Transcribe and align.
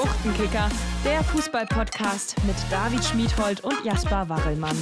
Buchtenkicker, 0.00 0.70
der 1.04 1.22
Fußball-Podcast 1.24 2.34
mit 2.46 2.56
David 2.70 3.04
Schmiedhold 3.04 3.62
und 3.62 3.84
Jasper 3.84 4.30
Warrelmann. 4.30 4.74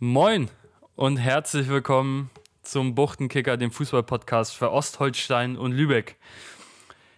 Moin 0.00 0.50
und 0.96 1.16
herzlich 1.18 1.68
willkommen 1.68 2.30
zum 2.62 2.96
Buchtenkicker, 2.96 3.56
dem 3.56 3.70
Fußball-Podcast 3.70 4.56
für 4.56 4.72
Ostholstein 4.72 5.56
und 5.56 5.70
Lübeck. 5.70 6.16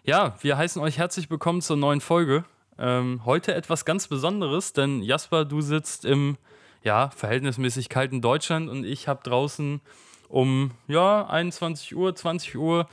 Ja, 0.05 0.37
wir 0.43 0.59
heißen 0.59 0.83
euch 0.83 0.99
herzlich 0.99 1.31
willkommen 1.31 1.63
zur 1.63 1.79
neuen 1.79 2.03
Folge. 2.03 2.45
Ähm, 2.79 3.23
heute 3.25 3.55
etwas 3.55 3.87
ganz 3.87 4.07
Besonderes, 4.07 4.75
denn 4.75 5.01
Jasper, 5.01 5.47
du 5.47 5.63
sitzt 5.63 6.05
im 6.05 6.37
ja, 6.83 7.09
verhältnismäßig 7.09 7.89
kalten 7.89 8.21
Deutschland 8.21 8.69
und 8.69 8.85
ich 8.85 9.09
habe 9.09 9.23
draußen 9.23 9.81
um 10.29 10.73
ja, 10.89 11.27
21 11.27 11.97
Uhr, 11.97 12.15
20 12.15 12.59
Uhr 12.59 12.87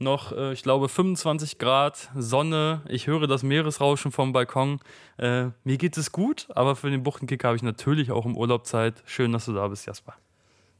noch, 0.00 0.32
äh, 0.32 0.52
ich 0.52 0.62
glaube, 0.62 0.88
25 0.88 1.58
Grad, 1.58 2.10
Sonne. 2.16 2.82
Ich 2.88 3.06
höre 3.06 3.26
das 3.26 3.42
Meeresrauschen 3.42 4.12
vom 4.12 4.32
Balkon. 4.32 4.80
Äh, 5.16 5.46
mir 5.64 5.78
geht 5.78 5.96
es 5.96 6.12
gut, 6.12 6.48
aber 6.54 6.76
für 6.76 6.90
den 6.90 7.02
Buchtenkicker 7.02 7.48
habe 7.48 7.56
ich 7.56 7.62
natürlich 7.62 8.10
auch 8.10 8.26
im 8.26 8.36
Urlaub 8.36 8.66
Zeit. 8.66 9.02
Schön, 9.06 9.32
dass 9.32 9.46
du 9.46 9.52
da 9.52 9.68
bist, 9.68 9.86
Jasper. 9.86 10.14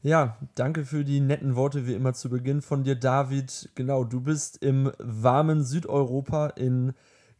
Ja, 0.01 0.37
danke 0.55 0.85
für 0.85 1.03
die 1.03 1.19
netten 1.19 1.57
Worte 1.57 1.85
wie 1.85 1.93
immer 1.93 2.13
zu 2.13 2.29
Beginn 2.29 2.61
von 2.61 2.83
dir, 2.83 2.95
David. 2.95 3.69
Genau, 3.75 4.05
du 4.05 4.21
bist 4.21 4.63
im 4.63 4.91
warmen 4.97 5.63
Südeuropa 5.65 6.47
in 6.47 6.93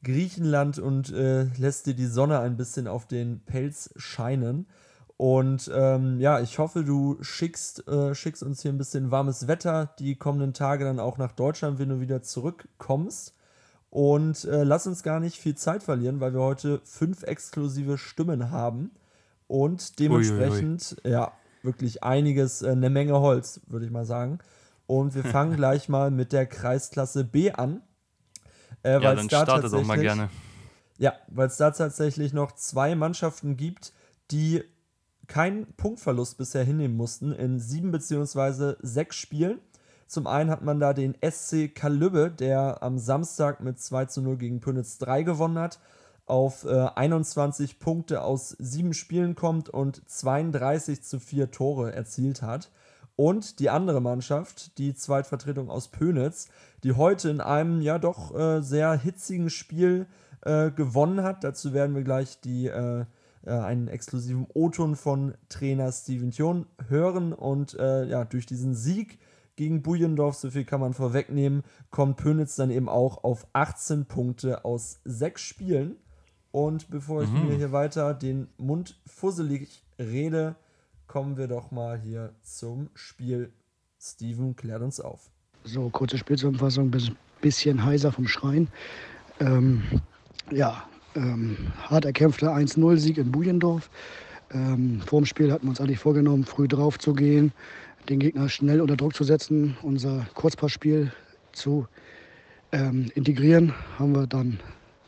Griechenland 0.03 0.77
und 0.77 1.11
äh, 1.13 1.43
lässt 1.57 1.85
dir 1.85 1.93
die 1.93 2.05
Sonne 2.05 2.39
ein 2.39 2.57
bisschen 2.57 2.87
auf 2.87 3.05
den 3.07 3.39
Pelz 3.45 3.93
scheinen. 3.95 4.67
Und 5.19 5.69
ähm, 5.75 6.21
ja, 6.21 6.39
ich 6.39 6.59
hoffe, 6.59 6.85
du 6.85 7.17
schickst, 7.19 7.85
äh, 7.89 8.15
schickst 8.15 8.41
uns 8.41 8.61
hier 8.61 8.71
ein 8.71 8.77
bisschen 8.77 9.11
warmes 9.11 9.49
Wetter 9.49 9.93
die 9.99 10.15
kommenden 10.15 10.53
Tage 10.53 10.85
dann 10.85 10.97
auch 10.97 11.17
nach 11.17 11.33
Deutschland, 11.33 11.77
wenn 11.77 11.89
du 11.89 11.99
wieder 11.99 12.21
zurückkommst. 12.21 13.35
Und 13.89 14.45
äh, 14.45 14.63
lass 14.63 14.87
uns 14.87 15.03
gar 15.03 15.19
nicht 15.19 15.35
viel 15.35 15.55
Zeit 15.55 15.83
verlieren, 15.83 16.21
weil 16.21 16.33
wir 16.33 16.39
heute 16.39 16.79
fünf 16.85 17.23
exklusive 17.23 17.97
Stimmen 17.97 18.49
haben. 18.49 18.91
Und 19.47 19.99
dementsprechend, 19.99 20.95
ui, 21.03 21.09
ui, 21.09 21.09
ui. 21.09 21.11
ja, 21.11 21.33
wirklich 21.63 22.01
einiges, 22.01 22.61
äh, 22.61 22.69
eine 22.69 22.89
Menge 22.89 23.19
Holz, 23.19 23.59
würde 23.67 23.85
ich 23.85 23.91
mal 23.91 24.05
sagen. 24.05 24.39
Und 24.87 25.15
wir 25.15 25.25
fangen 25.25 25.53
gleich 25.57 25.89
mal 25.89 26.11
mit 26.11 26.31
der 26.31 26.45
Kreisklasse 26.45 27.25
B 27.25 27.51
an. 27.51 27.81
Äh, 28.83 28.93
ja, 28.93 29.15
dann 29.15 29.27
da 29.27 29.43
starte 29.43 29.69
doch 29.69 29.83
mal 29.83 29.99
gerne. 29.99 30.29
Ja, 30.97 31.15
weil 31.27 31.47
es 31.47 31.57
da 31.57 31.71
tatsächlich 31.71 32.31
noch 32.31 32.53
zwei 32.53 32.95
Mannschaften 32.95 33.57
gibt, 33.57 33.91
die 34.31 34.63
keinen 35.29 35.71
Punktverlust 35.77 36.37
bisher 36.37 36.65
hinnehmen 36.65 36.97
mussten 36.97 37.31
in 37.31 37.59
sieben 37.59 37.91
beziehungsweise 37.91 38.77
sechs 38.81 39.15
Spielen. 39.15 39.59
Zum 40.07 40.25
einen 40.27 40.49
hat 40.49 40.63
man 40.63 40.79
da 40.79 40.93
den 40.93 41.15
SC 41.23 41.73
Kalübbe, 41.73 42.31
der 42.31 42.81
am 42.81 42.97
Samstag 42.97 43.61
mit 43.61 43.79
2 43.79 44.05
zu 44.05 44.21
0 44.21 44.37
gegen 44.37 44.59
Pönitz 44.59 44.97
3 44.97 45.21
gewonnen 45.21 45.59
hat, 45.59 45.79
auf 46.25 46.65
äh, 46.65 46.87
21 46.95 47.79
Punkte 47.79 48.23
aus 48.23 48.55
sieben 48.59 48.93
Spielen 48.93 49.35
kommt 49.35 49.69
und 49.69 50.01
32 50.09 51.03
zu 51.03 51.19
4 51.19 51.51
Tore 51.51 51.93
erzielt 51.93 52.41
hat. 52.41 52.71
Und 53.15 53.59
die 53.59 53.69
andere 53.69 54.01
Mannschaft, 54.01 54.77
die 54.79 54.95
Zweitvertretung 54.95 55.69
aus 55.69 55.89
Pönitz, 55.89 56.47
die 56.83 56.93
heute 56.93 57.29
in 57.29 57.41
einem 57.41 57.81
ja 57.81 57.99
doch 57.99 58.33
äh, 58.35 58.61
sehr 58.61 58.93
hitzigen 58.93 59.51
Spiel 59.51 60.07
äh, 60.41 60.71
gewonnen 60.71 61.21
hat. 61.21 61.43
Dazu 61.43 61.73
werden 61.73 61.95
wir 61.95 62.03
gleich 62.03 62.39
die 62.41 62.67
äh, 63.45 63.51
einen 63.51 63.87
exklusiven 63.87 64.47
O-Ton 64.53 64.95
von 64.95 65.35
Trainer 65.49 65.91
Steven 65.91 66.31
Thion 66.31 66.65
hören. 66.87 67.33
Und 67.33 67.73
äh, 67.79 68.05
ja, 68.05 68.25
durch 68.25 68.45
diesen 68.45 68.75
Sieg 68.75 69.19
gegen 69.55 69.81
Bujendorf, 69.81 70.35
so 70.35 70.51
viel 70.51 70.63
kann 70.63 70.79
man 70.79 70.93
vorwegnehmen, 70.93 71.63
kommt 71.89 72.17
Pönitz 72.17 72.55
dann 72.55 72.71
eben 72.71 72.87
auch 72.87 73.23
auf 73.23 73.45
18 73.53 74.05
Punkte 74.05 74.63
aus 74.63 75.01
sechs 75.03 75.41
Spielen. 75.41 75.97
Und 76.51 76.89
bevor 76.89 77.23
ich 77.23 77.29
mhm. 77.29 77.47
mir 77.47 77.55
hier 77.55 77.71
weiter 77.71 78.13
den 78.13 78.47
Mund 78.57 78.99
fusselig 79.05 79.83
rede, 79.99 80.55
kommen 81.07 81.37
wir 81.37 81.47
doch 81.47 81.71
mal 81.71 81.99
hier 81.99 82.33
zum 82.41 82.89
Spiel. 82.93 83.51
Steven 83.99 84.55
klärt 84.55 84.81
uns 84.81 84.99
auf. 84.99 85.29
So, 85.65 85.89
kurze 85.89 86.17
Spielzusammenfassung, 86.17 86.91
bisschen 87.41 87.83
heiser 87.83 88.11
vom 88.11 88.27
Schrein. 88.27 88.69
Ähm, 89.39 89.83
ja, 90.51 90.87
ähm, 91.15 91.57
hart 91.81 92.05
erkämpfter 92.05 92.55
1-0-Sieg 92.55 93.17
in 93.17 93.31
Bujendorf. 93.31 93.89
Ähm, 94.51 95.01
vor 95.05 95.21
dem 95.21 95.25
Spiel 95.25 95.51
hatten 95.51 95.65
wir 95.65 95.69
uns 95.69 95.81
eigentlich 95.81 95.99
vorgenommen, 95.99 96.45
früh 96.45 96.67
drauf 96.67 96.97
zu 96.97 97.13
gehen, 97.13 97.51
den 98.09 98.19
Gegner 98.19 98.49
schnell 98.49 98.81
unter 98.81 98.97
Druck 98.97 99.15
zu 99.15 99.23
setzen, 99.23 99.77
unser 99.83 100.25
Kurzpassspiel 100.33 101.11
zu 101.51 101.87
ähm, 102.71 103.11
integrieren. 103.15 103.73
Haben 103.97 104.15
wir 104.15 104.27
dann 104.27 104.59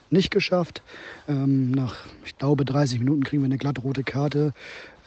nicht 0.10 0.32
geschafft. 0.32 0.84
Ähm, 1.28 1.72
nach, 1.72 1.96
ich 2.26 2.38
glaube, 2.38 2.66
30 2.66 3.00
Minuten 3.00 3.24
kriegen 3.24 3.42
wir 3.42 3.48
eine 3.48 3.58
glattrote 3.58 4.04
Karte, 4.04 4.54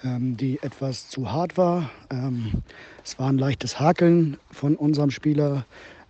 ähm, 0.03 0.37
die 0.37 0.62
etwas 0.62 1.09
zu 1.09 1.31
hart 1.31 1.56
war. 1.56 1.91
Ähm, 2.10 2.62
es 3.04 3.19
war 3.19 3.28
ein 3.28 3.38
leichtes 3.38 3.78
Hakeln 3.78 4.38
von 4.50 4.77
unserem 4.77 5.10
Spieler. 5.10 5.66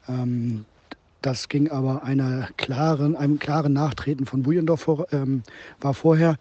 Ähm, 0.08 0.64
das 1.24 1.48
ging 1.48 1.70
aber 1.70 2.04
einer 2.04 2.48
klaren, 2.58 3.16
einem 3.16 3.38
klaren 3.38 3.72
Nachtreten 3.72 4.26
von 4.26 4.42
Bujendorf 4.42 4.82
vor, 4.82 5.06
ähm, 5.10 5.42
war 5.80 5.94
vorher. 5.94 6.36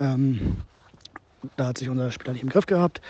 Ähm, 0.00 0.56
da 1.56 1.68
hat 1.68 1.78
sich 1.78 1.88
unser 1.88 2.10
Spieler 2.10 2.32
nicht 2.32 2.42
im 2.42 2.48
Griff 2.48 2.66
gehabt. 2.66 3.00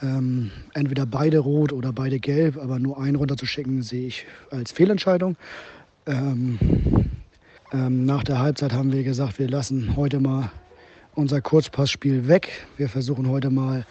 Ähm, 0.00 0.50
entweder 0.74 1.06
beide 1.06 1.38
rot 1.38 1.72
oder 1.72 1.92
beide 1.92 2.18
gelb, 2.18 2.56
aber 2.56 2.80
nur 2.80 3.00
einen 3.00 3.14
runterzuschicken 3.14 3.82
sehe 3.82 4.08
ich 4.08 4.26
als 4.50 4.72
Fehlentscheidung. 4.72 5.36
Ähm, 6.06 6.58
ähm, 7.72 8.04
nach 8.04 8.24
der 8.24 8.40
Halbzeit 8.40 8.72
haben 8.72 8.92
wir 8.92 9.04
gesagt, 9.04 9.38
wir 9.38 9.48
lassen 9.48 9.94
heute 9.94 10.18
mal 10.18 10.50
unser 11.14 11.40
Kurzpassspiel 11.40 12.26
weg. 12.26 12.66
Wir 12.76 12.88
versuchen 12.88 13.28
heute 13.28 13.50
mal 13.50 13.86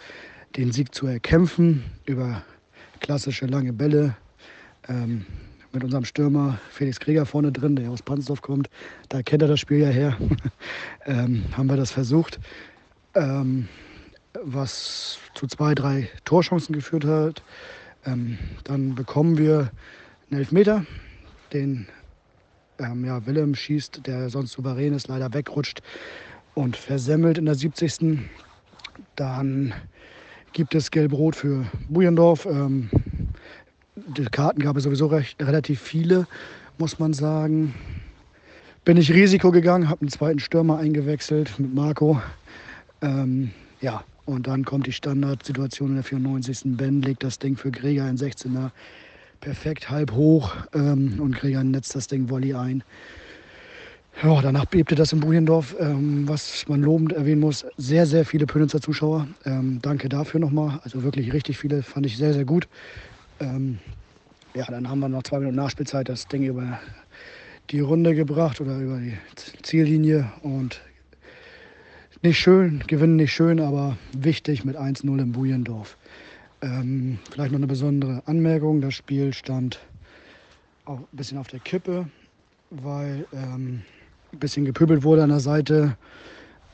den 0.56 0.72
Sieg 0.72 0.94
zu 0.94 1.06
erkämpfen 1.06 1.84
über 2.04 2.42
klassische 3.00 3.46
lange 3.46 3.72
Bälle. 3.72 4.14
Ähm, 4.88 5.24
mit 5.72 5.84
unserem 5.84 6.04
Stürmer 6.04 6.58
Felix 6.70 7.00
Krieger 7.00 7.26
vorne 7.26 7.52
drin, 7.52 7.76
der 7.76 7.90
aus 7.90 8.02
Pansdorf 8.02 8.42
kommt. 8.42 8.68
Da 9.08 9.22
kennt 9.22 9.42
er 9.42 9.48
das 9.48 9.60
Spiel 9.60 9.78
ja 9.78 9.88
her. 9.88 10.16
ähm, 11.06 11.44
haben 11.56 11.68
wir 11.68 11.76
das 11.76 11.90
versucht. 11.90 12.38
Ähm, 13.14 13.68
was 14.42 15.18
zu 15.34 15.46
zwei, 15.46 15.74
drei 15.74 16.08
Torchancen 16.24 16.74
geführt 16.74 17.04
hat. 17.04 17.42
Ähm, 18.04 18.38
dann 18.64 18.94
bekommen 18.94 19.38
wir 19.38 19.70
einen 20.30 20.40
Elfmeter, 20.40 20.84
den 21.52 21.86
ähm, 22.78 23.04
ja, 23.04 23.24
Willem 23.26 23.54
schießt, 23.54 24.06
der 24.06 24.30
sonst 24.30 24.52
souverän 24.52 24.94
ist, 24.94 25.08
leider 25.08 25.32
wegrutscht 25.32 25.82
und 26.54 26.76
versemmelt 26.76 27.38
in 27.38 27.44
der 27.44 27.54
70. 27.54 28.18
Dann 29.16 29.74
gibt 30.52 30.74
es 30.74 30.90
Gelb-Rot 30.90 31.36
für 31.36 31.66
Bujendorf. 31.88 32.46
Ähm, 32.46 32.90
die 33.96 34.24
Karten 34.24 34.60
gab 34.60 34.76
es 34.76 34.84
sowieso 34.84 35.06
recht, 35.06 35.42
relativ 35.42 35.80
viele, 35.80 36.26
muss 36.78 36.98
man 36.98 37.12
sagen. 37.12 37.74
Bin 38.84 38.96
ich 38.96 39.12
Risiko 39.12 39.50
gegangen, 39.50 39.88
habe 39.88 40.00
einen 40.00 40.10
zweiten 40.10 40.38
Stürmer 40.38 40.78
eingewechselt 40.78 41.58
mit 41.58 41.74
Marco. 41.74 42.20
Ähm, 43.00 43.52
ja, 43.80 44.02
und 44.24 44.46
dann 44.46 44.64
kommt 44.64 44.86
die 44.86 44.92
Standardsituation 44.92 45.90
in 45.90 45.94
der 45.96 46.04
94. 46.04 46.76
Ben 46.76 47.02
legt 47.02 47.22
das 47.22 47.38
Ding 47.38 47.56
für 47.56 47.70
Gregor 47.70 48.08
in 48.08 48.16
16er 48.16 48.70
perfekt 49.40 49.90
halb 49.90 50.12
hoch 50.12 50.54
ähm, 50.72 51.20
und 51.20 51.36
Gregor 51.36 51.64
netzt 51.64 51.94
das 51.94 52.06
Ding 52.06 52.30
Volley 52.30 52.54
ein. 52.54 52.82
Ja, 54.22 54.40
danach 54.40 54.66
bebte 54.66 54.94
das 54.94 55.12
in 55.12 55.20
Bujendorf, 55.20 55.74
ähm, 55.80 56.28
was 56.28 56.68
man 56.68 56.82
lobend 56.82 57.12
erwähnen 57.12 57.40
muss. 57.40 57.64
Sehr, 57.76 58.06
sehr 58.06 58.24
viele 58.24 58.46
Pönitzer 58.46 58.80
Zuschauer. 58.80 59.26
Ähm, 59.44 59.80
danke 59.80 60.08
dafür 60.08 60.38
nochmal. 60.38 60.80
Also 60.84 61.02
wirklich 61.02 61.32
richtig 61.32 61.58
viele, 61.58 61.82
fand 61.82 62.06
ich 62.06 62.16
sehr, 62.16 62.34
sehr 62.34 62.44
gut. 62.44 62.68
Ähm, 63.42 63.78
ja, 64.54 64.64
dann 64.66 64.88
haben 64.88 65.00
wir 65.00 65.08
noch 65.08 65.24
zwei 65.24 65.38
Minuten 65.40 65.56
Nachspielzeit 65.56 66.08
das 66.08 66.28
Ding 66.28 66.44
über 66.44 66.78
die 67.70 67.80
Runde 67.80 68.14
gebracht 68.14 68.60
oder 68.60 68.78
über 68.78 68.98
die 68.98 69.16
Ziellinie 69.62 70.30
und 70.42 70.80
nicht 72.22 72.38
schön, 72.38 72.84
gewinnen 72.86 73.16
nicht 73.16 73.32
schön, 73.32 73.58
aber 73.58 73.96
wichtig 74.16 74.64
mit 74.64 74.76
1-0 74.76 75.20
im 75.20 75.32
Bujendorf. 75.32 75.96
Ähm, 76.60 77.18
vielleicht 77.32 77.50
noch 77.50 77.58
eine 77.58 77.66
besondere 77.66 78.22
Anmerkung, 78.26 78.80
das 78.80 78.94
Spiel 78.94 79.32
stand 79.32 79.80
auch 80.84 80.98
ein 80.98 81.06
bisschen 81.10 81.38
auf 81.38 81.48
der 81.48 81.58
Kippe, 81.58 82.06
weil 82.70 83.26
ähm, 83.32 83.82
ein 84.32 84.38
bisschen 84.38 84.64
gepöbelt 84.64 85.02
wurde 85.02 85.24
an 85.24 85.30
der 85.30 85.40
Seite 85.40 85.96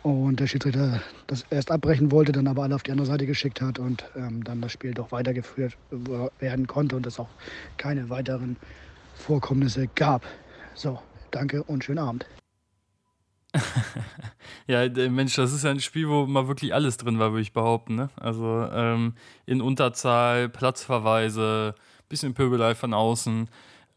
und 0.08 0.40
der 0.40 0.46
Schiedsrichter 0.46 1.00
das 1.26 1.44
erst 1.50 1.70
abbrechen 1.70 2.10
wollte, 2.10 2.32
dann 2.32 2.46
aber 2.46 2.62
alle 2.62 2.74
auf 2.74 2.82
die 2.82 2.90
andere 2.90 3.06
Seite 3.06 3.26
geschickt 3.26 3.60
hat 3.60 3.78
und 3.78 4.04
ähm, 4.16 4.42
dann 4.44 4.60
das 4.60 4.72
Spiel 4.72 4.94
doch 4.94 5.12
weitergeführt 5.12 5.76
werden 6.38 6.66
konnte 6.66 6.96
und 6.96 7.06
es 7.06 7.18
auch 7.18 7.28
keine 7.76 8.08
weiteren 8.10 8.56
Vorkommnisse 9.14 9.88
gab. 9.94 10.24
So, 10.74 11.00
danke 11.30 11.62
und 11.62 11.84
schönen 11.84 11.98
Abend. 11.98 12.26
ja, 14.66 14.88
Mensch, 15.08 15.34
das 15.36 15.52
ist 15.52 15.64
ja 15.64 15.70
ein 15.70 15.80
Spiel, 15.80 16.08
wo 16.08 16.26
mal 16.26 16.48
wirklich 16.48 16.74
alles 16.74 16.96
drin 16.96 17.18
war, 17.18 17.32
würde 17.32 17.42
ich 17.42 17.52
behaupten. 17.52 17.94
Ne? 17.94 18.10
Also 18.16 18.68
ähm, 18.72 19.14
in 19.46 19.60
Unterzahl, 19.60 20.48
Platzverweise, 20.48 21.74
bisschen 22.08 22.34
Pöbelei 22.34 22.74
von 22.74 22.94
außen. 22.94 23.48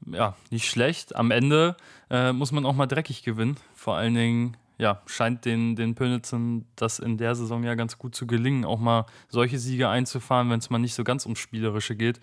ja, 0.08 0.36
nicht 0.50 0.70
schlecht. 0.70 1.16
Am 1.16 1.32
Ende 1.32 1.76
äh, 2.10 2.32
muss 2.34 2.52
man 2.52 2.66
auch 2.66 2.76
mal 2.76 2.88
dreckig 2.88 3.24
gewinnen. 3.24 3.58
Vor 3.76 3.96
allen 3.96 4.16
Dingen 4.16 4.58
ja, 4.82 5.00
scheint 5.06 5.46
den, 5.46 5.76
den 5.76 5.94
Pönitzen 5.94 6.66
das 6.76 6.98
in 6.98 7.18
der 7.18 7.36
Saison 7.36 7.64
ja 7.64 7.76
ganz 7.76 8.00
gut 8.00 8.16
zu 8.16 8.26
gelingen, 8.26 8.66
auch 8.66 8.80
mal 8.80 9.06
solche 9.30 9.60
Siege 9.60 9.88
einzufahren, 9.88 10.50
wenn 10.50 10.58
es 10.58 10.72
mal 10.72 10.80
nicht 10.80 10.96
so 10.96 11.04
ganz 11.04 11.26
ums 11.28 11.38
Spielerische 11.38 11.96
geht. 11.96 12.20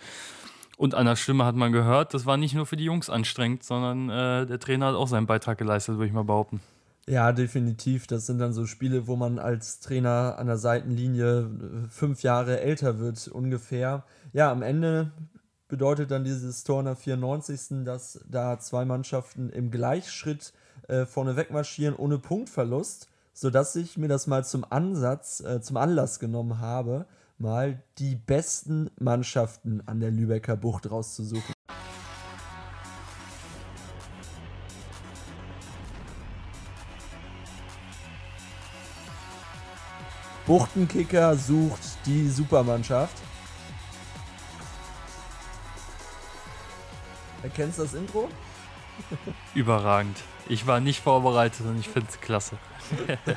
Und 0.77 0.97
an 0.97 1.07
der 1.07 1.15
Stimme 1.15 1.45
hat 1.45 1.55
man 1.55 1.71
gehört, 1.71 2.15
das 2.15 2.27
war 2.27 2.37
nicht 2.37 2.55
nur 2.55 2.67
für 2.67 2.77
die 2.77 2.85
Jungs 2.85 3.11
anstrengend, 3.11 3.63
sondern 3.63 4.11
äh, 4.11 4.47
der 4.47 4.59
Trainer 4.59 4.87
hat 4.87 4.97
auch 4.97 5.07
seinen 5.07 5.27
Beitrag 5.27 5.57
geleistet, 5.57 5.99
würde 5.99 6.09
ich 6.09 6.13
mal 6.13 6.25
behaupten. 6.25 6.61
Ja, 7.07 7.31
definitiv. 7.31 8.09
Das 8.09 8.27
sind 8.27 8.41
dann 8.41 8.53
so 8.53 8.67
Spiele, 8.67 9.07
wo 9.07 9.15
man 9.15 9.39
als 9.39 9.79
Trainer 9.79 10.35
an 10.39 10.49
der 10.49 10.59
Seitenlinie 10.59 11.43
äh, 11.43 11.89
fünf 11.89 12.25
Jahre 12.25 12.61
älter 12.61 12.99
wird, 12.99 13.29
ungefähr. 13.29 14.05
Ja, 14.33 14.51
am 14.51 14.63
Ende 14.63 15.13
bedeutet 15.69 16.11
dann 16.11 16.25
dieses 16.25 16.65
Tor 16.65 16.83
der 16.83 16.97
94. 16.97 17.85
dass 17.85 18.25
da 18.29 18.59
zwei 18.59 18.85
Mannschaften 18.85 19.49
im 19.51 19.71
Gleichschritt 19.71 20.53
äh, 20.55 20.68
vorne 21.07 21.37
wegmarschieren 21.37 21.95
ohne 21.95 22.19
Punktverlust, 22.19 23.09
sodass 23.33 23.77
ich 23.77 23.97
mir 23.97 24.09
das 24.09 24.27
mal 24.27 24.45
zum 24.45 24.65
Ansatz, 24.69 25.41
äh, 25.41 25.61
zum 25.61 25.77
Anlass 25.77 26.19
genommen 26.19 26.61
habe, 26.61 27.07
mal 27.39 27.83
die 27.99 28.17
besten 28.17 28.91
Mannschaften 28.99 29.83
an 29.87 30.01
der 30.01 30.11
Lübecker 30.11 30.57
Bucht 30.57 30.91
rauszusuchen. 30.91 31.55
Buchtenkicker 40.47 41.37
sucht 41.37 42.07
die 42.07 42.27
Supermannschaft. 42.29 43.19
Erkennst 47.43 47.79
du 47.79 47.83
das 47.83 47.93
Intro? 47.93 48.29
Überragend. 49.55 50.17
Ich 50.49 50.67
war 50.67 50.81
nicht 50.81 51.01
vorbereitet 51.01 51.67
und 51.67 51.79
ich 51.79 51.89
finde 51.89 52.09
es 52.11 52.21
klasse. 52.21 52.57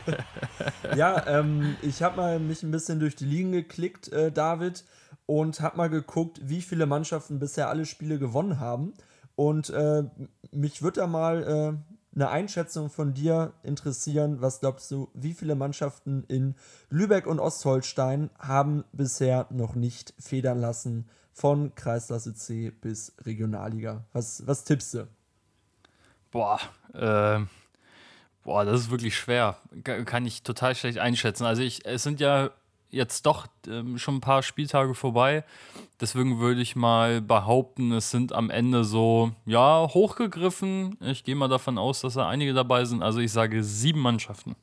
ja, 0.96 1.28
ähm, 1.28 1.76
ich 1.82 2.02
habe 2.04 2.18
mal 2.18 2.40
mich 2.40 2.64
ein 2.64 2.72
bisschen 2.72 3.00
durch 3.00 3.16
die 3.16 3.26
Ligen 3.26 3.52
geklickt, 3.52 4.08
äh, 4.14 4.32
David, 4.32 4.86
und 5.26 5.60
habe 5.60 5.78
mal 5.78 5.90
geguckt, 5.90 6.40
wie 6.44 6.62
viele 6.62 6.86
Mannschaften 6.86 7.40
bisher 7.40 7.70
alle 7.70 7.86
Spiele 7.86 8.18
gewonnen 8.18 8.60
haben. 8.60 8.94
Und 9.36 9.70
äh, 9.72 10.04
mich 10.52 10.82
würde 10.82 11.02
da 11.02 11.08
mal 11.08 11.44
äh, 11.44 12.16
eine 12.16 12.30
Einschätzung 12.30 12.90
von 12.90 13.14
dir 13.14 13.54
interessieren. 13.64 14.42
Was 14.42 14.60
glaubst 14.62 14.90
du, 14.92 15.10
wie 15.14 15.34
viele 15.34 15.56
Mannschaften 15.56 16.24
in 16.28 16.56
Lübeck 16.90 17.28
und 17.28 17.40
Ostholstein 17.40 18.30
haben 18.40 18.84
bisher 18.94 19.48
noch 19.50 19.76
nicht 19.76 20.14
federn 20.20 20.60
lassen 20.60 21.10
von 21.34 21.76
Kreisklasse 21.76 22.34
C 22.34 22.72
bis 22.72 23.14
Regionalliga? 23.26 24.06
Was, 24.14 24.46
was 24.48 24.64
tippst 24.64 24.94
du? 24.94 25.08
Boah, 26.32 26.60
äh, 26.94 27.40
boah, 28.44 28.66
das 28.66 28.82
ist 28.82 28.92
wirklich 28.92 29.16
schwer. 29.18 29.58
Kann 29.84 30.26
ich 30.26 30.44
total 30.44 30.76
schlecht 30.76 30.98
einschätzen. 30.98 31.46
Also 31.46 31.62
ich, 31.62 31.86
es 31.86 32.04
sind 32.04 32.20
ja 32.20 32.52
jetzt 32.92 33.26
doch 33.26 33.48
ähm, 33.68 33.98
schon 33.98 34.16
ein 34.16 34.22
paar 34.22 34.44
Spieltage 34.44 34.94
vorbei. 34.94 35.44
Deswegen 36.00 36.40
würde 36.40 36.62
ich 36.62 36.76
mal 36.76 37.22
behaupten, 37.22 37.92
es 37.92 38.12
sind 38.12 38.34
am 38.34 38.50
Ende 38.50 38.84
so, 38.84 39.32
ja, 39.46 39.88
hochgegriffen. 39.88 40.98
Ich 41.02 41.24
gehe 41.24 41.36
mal 41.36 41.48
davon 41.48 41.78
aus, 41.78 42.02
dass 42.02 42.16
da 42.16 42.28
einige 42.28 42.54
dabei 42.54 42.86
sind. 42.86 43.02
Also 43.02 43.20
ich 43.20 43.32
sage 43.32 43.64
sieben 43.64 44.02
Mannschaften. 44.02 44.56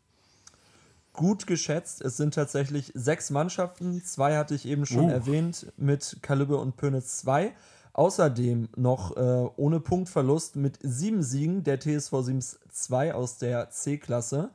Gut 1.12 1.46
geschätzt. 1.46 2.00
Es 2.02 2.16
sind 2.16 2.34
tatsächlich 2.34 2.92
sechs 2.94 3.30
Mannschaften. 3.30 4.04
Zwei 4.04 4.36
hatte 4.36 4.54
ich 4.54 4.66
eben 4.66 4.86
schon 4.86 5.06
uh. 5.06 5.10
erwähnt 5.10 5.66
mit 5.76 6.18
Kalibbe 6.22 6.56
und 6.58 6.76
Pönitz 6.76 7.18
2. 7.18 7.52
Außerdem 7.98 8.68
noch 8.76 9.16
äh, 9.16 9.50
ohne 9.56 9.80
Punktverlust 9.80 10.54
mit 10.54 10.78
sieben 10.82 11.24
Siegen 11.24 11.64
der 11.64 11.80
TSV 11.80 12.12
Sims 12.20 12.60
2 12.70 13.12
aus 13.12 13.38
der 13.38 13.70
C-Klasse. 13.70 14.50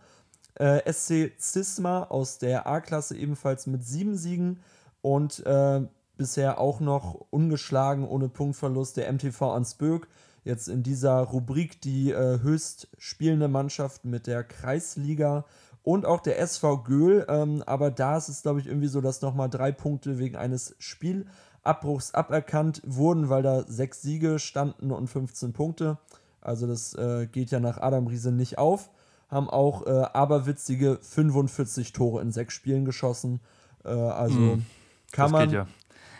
Äh, 0.55 0.89
SC 0.89 1.33
Cisma 1.37 2.03
aus 2.03 2.37
der 2.37 2.67
A-Klasse 2.67 3.17
ebenfalls 3.17 3.67
mit 3.67 3.83
sieben 3.83 4.15
Siegen 4.15 4.61
und 5.01 5.45
äh, 5.45 5.81
bisher 6.15 6.57
auch 6.57 6.79
noch 6.79 7.25
ungeschlagen 7.31 8.07
ohne 8.07 8.29
Punktverlust 8.29 8.95
der 8.95 9.11
MTV 9.11 9.41
Ansböck. 9.51 10.07
Jetzt 10.45 10.69
in 10.69 10.81
dieser 10.81 11.17
Rubrik 11.19 11.81
die 11.81 12.11
äh, 12.11 12.39
höchst 12.41 12.87
spielende 12.97 13.49
Mannschaft 13.49 14.05
mit 14.05 14.25
der 14.25 14.45
Kreisliga 14.45 15.43
und 15.81 16.05
auch 16.05 16.21
der 16.21 16.39
SV 16.39 16.83
Göhl. 16.83 17.25
Ähm, 17.27 17.61
aber 17.65 17.91
da 17.91 18.15
ist 18.15 18.29
es, 18.29 18.41
glaube 18.41 18.61
ich, 18.61 18.67
irgendwie 18.67 18.87
so, 18.87 19.01
dass 19.01 19.21
nochmal 19.21 19.49
drei 19.49 19.73
Punkte 19.73 20.17
wegen 20.17 20.37
eines 20.37 20.77
Spiel 20.79 21.25
Abbruchs 21.63 22.13
aberkannt 22.13 22.81
wurden, 22.85 23.29
weil 23.29 23.43
da 23.43 23.63
sechs 23.67 24.01
Siege 24.01 24.39
standen 24.39 24.91
und 24.91 25.07
15 25.07 25.53
Punkte. 25.53 25.97
Also 26.41 26.67
das 26.67 26.93
äh, 26.95 27.27
geht 27.27 27.51
ja 27.51 27.59
nach 27.59 27.77
Adam 27.77 28.07
Riese 28.07 28.31
nicht 28.31 28.57
auf. 28.57 28.89
Haben 29.29 29.49
auch 29.49 29.87
äh, 29.87 29.89
aberwitzige 29.89 30.99
45 31.01 31.93
Tore 31.93 32.21
in 32.21 32.31
sechs 32.31 32.53
Spielen 32.53 32.85
geschossen. 32.85 33.39
Äh, 33.85 33.89
also 33.89 34.37
mm, 34.37 34.65
kann, 35.11 35.31
man, 35.31 35.49
ja. 35.49 35.67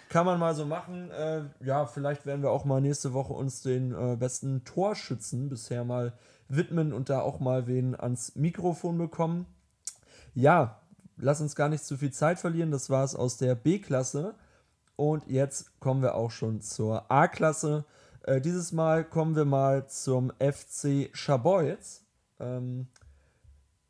kann 0.10 0.26
man 0.26 0.40
mal 0.40 0.56
so 0.56 0.66
machen. 0.66 1.12
Äh, 1.12 1.44
ja, 1.60 1.86
vielleicht 1.86 2.26
werden 2.26 2.42
wir 2.42 2.52
auch 2.52 2.66
mal 2.66 2.82
nächste 2.82 3.14
Woche 3.14 3.34
uns 3.34 3.62
den 3.62 3.94
äh, 3.94 4.16
besten 4.16 4.64
Torschützen 4.64 5.50
bisher 5.50 5.84
mal 5.84 6.14
widmen 6.48 6.94
und 6.94 7.10
da 7.10 7.22
auch 7.22 7.40
mal 7.40 7.68
wen 7.68 7.96
ans 8.00 8.36
Mikrofon 8.36 8.98
bekommen. 8.98 9.46
Ja, 10.34 10.80
lass 11.18 11.42
uns 11.42 11.56
gar 11.56 11.70
nicht 11.70 11.84
zu 11.84 11.98
viel 11.98 12.12
Zeit 12.12 12.40
verlieren. 12.40 12.72
Das 12.72 12.90
war 12.90 13.04
es 13.04 13.16
aus 13.16 13.38
der 13.38 13.56
B-Klasse. 13.56 14.36
Und 14.96 15.28
jetzt 15.28 15.80
kommen 15.80 16.02
wir 16.02 16.16
auch 16.16 16.32
schon 16.32 16.62
zur 16.62 17.12
A-Klasse. 17.12 17.86
Äh, 18.24 18.42
dieses 18.42 18.72
Mal 18.72 19.04
kommen 19.04 19.36
wir 19.36 19.46
mal 19.46 19.88
zum 19.88 20.32
FC 20.40 21.10
Scharbeutz. 21.14 22.06
Ähm, 22.40 22.88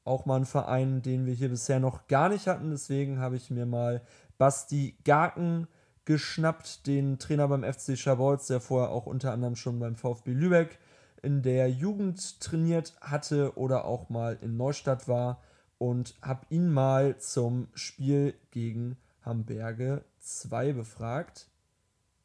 auch 0.06 0.26
mal 0.26 0.38
ein 0.38 0.46
Verein, 0.46 1.02
den 1.02 1.26
wir 1.26 1.34
hier 1.34 1.50
bisher 1.50 1.80
noch 1.80 2.08
gar 2.08 2.30
nicht 2.30 2.48
hatten. 2.48 2.72
Deswegen 2.72 3.20
habe 3.20 3.36
ich 3.36 3.52
mir 3.52 3.66
mal 3.66 4.02
Basti 4.38 4.98
Garken 5.04 5.68
geschnappt, 6.06 6.86
den 6.88 7.20
Trainer 7.20 7.48
beim 7.48 7.64
FC 7.64 7.98
Scharbeutz, 7.98 8.48
der 8.48 8.60
vorher 8.60 8.92
auch 8.92 9.06
unter 9.06 9.32
anderem 9.32 9.56
schon 9.56 9.80
beim 9.80 9.96
VfB 9.96 10.32
Lübeck 10.32 10.80
in 11.22 11.42
der 11.42 11.70
Jugend 11.70 12.42
trainiert 12.42 12.96
hatte 13.00 13.58
oder 13.58 13.86
auch 13.86 14.10
mal 14.10 14.38
in 14.42 14.58
Neustadt 14.58 15.08
war 15.08 15.42
und 15.78 16.16
habe 16.22 16.46
ihn 16.50 16.72
mal 16.72 17.18
zum 17.18 17.70
Spiel 17.74 18.34
gegen 18.52 18.98
Hamburge 19.22 20.04
2 20.24 20.74
befragt. 20.74 21.50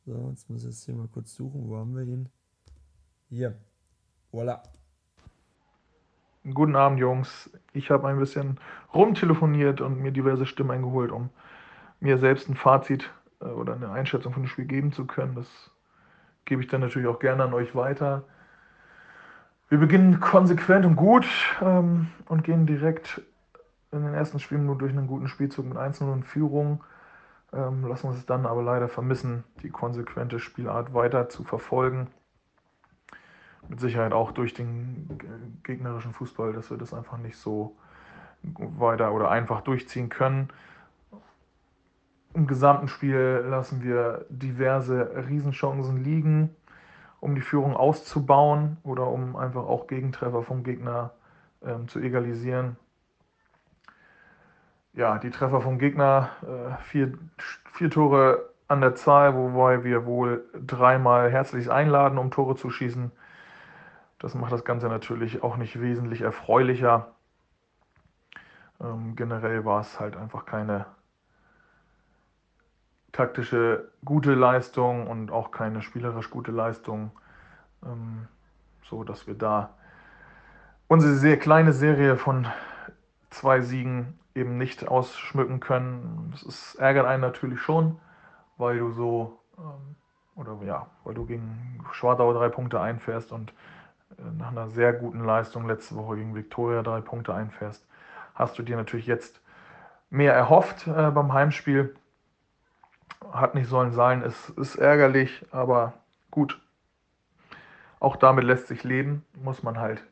So, 0.06 0.28
jetzt 0.30 0.48
muss 0.48 0.62
ich 0.62 0.68
jetzt 0.68 0.84
hier 0.84 0.94
mal 0.94 1.08
kurz 1.08 1.34
suchen. 1.34 1.68
Wo 1.68 1.76
haben 1.76 1.96
wir 1.96 2.04
ihn? 2.04 2.28
Hier. 3.28 3.58
Voila. 4.30 4.62
Guten 6.54 6.76
Abend, 6.76 7.00
Jungs. 7.00 7.50
Ich 7.72 7.90
habe 7.90 8.06
ein 8.08 8.18
bisschen 8.18 8.58
rumtelefoniert 8.94 9.80
und 9.80 10.00
mir 10.00 10.12
diverse 10.12 10.46
Stimmen 10.46 10.70
eingeholt, 10.70 11.10
um 11.10 11.30
mir 12.00 12.18
selbst 12.18 12.48
ein 12.48 12.54
Fazit 12.54 13.10
äh, 13.40 13.46
oder 13.46 13.74
eine 13.74 13.90
Einschätzung 13.90 14.32
von 14.32 14.44
dem 14.44 14.48
Spiel 14.48 14.66
geben 14.66 14.92
zu 14.92 15.04
können. 15.04 15.34
Das 15.34 15.48
gebe 16.44 16.62
ich 16.62 16.68
dann 16.68 16.80
natürlich 16.80 17.08
auch 17.08 17.18
gerne 17.18 17.42
an 17.42 17.52
euch 17.52 17.74
weiter. 17.74 18.24
Wir 19.68 19.78
beginnen 19.78 20.20
konsequent 20.20 20.86
und 20.86 20.94
gut 20.94 21.26
ähm, 21.60 22.08
und 22.26 22.44
gehen 22.44 22.64
direkt 22.64 23.20
in 23.90 24.04
den 24.04 24.14
ersten 24.14 24.38
Spielen 24.38 24.66
nur 24.66 24.78
durch 24.78 24.92
einen 24.92 25.08
guten 25.08 25.28
Spielzug 25.28 25.66
mit 25.66 25.76
1-0 25.76 26.10
in 26.14 26.22
Führung. 26.22 26.84
Ähm, 27.52 27.86
lassen 27.86 28.08
uns 28.08 28.18
es 28.18 28.26
dann 28.26 28.46
aber 28.46 28.62
leider 28.62 28.88
vermissen, 28.88 29.44
die 29.62 29.70
konsequente 29.70 30.38
Spielart 30.38 30.92
weiter 30.92 31.28
zu 31.28 31.44
verfolgen. 31.44 32.08
Mit 33.68 33.80
Sicherheit 33.80 34.12
auch 34.12 34.32
durch 34.32 34.54
den 34.54 35.18
gegnerischen 35.62 36.12
Fußball, 36.12 36.52
dass 36.52 36.70
wir 36.70 36.76
das 36.76 36.94
einfach 36.94 37.18
nicht 37.18 37.36
so 37.36 37.76
weiter 38.42 39.12
oder 39.12 39.30
einfach 39.30 39.62
durchziehen 39.62 40.08
können. 40.08 40.48
Im 42.34 42.46
gesamten 42.46 42.88
Spiel 42.88 43.44
lassen 43.48 43.82
wir 43.82 44.26
diverse 44.28 45.26
Riesenchancen 45.28 46.04
liegen, 46.04 46.54
um 47.20 47.34
die 47.34 47.40
Führung 47.40 47.74
auszubauen 47.74 48.76
oder 48.84 49.08
um 49.08 49.34
einfach 49.36 49.64
auch 49.64 49.86
Gegentreffer 49.86 50.42
vom 50.42 50.62
Gegner 50.62 51.12
ähm, 51.62 51.88
zu 51.88 51.98
egalisieren 51.98 52.76
ja, 54.92 55.18
die 55.18 55.30
Treffer 55.30 55.60
vom 55.60 55.78
Gegner, 55.78 56.30
äh, 56.42 56.82
vier, 56.82 57.12
vier 57.72 57.90
Tore 57.90 58.50
an 58.68 58.80
der 58.80 58.94
Zahl, 58.94 59.34
wobei 59.34 59.84
wir 59.84 60.04
wohl 60.04 60.44
dreimal 60.66 61.30
herzlich 61.30 61.70
einladen, 61.70 62.18
um 62.18 62.30
Tore 62.30 62.56
zu 62.56 62.70
schießen. 62.70 63.10
Das 64.18 64.34
macht 64.34 64.52
das 64.52 64.64
Ganze 64.64 64.88
natürlich 64.88 65.42
auch 65.42 65.56
nicht 65.56 65.80
wesentlich 65.80 66.22
erfreulicher. 66.22 67.12
Ähm, 68.80 69.16
generell 69.16 69.64
war 69.64 69.80
es 69.80 69.98
halt 69.98 70.16
einfach 70.16 70.44
keine 70.44 70.86
taktische 73.12 73.90
gute 74.04 74.34
Leistung 74.34 75.06
und 75.06 75.30
auch 75.30 75.50
keine 75.50 75.82
spielerisch 75.82 76.30
gute 76.30 76.52
Leistung, 76.52 77.10
ähm, 77.84 78.28
so 78.84 79.02
dass 79.02 79.26
wir 79.26 79.34
da 79.34 79.74
unsere 80.88 81.14
sehr 81.14 81.38
kleine 81.38 81.72
Serie 81.72 82.16
von 82.16 82.46
zwei 83.30 83.60
Siegen 83.60 84.18
eben 84.38 84.58
nicht 84.58 84.88
ausschmücken 84.88 85.60
können. 85.60 86.30
Das 86.32 86.42
ist, 86.42 86.74
ärgert 86.76 87.06
einen 87.06 87.22
natürlich 87.22 87.60
schon, 87.60 87.98
weil 88.56 88.78
du 88.78 88.90
so 88.92 89.38
ähm, 89.58 89.96
oder 90.38 90.56
ja, 90.64 90.86
weil 91.04 91.14
du 91.14 91.26
gegen 91.26 91.84
Schwartau 91.92 92.32
drei 92.32 92.48
Punkte 92.48 92.80
einfährst 92.80 93.32
und 93.32 93.52
äh, 94.18 94.22
nach 94.38 94.50
einer 94.50 94.68
sehr 94.68 94.92
guten 94.92 95.24
Leistung 95.24 95.66
letzte 95.66 95.96
Woche 95.96 96.16
gegen 96.16 96.34
Viktoria 96.34 96.82
drei 96.82 97.00
Punkte 97.00 97.34
einfährst, 97.34 97.86
hast 98.34 98.58
du 98.58 98.62
dir 98.62 98.76
natürlich 98.76 99.06
jetzt 99.06 99.40
mehr 100.10 100.34
erhofft 100.34 100.86
äh, 100.86 101.10
beim 101.10 101.32
Heimspiel. 101.32 101.94
Hat 103.32 103.54
nicht 103.56 103.68
sollen 103.68 103.92
sein, 103.92 104.22
ist, 104.22 104.50
ist 104.50 104.76
ärgerlich, 104.76 105.44
aber 105.50 105.94
gut. 106.30 106.60
Auch 107.98 108.14
damit 108.14 108.44
lässt 108.44 108.68
sich 108.68 108.84
leben, 108.84 109.24
muss 109.34 109.64
man 109.64 109.78
halt 109.78 110.04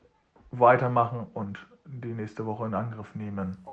weitermachen 0.51 1.29
und 1.35 1.65
die 1.85 2.13
nächste 2.13 2.47
Woche 2.47 2.67
in 2.67 2.75
Angriff 2.75 3.15
nehmen. 3.15 3.65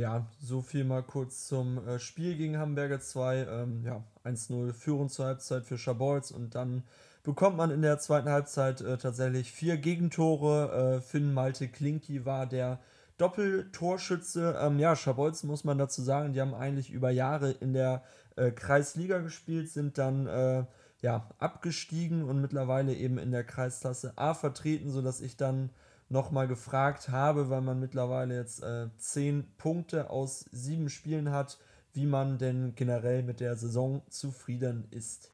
Ja, 0.00 0.26
so 0.42 0.62
viel 0.62 0.84
mal 0.84 1.02
kurz 1.02 1.46
zum 1.46 1.86
äh, 1.86 1.98
Spiel 1.98 2.34
gegen 2.34 2.56
Hamburger 2.56 3.00
2. 3.00 3.46
Ähm, 3.46 3.84
ja, 3.84 4.02
1-0 4.24 4.72
Führung 4.72 5.10
zur 5.10 5.26
Halbzeit 5.26 5.66
für 5.66 5.76
Schabolz 5.76 6.30
und 6.30 6.54
dann 6.54 6.84
bekommt 7.22 7.58
man 7.58 7.70
in 7.70 7.82
der 7.82 7.98
zweiten 7.98 8.30
Halbzeit 8.30 8.80
äh, 8.80 8.96
tatsächlich 8.96 9.52
vier 9.52 9.76
Gegentore. 9.76 10.96
Äh, 10.96 11.00
Finn 11.02 11.34
Malte 11.34 11.68
Klinki 11.68 12.24
war 12.24 12.46
der 12.46 12.80
Doppeltorschütze. 13.18 14.58
Ähm, 14.58 14.78
ja, 14.78 14.96
Schabolz 14.96 15.42
muss 15.42 15.64
man 15.64 15.76
dazu 15.76 16.00
sagen, 16.00 16.32
die 16.32 16.40
haben 16.40 16.54
eigentlich 16.54 16.90
über 16.90 17.10
Jahre 17.10 17.50
in 17.50 17.74
der 17.74 18.02
äh, 18.36 18.52
Kreisliga 18.52 19.18
gespielt, 19.18 19.68
sind 19.68 19.98
dann 19.98 20.26
äh, 20.26 20.64
ja, 21.02 21.28
abgestiegen 21.38 22.24
und 22.24 22.40
mittlerweile 22.40 22.94
eben 22.94 23.18
in 23.18 23.32
der 23.32 23.44
Kreisklasse 23.44 24.14
A 24.16 24.32
vertreten, 24.32 24.90
sodass 24.90 25.20
ich 25.20 25.36
dann 25.36 25.68
nochmal 26.10 26.48
gefragt 26.48 27.08
habe, 27.08 27.50
weil 27.50 27.60
man 27.60 27.80
mittlerweile 27.80 28.34
jetzt 28.36 28.62
äh, 28.62 28.88
zehn 28.98 29.46
Punkte 29.56 30.10
aus 30.10 30.40
sieben 30.50 30.90
Spielen 30.90 31.30
hat, 31.30 31.58
wie 31.92 32.06
man 32.06 32.36
denn 32.38 32.74
generell 32.74 33.22
mit 33.22 33.40
der 33.40 33.56
Saison 33.56 34.02
zufrieden 34.08 34.86
ist. 34.90 35.32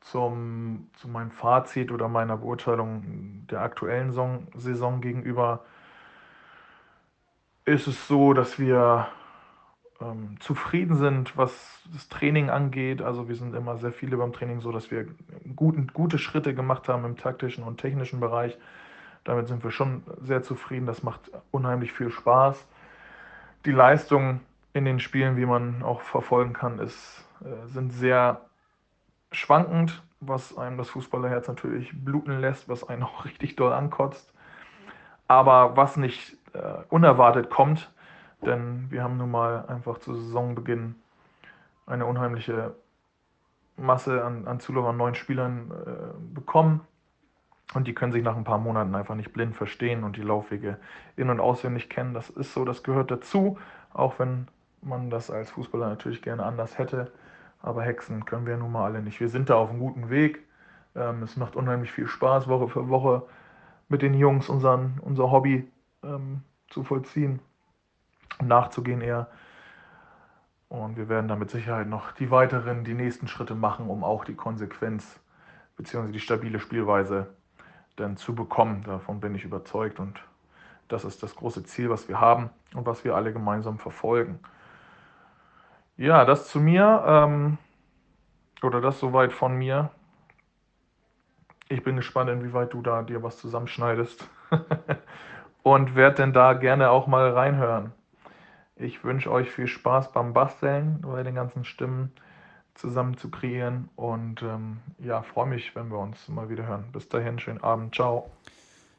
Zum, 0.00 0.88
zu 0.96 1.08
meinem 1.08 1.32
Fazit 1.32 1.90
oder 1.90 2.08
meiner 2.08 2.36
Beurteilung 2.38 3.46
der 3.50 3.60
aktuellen 3.60 4.10
Saison, 4.10 4.46
Saison 4.56 5.00
gegenüber 5.00 5.64
ist 7.64 7.86
es 7.86 8.08
so, 8.08 8.32
dass 8.32 8.58
wir 8.58 9.08
ähm, 10.00 10.36
zufrieden 10.40 10.96
sind, 10.96 11.36
was 11.36 11.52
das 11.92 12.08
Training 12.08 12.50
angeht. 12.50 13.02
Also 13.02 13.28
wir 13.28 13.34
sind 13.34 13.54
immer 13.54 13.76
sehr 13.76 13.92
viele 13.92 14.16
beim 14.16 14.32
Training 14.32 14.60
so, 14.60 14.72
dass 14.72 14.90
wir 14.90 15.06
guten, 15.56 15.88
gute 15.88 16.18
Schritte 16.18 16.54
gemacht 16.54 16.88
haben 16.88 17.04
im 17.04 17.16
taktischen 17.16 17.64
und 17.64 17.78
technischen 17.78 18.20
Bereich. 18.20 18.56
Damit 19.24 19.48
sind 19.48 19.62
wir 19.64 19.70
schon 19.70 20.02
sehr 20.20 20.42
zufrieden. 20.42 20.86
Das 20.86 21.02
macht 21.02 21.30
unheimlich 21.50 21.92
viel 21.92 22.10
Spaß. 22.10 22.66
Die 23.64 23.72
Leistungen 23.72 24.40
in 24.72 24.84
den 24.84 25.00
Spielen, 25.00 25.36
wie 25.36 25.46
man 25.46 25.82
auch 25.82 26.00
verfolgen 26.00 26.52
kann, 26.52 26.78
ist, 26.78 27.24
äh, 27.40 27.66
sind 27.68 27.92
sehr 27.92 28.42
schwankend, 29.32 30.02
was 30.20 30.56
einem 30.56 30.78
das 30.78 30.90
Fußballerherz 30.90 31.48
natürlich 31.48 31.92
bluten 31.92 32.40
lässt, 32.40 32.68
was 32.68 32.88
einen 32.88 33.02
auch 33.04 33.24
richtig 33.24 33.56
doll 33.56 33.72
ankotzt. 33.72 34.32
Aber 35.26 35.76
was 35.76 35.96
nicht 35.96 36.36
äh, 36.54 36.82
unerwartet 36.88 37.50
kommt, 37.50 37.90
denn 38.42 38.90
wir 38.90 39.02
haben 39.02 39.16
nun 39.16 39.30
mal 39.30 39.66
einfach 39.66 39.98
zu 39.98 40.14
Saisonbeginn 40.14 40.94
eine 41.86 42.06
unheimliche 42.06 42.74
Masse 43.76 44.24
an, 44.24 44.46
an 44.46 44.60
Zulauf 44.60 44.86
an 44.86 44.96
neuen 44.96 45.14
Spielern 45.14 45.70
äh, 45.70 46.34
bekommen. 46.34 46.80
Und 47.74 47.86
die 47.86 47.94
können 47.94 48.12
sich 48.12 48.22
nach 48.22 48.36
ein 48.36 48.44
paar 48.44 48.58
Monaten 48.58 48.94
einfach 48.94 49.14
nicht 49.14 49.32
blind 49.32 49.54
verstehen 49.54 50.04
und 50.04 50.16
die 50.16 50.22
Laufwege 50.22 50.78
in- 51.16 51.28
und 51.28 51.40
auswendig 51.40 51.90
kennen. 51.90 52.14
Das 52.14 52.30
ist 52.30 52.54
so, 52.54 52.64
das 52.64 52.82
gehört 52.82 53.10
dazu, 53.10 53.58
auch 53.92 54.18
wenn 54.18 54.48
man 54.80 55.10
das 55.10 55.30
als 55.30 55.50
Fußballer 55.50 55.88
natürlich 55.88 56.22
gerne 56.22 56.44
anders 56.44 56.78
hätte. 56.78 57.12
Aber 57.60 57.82
Hexen 57.82 58.24
können 58.24 58.46
wir 58.46 58.56
nun 58.56 58.72
mal 58.72 58.84
alle 58.84 59.02
nicht. 59.02 59.20
Wir 59.20 59.28
sind 59.28 59.50
da 59.50 59.56
auf 59.56 59.70
einem 59.70 59.80
guten 59.80 60.08
Weg. 60.08 60.40
Ähm, 60.94 61.22
es 61.22 61.36
macht 61.36 61.56
unheimlich 61.56 61.92
viel 61.92 62.06
Spaß, 62.06 62.48
Woche 62.48 62.68
für 62.68 62.88
Woche 62.88 63.24
mit 63.88 64.02
den 64.02 64.14
Jungs 64.14 64.48
unseren, 64.48 64.98
unser 65.02 65.30
Hobby 65.30 65.70
ähm, 66.02 66.42
zu 66.68 66.84
vollziehen, 66.84 67.40
nachzugehen 68.42 69.00
eher. 69.00 69.28
Und 70.68 70.96
wir 70.96 71.08
werden 71.08 71.28
da 71.28 71.36
mit 71.36 71.50
Sicherheit 71.50 71.88
noch 71.88 72.12
die 72.12 72.30
weiteren, 72.30 72.84
die 72.84 72.94
nächsten 72.94 73.26
Schritte 73.26 73.54
machen, 73.54 73.88
um 73.88 74.04
auch 74.04 74.24
die 74.24 74.34
Konsequenz 74.34 75.18
bzw. 75.76 76.12
die 76.12 76.20
stabile 76.20 76.60
Spielweise 76.60 77.34
dann 78.00 78.16
zu 78.16 78.34
bekommen. 78.34 78.82
Davon 78.84 79.20
bin 79.20 79.34
ich 79.34 79.44
überzeugt 79.44 80.00
und 80.00 80.20
das 80.88 81.04
ist 81.04 81.22
das 81.22 81.36
große 81.36 81.64
Ziel, 81.64 81.90
was 81.90 82.08
wir 82.08 82.20
haben 82.20 82.50
und 82.74 82.86
was 82.86 83.04
wir 83.04 83.14
alle 83.14 83.32
gemeinsam 83.32 83.78
verfolgen. 83.78 84.40
Ja, 85.96 86.24
das 86.24 86.48
zu 86.48 86.60
mir 86.60 87.04
ähm, 87.06 87.58
oder 88.62 88.80
das 88.80 88.98
soweit 89.00 89.32
von 89.32 89.56
mir. 89.56 89.90
Ich 91.68 91.82
bin 91.82 91.96
gespannt, 91.96 92.30
inwieweit 92.30 92.72
du 92.72 92.80
da 92.80 93.02
dir 93.02 93.22
was 93.22 93.38
zusammenschneidest 93.38 94.26
und 95.62 95.94
werde 95.94 96.16
denn 96.16 96.32
da 96.32 96.54
gerne 96.54 96.90
auch 96.90 97.06
mal 97.06 97.30
reinhören. 97.30 97.92
Ich 98.76 99.04
wünsche 99.04 99.30
euch 99.30 99.50
viel 99.50 99.66
Spaß 99.66 100.12
beim 100.12 100.32
Basteln 100.32 101.00
bei 101.02 101.22
den 101.22 101.34
ganzen 101.34 101.64
Stimmen 101.64 102.12
zusammen 102.78 103.16
zu 103.16 103.30
kreieren. 103.30 103.88
Und 103.96 104.42
ähm, 104.42 104.78
ja, 104.98 105.22
freue 105.22 105.46
mich, 105.46 105.74
wenn 105.74 105.90
wir 105.90 105.98
uns 105.98 106.28
mal 106.28 106.48
wieder 106.48 106.66
hören. 106.66 106.86
Bis 106.92 107.08
dahin, 107.08 107.38
schönen 107.38 107.62
Abend. 107.62 107.94
Ciao. 107.94 108.30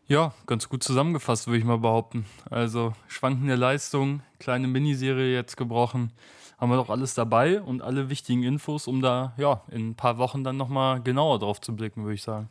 Ja, 0.07 0.33
ganz 0.47 0.69
gut 0.69 0.83
zusammengefasst, 0.83 1.47
würde 1.47 1.59
ich 1.59 1.65
mal 1.65 1.77
behaupten. 1.77 2.25
Also 2.49 2.93
schwankende 3.07 3.55
Leistung, 3.55 4.21
kleine 4.39 4.67
Miniserie 4.67 5.33
jetzt 5.33 5.55
gebrochen. 5.55 6.11
Haben 6.57 6.71
wir 6.71 6.77
doch 6.77 6.89
alles 6.89 7.13
dabei 7.13 7.61
und 7.61 7.81
alle 7.81 8.09
wichtigen 8.09 8.43
Infos, 8.43 8.87
um 8.87 9.01
da 9.01 9.33
ja 9.37 9.61
in 9.69 9.89
ein 9.89 9.95
paar 9.95 10.17
Wochen 10.17 10.43
dann 10.43 10.57
nochmal 10.57 11.01
genauer 11.01 11.39
drauf 11.39 11.61
zu 11.61 11.75
blicken, 11.75 12.03
würde 12.03 12.15
ich 12.15 12.23
sagen. 12.23 12.49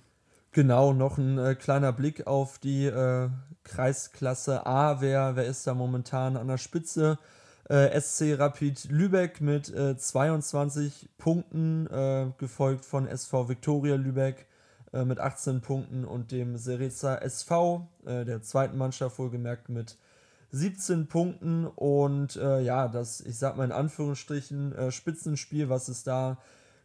Genau, 0.52 0.92
noch 0.92 1.18
ein 1.18 1.36
äh, 1.36 1.54
kleiner 1.56 1.92
Blick 1.92 2.26
auf 2.26 2.58
die 2.58 2.86
äh, 2.86 3.28
Kreisklasse 3.64 4.64
A. 4.64 5.00
Wer, 5.00 5.36
wer 5.36 5.44
ist 5.44 5.66
da 5.66 5.74
momentan 5.74 6.36
an 6.36 6.48
der 6.48 6.58
Spitze? 6.58 7.18
Äh, 7.68 8.00
SC 8.00 8.38
Rapid 8.38 8.90
Lübeck 8.90 9.42
mit 9.42 9.68
äh, 9.74 9.94
22 9.94 11.10
Punkten, 11.18 11.86
äh, 11.88 12.32
gefolgt 12.38 12.86
von 12.86 13.06
SV 13.06 13.50
Viktoria 13.50 13.96
Lübeck 13.96 14.46
äh, 14.94 15.04
mit 15.04 15.20
18 15.20 15.60
Punkten 15.60 16.06
und 16.06 16.32
dem 16.32 16.56
Sereza 16.56 17.16
SV, 17.16 17.86
äh, 18.06 18.24
der 18.24 18.40
zweiten 18.40 18.78
Mannschaft 18.78 19.18
wohlgemerkt, 19.18 19.68
mit 19.68 19.98
17 20.50 21.08
Punkten. 21.08 21.66
Und 21.66 22.36
äh, 22.36 22.60
ja, 22.60 22.88
das, 22.88 23.20
ich 23.20 23.38
sag 23.38 23.58
mal 23.58 23.64
in 23.64 23.72
Anführungsstrichen, 23.72 24.90
Spitzenspiel, 24.90 25.68
was 25.68 25.88
es 25.88 26.04
da 26.04 26.38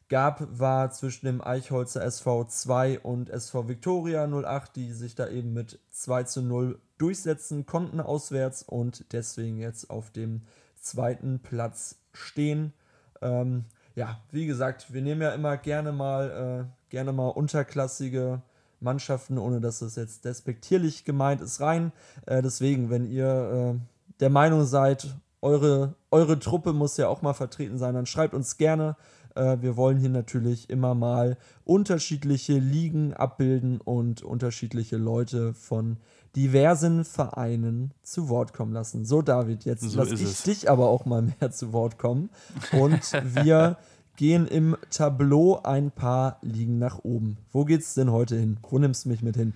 gab, 0.09 0.45
war 0.59 0.91
zwischen 0.91 1.27
dem 1.27 1.41
Eichholzer 1.41 2.03
SV 2.03 2.43
2 2.43 2.99
und 2.99 3.29
SV 3.29 3.69
Viktoria 3.69 4.27
08, 4.27 4.75
die 4.75 4.91
sich 4.91 5.15
da 5.15 5.29
eben 5.29 5.53
mit 5.53 5.79
2 5.91 6.23
zu 6.23 6.41
0 6.41 6.77
durchsetzen 6.97 7.65
konnten 7.65 8.01
auswärts 8.01 8.63
und 8.63 9.13
deswegen 9.13 9.57
jetzt 9.57 9.89
auf 9.89 10.11
dem 10.11 10.41
zweiten 10.83 11.39
Platz 11.39 11.99
stehen. 12.13 12.73
Ähm, 13.21 13.65
ja, 13.95 14.19
wie 14.31 14.45
gesagt, 14.45 14.93
wir 14.93 15.01
nehmen 15.01 15.21
ja 15.21 15.31
immer 15.31 15.57
gerne 15.57 15.91
mal, 15.91 16.67
äh, 16.67 16.89
gerne 16.89 17.13
mal 17.13 17.29
unterklassige 17.29 18.41
Mannschaften, 18.79 19.37
ohne 19.37 19.61
dass 19.61 19.79
das 19.79 19.95
jetzt 19.95 20.25
despektierlich 20.25 21.05
gemeint 21.05 21.41
ist, 21.41 21.61
rein. 21.61 21.91
Äh, 22.25 22.41
deswegen, 22.41 22.89
wenn 22.89 23.05
ihr 23.05 23.75
äh, 23.75 23.79
der 24.19 24.29
Meinung 24.29 24.65
seid, 24.65 25.15
eure, 25.41 25.95
eure 26.11 26.39
Truppe 26.39 26.73
muss 26.73 26.97
ja 26.97 27.07
auch 27.07 27.21
mal 27.21 27.33
vertreten 27.33 27.77
sein, 27.77 27.95
dann 27.95 28.05
schreibt 28.05 28.33
uns 28.33 28.57
gerne. 28.57 28.95
Äh, 29.35 29.57
wir 29.61 29.77
wollen 29.77 29.97
hier 29.97 30.09
natürlich 30.09 30.69
immer 30.69 30.95
mal 30.95 31.37
unterschiedliche 31.65 32.53
Ligen 32.53 33.13
abbilden 33.13 33.81
und 33.81 34.21
unterschiedliche 34.21 34.97
Leute 34.97 35.53
von 35.53 35.97
diversen 36.35 37.05
Vereinen 37.05 37.93
zu 38.01 38.29
Wort 38.29 38.53
kommen 38.53 38.73
lassen. 38.73 39.05
So, 39.05 39.21
David, 39.21 39.65
jetzt 39.65 39.81
so 39.81 39.99
lasse 39.99 40.15
ich 40.15 40.23
es. 40.23 40.43
dich 40.43 40.69
aber 40.69 40.87
auch 40.87 41.05
mal 41.05 41.21
mehr 41.21 41.51
zu 41.51 41.73
Wort 41.73 41.97
kommen. 41.97 42.29
Und 42.71 43.01
wir 43.35 43.77
gehen 44.15 44.47
im 44.47 44.75
Tableau 44.89 45.61
ein 45.63 45.91
paar 45.91 46.37
Ligen 46.41 46.79
nach 46.79 46.99
oben. 46.99 47.37
Wo 47.51 47.65
geht's 47.65 47.93
denn 47.93 48.11
heute 48.11 48.35
hin? 48.35 48.57
Wo 48.67 48.79
nimmst 48.79 49.05
du 49.05 49.09
mich 49.09 49.21
mit 49.21 49.35
hin? 49.35 49.53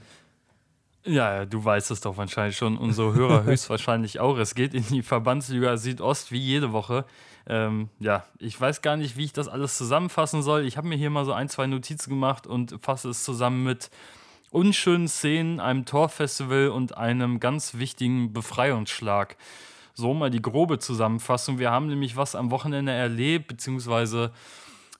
Ja, 1.04 1.46
du 1.46 1.64
weißt 1.64 1.90
es 1.92 2.02
doch 2.02 2.18
wahrscheinlich 2.18 2.58
schon, 2.58 2.78
unsere 2.78 3.14
Hörer 3.14 3.44
höchstwahrscheinlich 3.46 4.20
auch. 4.20 4.38
Es 4.38 4.56
geht 4.56 4.74
in 4.74 4.86
die 4.88 5.04
Verbandsliga 5.04 5.78
Südost 5.78 6.32
wie 6.32 6.40
jede 6.40 6.74
Woche. 6.74 7.06
Ähm, 7.48 7.90
ja, 8.00 8.26
ich 8.40 8.60
weiß 8.60 8.82
gar 8.82 8.98
nicht, 8.98 9.16
wie 9.16 9.24
ich 9.24 9.34
das 9.34 9.48
alles 9.48 9.78
zusammenfassen 9.78 10.42
soll. 10.42 10.66
Ich 10.66 10.76
habe 10.76 10.88
mir 10.88 10.98
hier 10.98 11.10
mal 11.10 11.24
so 11.24 11.32
ein, 11.32 11.48
zwei 11.48 11.66
Notizen 11.66 12.10
gemacht 12.10 12.46
und 12.46 12.76
fasse 12.82 13.10
es 13.10 13.24
zusammen 13.24 13.64
mit 13.64 13.90
unschönen 14.52 15.08
Szenen, 15.08 15.60
einem 15.60 15.86
Torfestival 15.86 16.70
und 16.70 16.98
einem 16.98 17.40
ganz 17.40 17.76
wichtigen 17.76 18.34
Befreiungsschlag. 18.34 19.36
So 19.94 20.14
mal 20.14 20.30
die 20.30 20.42
grobe 20.42 20.80
Zusammenfassung. 20.80 21.60
Wir 21.60 21.72
haben 21.72 21.88
nämlich 21.88 22.16
was 22.16 22.36
am 22.36 22.52
Wochenende 22.52 22.92
erlebt, 22.92 23.48
beziehungsweise 23.48 24.32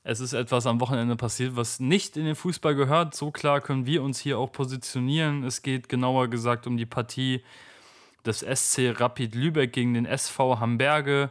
es 0.04 0.22
ist 0.22 0.34
etwas 0.34 0.66
am 0.66 0.80
Wochenende 0.80 1.16
passiert, 1.16 1.56
was 1.56 1.80
nicht 1.80 2.18
in 2.18 2.26
den 2.26 2.36
Fußball 2.36 2.76
gehört. 2.76 3.14
So 3.14 3.30
klar 3.30 3.62
können 3.62 3.86
wir 3.86 4.02
uns 4.02 4.20
hier 4.20 4.40
auch 4.40 4.52
positionieren. 4.52 5.44
Es 5.44 5.62
geht 5.62 5.90
genauer 5.90 6.30
gesagt 6.30 6.66
um 6.66 6.78
die 6.78 6.86
Partie 6.86 7.44
des 8.26 8.40
SC 8.40 8.94
Rapid 9.00 9.36
Lübeck 9.36 9.74
gegen 9.74 9.94
den 9.94 10.06
SV 10.06 10.60
Hamburge. 10.60 11.30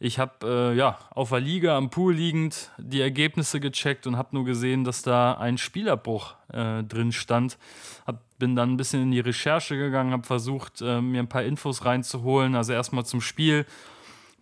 Ich 0.00 0.20
habe 0.20 0.72
äh, 0.72 0.76
ja, 0.76 0.96
auf 1.10 1.30
der 1.30 1.40
Liga 1.40 1.76
am 1.76 1.90
Pool 1.90 2.14
liegend 2.14 2.70
die 2.78 3.00
Ergebnisse 3.00 3.58
gecheckt 3.58 4.06
und 4.06 4.16
habe 4.16 4.28
nur 4.32 4.44
gesehen, 4.44 4.84
dass 4.84 5.02
da 5.02 5.32
ein 5.34 5.58
Spielerbruch 5.58 6.36
äh, 6.52 6.84
drin 6.84 7.10
stand. 7.10 7.58
Hab, 8.06 8.20
bin 8.38 8.54
dann 8.54 8.72
ein 8.72 8.76
bisschen 8.76 9.02
in 9.02 9.10
die 9.10 9.18
Recherche 9.18 9.76
gegangen, 9.76 10.12
habe 10.12 10.22
versucht, 10.22 10.80
äh, 10.82 11.00
mir 11.00 11.20
ein 11.20 11.28
paar 11.28 11.42
Infos 11.42 11.84
reinzuholen. 11.84 12.54
Also 12.54 12.72
erstmal 12.72 13.04
zum 13.06 13.20
Spiel. 13.20 13.66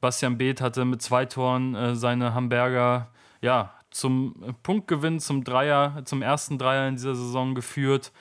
Bastian 0.02 0.36
Beeth 0.36 0.60
hatte 0.60 0.84
mit 0.84 1.00
zwei 1.00 1.24
Toren 1.24 1.74
äh, 1.74 1.96
seine 1.96 2.34
Hamburger 2.34 3.08
ja, 3.40 3.72
zum 3.90 4.54
Punktgewinn, 4.62 5.20
zum 5.20 5.42
Dreier, 5.42 6.02
zum 6.04 6.20
ersten 6.20 6.58
Dreier 6.58 6.86
in 6.88 6.96
dieser 6.96 7.14
Saison 7.14 7.54
geführt 7.54 8.12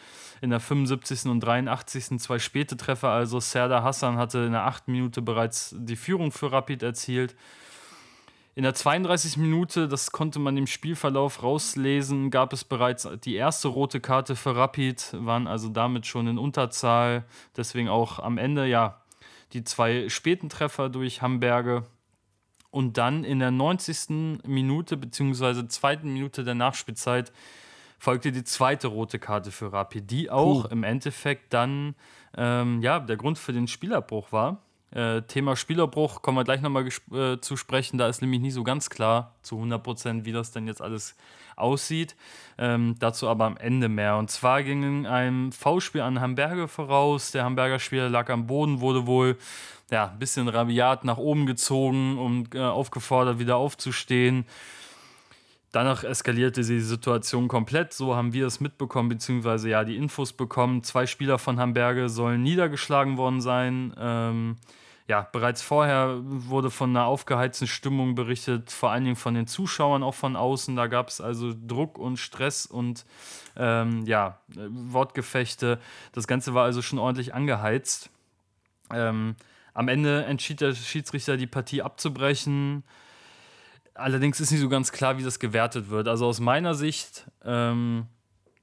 in 0.42 0.50
der 0.50 0.60
75. 0.60 1.26
und 1.26 1.40
83. 1.40 2.20
zwei 2.20 2.40
späte 2.40 2.78
Treffer. 2.78 3.10
Also 3.10 3.40
Serdar 3.40 3.84
Hassan 3.84 4.18
hatte 4.18 4.40
in 4.40 4.52
der 4.52 4.66
8. 4.66 4.88
Minute 4.88 5.22
bereits 5.22 5.76
die 5.78 5.96
Führung 5.96 6.32
für 6.32 6.52
Rapid 6.52 6.84
erzielt. 6.84 7.36
In 8.58 8.64
der 8.64 8.74
32. 8.74 9.36
Minute, 9.36 9.90
das 9.90 10.12
konnte 10.12 10.40
man 10.40 10.56
im 10.56 10.66
Spielverlauf 10.66 11.44
rauslesen, 11.44 12.32
gab 12.32 12.54
es 12.54 12.64
bereits 12.64 13.06
die 13.26 13.36
erste 13.36 13.68
rote 13.68 14.00
Karte 14.00 14.38
für 14.38 14.56
Rapid, 14.56 15.14
waren 15.20 15.46
also 15.46 15.68
damit 15.68 16.06
schon 16.06 16.28
in 16.28 16.38
Unterzahl. 16.38 17.26
Deswegen 17.58 17.90
auch 17.90 18.18
am 18.20 18.38
Ende 18.38 18.66
ja 18.66 19.02
die 19.52 19.66
zwei 19.66 20.08
späten 20.08 20.48
Treffer 20.48 20.88
durch 20.88 21.22
Hamburger. 21.22 21.84
Und 22.72 22.98
dann 22.98 23.26
in 23.26 23.40
der 23.40 23.52
90. 23.52 24.42
Minute 24.46 24.96
bzw. 24.96 25.68
zweiten 25.68 26.14
Minute 26.14 26.46
der 26.46 26.56
Nachspielzeit 26.56 27.34
folgte 28.06 28.32
die 28.32 28.44
zweite 28.44 28.88
rote 28.88 29.18
Karte 29.18 29.50
für 29.50 29.74
Rapid, 29.74 30.12
die 30.12 30.30
auch 30.30 30.68
Puh. 30.68 30.68
im 30.70 30.84
Endeffekt 30.84 31.52
dann 31.54 31.96
ähm, 32.38 32.80
ja, 32.84 33.00
der 33.00 33.18
Grund 33.18 33.40
für 33.40 33.52
den 33.52 33.68
Spielerbruch 33.68 34.32
war. 34.32 34.62
Äh, 34.92 35.24
Thema 35.24 35.56
Spielerbruch 35.56 36.22
kommen 36.22 36.38
wir 36.38 36.44
gleich 36.44 36.62
nochmal 36.62 36.88
äh, 36.88 37.40
zu 37.42 37.58
sprechen. 37.58 37.98
Da 37.98 38.08
ist 38.08 38.22
nämlich 38.22 38.42
nicht 38.42 38.54
so 38.54 38.64
ganz 38.64 38.92
klar 38.92 39.34
zu 39.42 39.56
100 39.56 39.82
Prozent, 39.82 40.26
wie 40.26 40.32
das 40.32 40.52
denn 40.52 40.68
jetzt 40.68 40.84
alles 40.84 41.16
aussieht. 41.56 42.16
Ähm, 42.60 42.94
dazu 43.00 43.28
aber 43.28 43.46
am 43.46 43.58
Ende 43.58 43.90
mehr. 43.90 44.18
Und 44.18 44.30
zwar 44.30 44.62
ging 44.62 45.08
ein 45.08 45.52
V-Spiel 45.52 46.02
an 46.02 46.22
Hamburger 46.22 46.68
voraus. 46.68 47.32
Der 47.32 47.44
Hamburger 47.44 47.80
Spieler 47.80 48.10
lag 48.10 48.30
am 48.30 48.46
Boden, 48.46 48.82
wurde 48.82 49.08
wohl 49.08 49.36
ja, 49.90 50.12
ein 50.12 50.20
bisschen 50.20 50.48
rabiat 50.48 51.06
nach 51.06 51.18
oben 51.18 51.48
gezogen 51.48 52.20
und 52.20 52.54
äh, 52.54 52.60
aufgefordert, 52.60 53.40
wieder 53.40 53.56
aufzustehen. 53.56 54.46
Danach 55.76 56.06
eskalierte 56.06 56.62
die 56.62 56.80
Situation 56.80 57.50
komplett. 57.50 57.92
So 57.92 58.16
haben 58.16 58.32
wir 58.32 58.48
es 58.48 58.62
mitbekommen, 58.62 59.10
beziehungsweise 59.10 59.68
ja 59.68 59.84
die 59.84 59.98
Infos 59.98 60.32
bekommen. 60.32 60.84
Zwei 60.84 61.06
Spieler 61.06 61.38
von 61.38 61.60
Hamburge 61.60 62.08
sollen 62.08 62.44
niedergeschlagen 62.44 63.18
worden 63.18 63.42
sein. 63.42 63.94
Ähm, 64.00 64.56
ja, 65.10 65.28
bereits 65.34 65.62
vorher 65.62 66.20
wurde 66.22 66.72
von 66.72 66.92
einer 66.92 67.08
aufgeheizten 67.08 67.68
Stimmung 67.68 68.16
berichtet, 68.16 68.72
vor 68.72 68.92
allen 68.92 69.04
Dingen 69.04 69.18
von 69.18 69.34
den 69.34 69.48
Zuschauern, 69.48 70.02
auch 70.02 70.14
von 70.14 70.38
außen. 70.38 70.78
Da 70.78 70.88
gab 70.88 71.10
es 71.10 71.20
also 71.20 71.54
Druck 71.68 71.98
und 71.98 72.20
Stress 72.20 72.66
und 72.66 73.06
ähm, 73.58 74.06
ja, 74.06 74.40
Wortgefechte. 74.56 75.82
Das 76.14 76.26
Ganze 76.26 76.54
war 76.54 76.64
also 76.64 76.82
schon 76.82 77.00
ordentlich 77.00 77.34
angeheizt. 77.34 78.10
Ähm, 78.94 79.36
am 79.74 79.90
Ende 79.90 80.24
entschied 80.24 80.62
der 80.62 80.74
Schiedsrichter, 80.74 81.36
die 81.36 81.48
Partie 81.48 81.82
abzubrechen. 81.82 82.86
Allerdings 83.96 84.40
ist 84.42 84.52
nicht 84.52 84.62
so 84.62 84.70
ganz 84.70 84.92
klar, 84.92 85.18
wie 85.18 85.24
das 85.24 85.40
gewertet 85.40 85.90
wird. 85.90 86.08
Also 86.08 86.28
aus 86.28 86.40
meiner 86.40 86.76
Sicht, 86.76 87.26
ähm, 87.44 88.06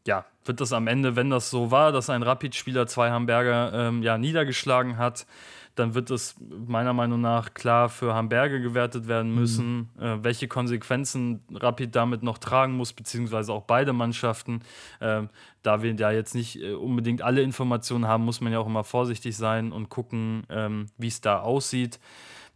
ja, 0.07 0.27
wird 0.45 0.61
das 0.61 0.73
am 0.73 0.87
Ende, 0.87 1.17
wenn 1.17 1.31
das 1.31 1.51
so 1.51 1.71
war, 1.71 1.91
dass 1.91 2.11
ein 2.11 2.23
Rapid-Spieler 2.23 2.87
zwei 2.87 3.11
Hamburger 3.11 3.73
ähm, 3.73 4.03
ja, 4.03 4.19
niedergeschlagen 4.19 4.99
hat, 4.99 5.27
dann 5.75 5.95
wird 5.95 6.11
es 6.11 6.35
meiner 6.67 6.93
Meinung 6.93 7.21
nach 7.23 7.55
klar 7.55 7.89
für 7.89 8.15
Hamburger 8.15 8.59
gewertet 8.59 9.09
werden 9.09 9.31
mhm. 9.31 9.39
müssen, 9.39 9.91
mhm. 9.97 10.03
äh, 10.03 10.25
welche 10.25 10.49
Konsequenzen 10.49 11.41
Rapid 11.51 11.97
damit 11.97 12.23
noch 12.23 12.39
tragen 12.39 12.75
muss, 12.75 12.93
beziehungsweise 12.93 13.53
auch 13.53 13.63
beide 13.63 13.93
Mannschaften. 13.93 14.61
Äh, 15.01 15.23
da 15.63 15.83
wir 15.83 15.95
ja 15.95 16.11
jetzt 16.11 16.35
nicht 16.35 16.61
äh, 16.61 16.75
unbedingt 16.75 17.23
alle 17.23 17.43
Informationen 17.43 18.07
haben, 18.07 18.25
muss 18.25 18.41
man 18.41 18.53
ja 18.53 18.59
auch 18.59 18.67
immer 18.67 18.85
vorsichtig 18.85 19.37
sein 19.37 19.73
und 19.73 19.89
gucken, 19.89 20.45
ähm, 20.51 20.87
wie 20.99 21.09
es 21.09 21.23
da 21.23 21.41
aussieht. 21.41 21.99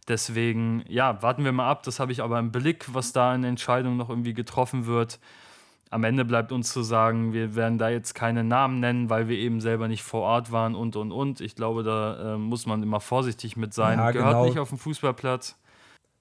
Deswegen, 0.07 0.85
ja, 0.87 1.21
warten 1.21 1.43
wir 1.43 1.51
mal 1.51 1.69
ab. 1.69 1.83
Das 1.83 1.99
habe 1.99 2.11
ich 2.11 2.21
aber 2.21 2.39
im 2.39 2.51
Blick, 2.51 2.93
was 2.93 3.11
da 3.11 3.35
in 3.35 3.43
Entscheidung 3.43 3.97
noch 3.97 4.09
irgendwie 4.09 4.33
getroffen 4.33 4.85
wird. 4.85 5.19
Am 5.89 6.03
Ende 6.03 6.25
bleibt 6.25 6.51
uns 6.51 6.71
zu 6.71 6.83
sagen, 6.83 7.33
wir 7.33 7.55
werden 7.55 7.77
da 7.77 7.89
jetzt 7.89 8.13
keine 8.13 8.43
Namen 8.43 8.79
nennen, 8.79 9.09
weil 9.09 9.27
wir 9.29 9.37
eben 9.37 9.61
selber 9.61 9.87
nicht 9.87 10.03
vor 10.03 10.21
Ort 10.21 10.51
waren 10.51 10.75
und 10.75 10.95
und 10.95 11.11
und. 11.11 11.39
Ich 11.41 11.55
glaube, 11.55 11.83
da 11.83 12.35
äh, 12.35 12.37
muss 12.37 12.65
man 12.65 12.83
immer 12.83 12.99
vorsichtig 12.99 13.55
mit 13.55 13.73
sein. 13.73 13.97
Ja, 13.99 14.11
Gehört 14.11 14.33
genau. 14.33 14.45
nicht 14.45 14.59
auf 14.59 14.69
dem 14.69 14.77
Fußballplatz. 14.77 15.55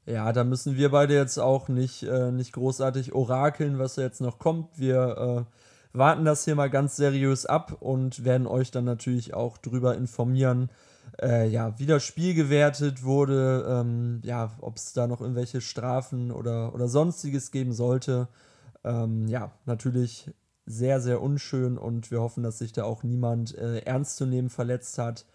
Ja, 0.07 0.33
da 0.33 0.44
müssen 0.44 0.77
wir 0.77 0.90
beide 0.90 1.14
jetzt 1.14 1.38
auch 1.38 1.66
nicht, 1.68 2.05
äh, 2.05 2.31
nicht 2.31 2.53
großartig 2.53 3.12
orakeln, 3.12 3.81
was 3.81 3.96
da 3.96 4.03
jetzt 4.03 4.20
noch 4.20 4.38
kommt. 4.38 4.68
Wir 4.79 5.46
äh, 5.49 5.99
warten 5.99 6.25
das 6.25 6.44
hier 6.44 6.55
mal 6.55 6.70
ganz 6.70 6.94
seriös 6.94 7.44
ab 7.44 7.77
und 7.81 8.25
werden 8.25 8.46
euch 8.46 8.70
dann 8.70 8.85
natürlich 8.85 9.35
auch 9.35 9.59
drüber 9.59 9.96
informieren, 9.96 10.70
äh, 11.20 11.48
ja, 11.48 11.79
wie 11.79 11.87
das 11.87 12.05
Spiel 12.05 12.35
gewertet 12.35 13.02
wurde, 13.02 13.66
ähm, 13.68 14.20
ja, 14.22 14.52
ob 14.61 14.76
es 14.76 14.92
da 14.92 15.07
noch 15.07 15.20
irgendwelche 15.20 15.61
Strafen 15.61 16.31
oder, 16.31 16.74
oder 16.74 16.88
sonstiges 16.88 17.50
geben 17.50 17.72
sollte. 17.72 18.29
Ähm, 18.85 19.26
ja, 19.29 19.52
natürlich 19.64 20.31
sehr, 20.66 21.00
sehr 21.00 21.22
unschön 21.22 21.79
und 21.79 22.11
wir 22.11 22.20
hoffen, 22.20 22.42
dass 22.42 22.59
sich 22.59 22.72
da 22.72 22.85
auch 22.85 23.02
niemand 23.02 23.57
äh, 23.57 23.79
ernst 23.81 24.16
zu 24.16 24.26
nehmen 24.26 24.50
verletzt 24.50 24.98
hat. 24.98 25.26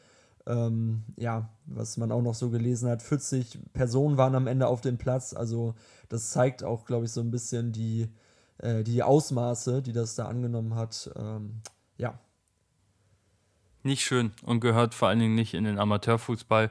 Ähm, 0.46 1.04
ja, 1.18 1.50
was 1.66 1.98
man 1.98 2.12
auch 2.12 2.22
noch 2.22 2.36
so 2.36 2.50
gelesen 2.50 2.90
hat, 2.90 3.02
40 3.02 3.60
Personen 3.74 4.18
waren 4.18 4.36
am 4.36 4.48
Ende 4.48 4.68
auf 4.68 4.82
dem 4.82 4.98
Platz, 4.98 5.34
also 5.34 5.76
das 6.10 6.32
zeigt 6.32 6.64
auch, 6.64 6.86
glaube 6.86 7.06
ich, 7.06 7.12
so 7.12 7.22
ein 7.22 7.32
bisschen 7.32 7.72
die, 7.72 8.10
äh, 8.58 8.84
die 8.84 9.04
Ausmaße, 9.04 9.82
die 9.82 9.94
das 9.94 10.16
da 10.16 10.26
angenommen 10.26 10.76
hat. 10.76 11.12
Ähm, 11.16 11.62
ja, 11.98 12.20
nicht 13.84 14.04
schön 14.04 14.32
und 14.44 14.60
gehört 14.60 14.94
vor 14.94 15.08
allen 15.08 15.20
Dingen 15.20 15.36
nicht 15.36 15.54
in 15.54 15.64
den 15.64 15.80
Amateurfußball. 15.80 16.70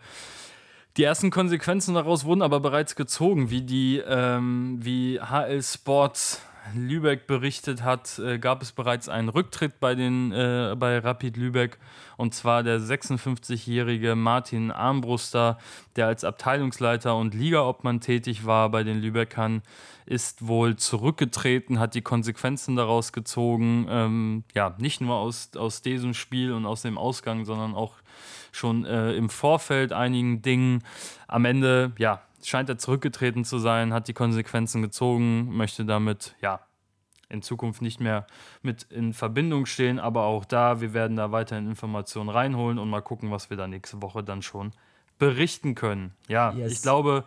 Die 0.97 1.05
ersten 1.05 1.31
Konsequenzen 1.31 1.95
daraus 1.95 2.25
wurden 2.25 2.43
aber 2.43 2.61
bereits 2.61 2.97
gezogen, 2.97 3.51
wie 3.51 3.63
die 3.63 4.03
ähm, 4.07 4.79
wie 4.81 5.21
HL 5.21 5.63
Sports 5.63 6.43
Lübeck 6.75 7.27
berichtet 7.27 7.83
hat, 7.83 8.19
äh, 8.19 8.39
gab 8.39 8.63
es 8.63 8.73
bereits 8.73 9.09
einen 9.09 9.29
Rücktritt 9.29 9.81
bei, 9.81 9.95
den, 9.95 10.33
äh, 10.33 10.75
bei 10.79 10.99
Rapid 10.99 11.37
Lübeck. 11.37 11.79
Und 12.17 12.35
zwar 12.35 12.63
der 12.63 12.81
56-jährige 12.81 14.15
Martin 14.15 14.71
Armbruster, 14.71 15.59
der 15.97 16.07
als 16.07 16.25
Abteilungsleiter 16.25 17.17
und 17.17 17.35
Ligaobmann 17.35 18.01
tätig 18.01 18.45
war 18.45 18.69
bei 18.71 18.83
den 18.83 19.01
Lübeckern, 19.01 19.63
ist 20.07 20.47
wohl 20.47 20.77
zurückgetreten, 20.77 21.79
hat 21.79 21.95
die 21.95 22.03
Konsequenzen 22.03 22.77
daraus 22.77 23.13
gezogen. 23.13 23.87
Ähm, 23.89 24.45
ja, 24.55 24.75
nicht 24.79 25.01
nur 25.01 25.17
aus, 25.17 25.51
aus 25.57 25.83
diesem 25.83 26.15
Spiel 26.15 26.53
und 26.53 26.67
aus 26.67 26.83
dem 26.83 26.99
Ausgang, 26.99 27.45
sondern 27.45 27.75
auch 27.75 27.95
schon 28.53 28.85
äh, 28.85 29.13
im 29.13 29.31
Vorfeld 29.31 29.93
einigen 29.93 30.43
Dingen. 30.43 30.83
Am 31.29 31.45
Ende, 31.45 31.93
ja, 31.99 32.23
scheint 32.43 32.69
er 32.69 32.79
zurückgetreten 32.79 33.45
zu 33.45 33.59
sein, 33.59 33.93
hat 33.93 34.09
die 34.09 34.13
Konsequenzen 34.13 34.83
gezogen, 34.83 35.57
möchte 35.57 35.85
damit, 35.85 36.35
ja, 36.41 36.61
in 37.31 37.43
Zukunft 37.43 37.81
nicht 37.81 38.01
mehr 38.01 38.27
mit 38.61 38.83
in 38.91 39.15
Verbindung 39.15 39.67
stehen. 39.67 39.99
Aber 39.99 40.25
auch 40.25 40.45
da, 40.45 40.81
wir 40.81 40.93
werden 40.93 41.17
da 41.17 41.33
weiterhin 41.33 41.69
Informationen 41.69 42.29
reinholen 42.29 42.79
und 42.79 42.91
mal 42.91 43.03
gucken, 43.03 43.31
was 43.31 43.51
wir 43.51 43.57
da 43.57 43.67
nächste 43.67 44.03
Woche 44.03 44.23
dann 44.23 44.43
schon 44.43 44.73
berichten 45.19 45.75
können. 45.75 46.13
Ja, 46.29 46.53
yes. 46.53 46.73
ich 46.73 46.83
glaube, 46.83 47.25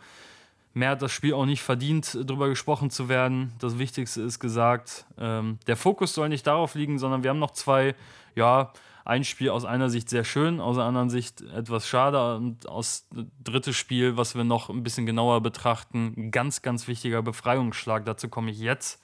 mehr 0.74 0.92
hat 0.92 1.02
das 1.02 1.12
Spiel 1.12 1.34
auch 1.34 1.46
nicht 1.46 1.62
verdient, 1.62 2.18
darüber 2.26 2.50
gesprochen 2.50 2.90
zu 2.90 3.08
werden. 3.08 3.54
Das 3.60 3.80
Wichtigste 3.80 4.22
ist 4.22 4.40
gesagt. 4.40 5.06
Ähm, 5.18 5.60
der 5.68 5.78
Fokus 5.78 6.14
soll 6.14 6.30
nicht 6.30 6.46
darauf 6.46 6.76
liegen, 6.76 7.00
sondern 7.00 7.24
wir 7.24 7.30
haben 7.30 7.40
noch 7.40 7.52
zwei, 7.52 7.96
ja, 8.36 8.74
ein 9.06 9.24
Spiel 9.24 9.50
aus 9.50 9.66
einer 9.66 9.90
Sicht 9.90 10.10
sehr 10.10 10.24
schön, 10.24 10.60
aus 10.60 10.78
der 10.78 10.86
anderen 10.86 11.10
Sicht 11.10 11.42
etwas 11.42 11.88
schade 11.88 12.38
und 12.38 12.68
aus 12.68 13.08
drittes 13.44 13.76
Spiel, 13.76 14.16
was 14.18 14.36
wir 14.36 14.44
noch 14.44 14.70
ein 14.70 14.84
bisschen 14.84 15.06
genauer 15.06 15.42
betrachten, 15.42 16.32
ganz, 16.32 16.62
ganz 16.62 16.88
wichtiger 16.88 17.22
Befreiungsschlag. 17.22 18.06
Dazu 18.06 18.30
komme 18.30 18.52
ich 18.52 18.60
jetzt. 18.60 19.02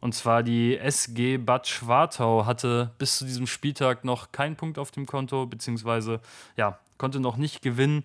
Und 0.00 0.14
zwar 0.14 0.42
die 0.42 0.78
SG 0.78 1.36
Bad 1.36 1.68
Schwartau 1.68 2.46
hatte 2.46 2.92
bis 2.98 3.18
zu 3.18 3.26
diesem 3.26 3.46
Spieltag 3.46 4.04
noch 4.04 4.32
keinen 4.32 4.56
Punkt 4.56 4.78
auf 4.78 4.90
dem 4.90 5.04
Konto, 5.04 5.44
beziehungsweise 5.44 6.20
ja, 6.56 6.78
konnte 6.96 7.20
noch 7.20 7.36
nicht 7.36 7.60
gewinnen. 7.60 8.04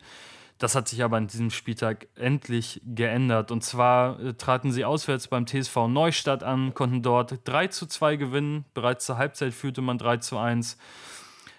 Das 0.57 0.73
hat 0.73 0.87
sich 0.87 1.03
aber 1.03 1.17
an 1.17 1.27
diesem 1.27 1.49
Spieltag 1.49 2.07
endlich 2.15 2.81
geändert. 2.85 3.51
Und 3.51 3.63
zwar 3.63 4.19
äh, 4.19 4.33
traten 4.33 4.71
sie 4.71 4.85
auswärts 4.85 5.27
beim 5.27 5.45
TSV 5.45 5.87
Neustadt 5.87 6.43
an, 6.43 6.73
konnten 6.73 7.01
dort 7.01 7.39
3 7.43 7.67
zu 7.67 7.85
2 7.87 8.15
gewinnen. 8.15 8.65
Bereits 8.73 9.05
zur 9.05 9.17
Halbzeit 9.17 9.53
führte 9.53 9.81
man 9.81 9.97
3 9.97 10.17
zu 10.17 10.37
1. 10.37 10.77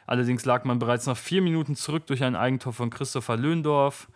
Allerdings 0.06 0.44
lag 0.44 0.64
man 0.64 0.78
bereits 0.78 1.06
nach 1.06 1.16
vier 1.16 1.42
Minuten 1.42 1.74
zurück 1.74 2.06
durch 2.06 2.22
ein 2.22 2.37
Eigentor 2.37 2.72
von 2.72 2.90
Christopher 2.90 3.37
Löhndorf, 3.37 4.09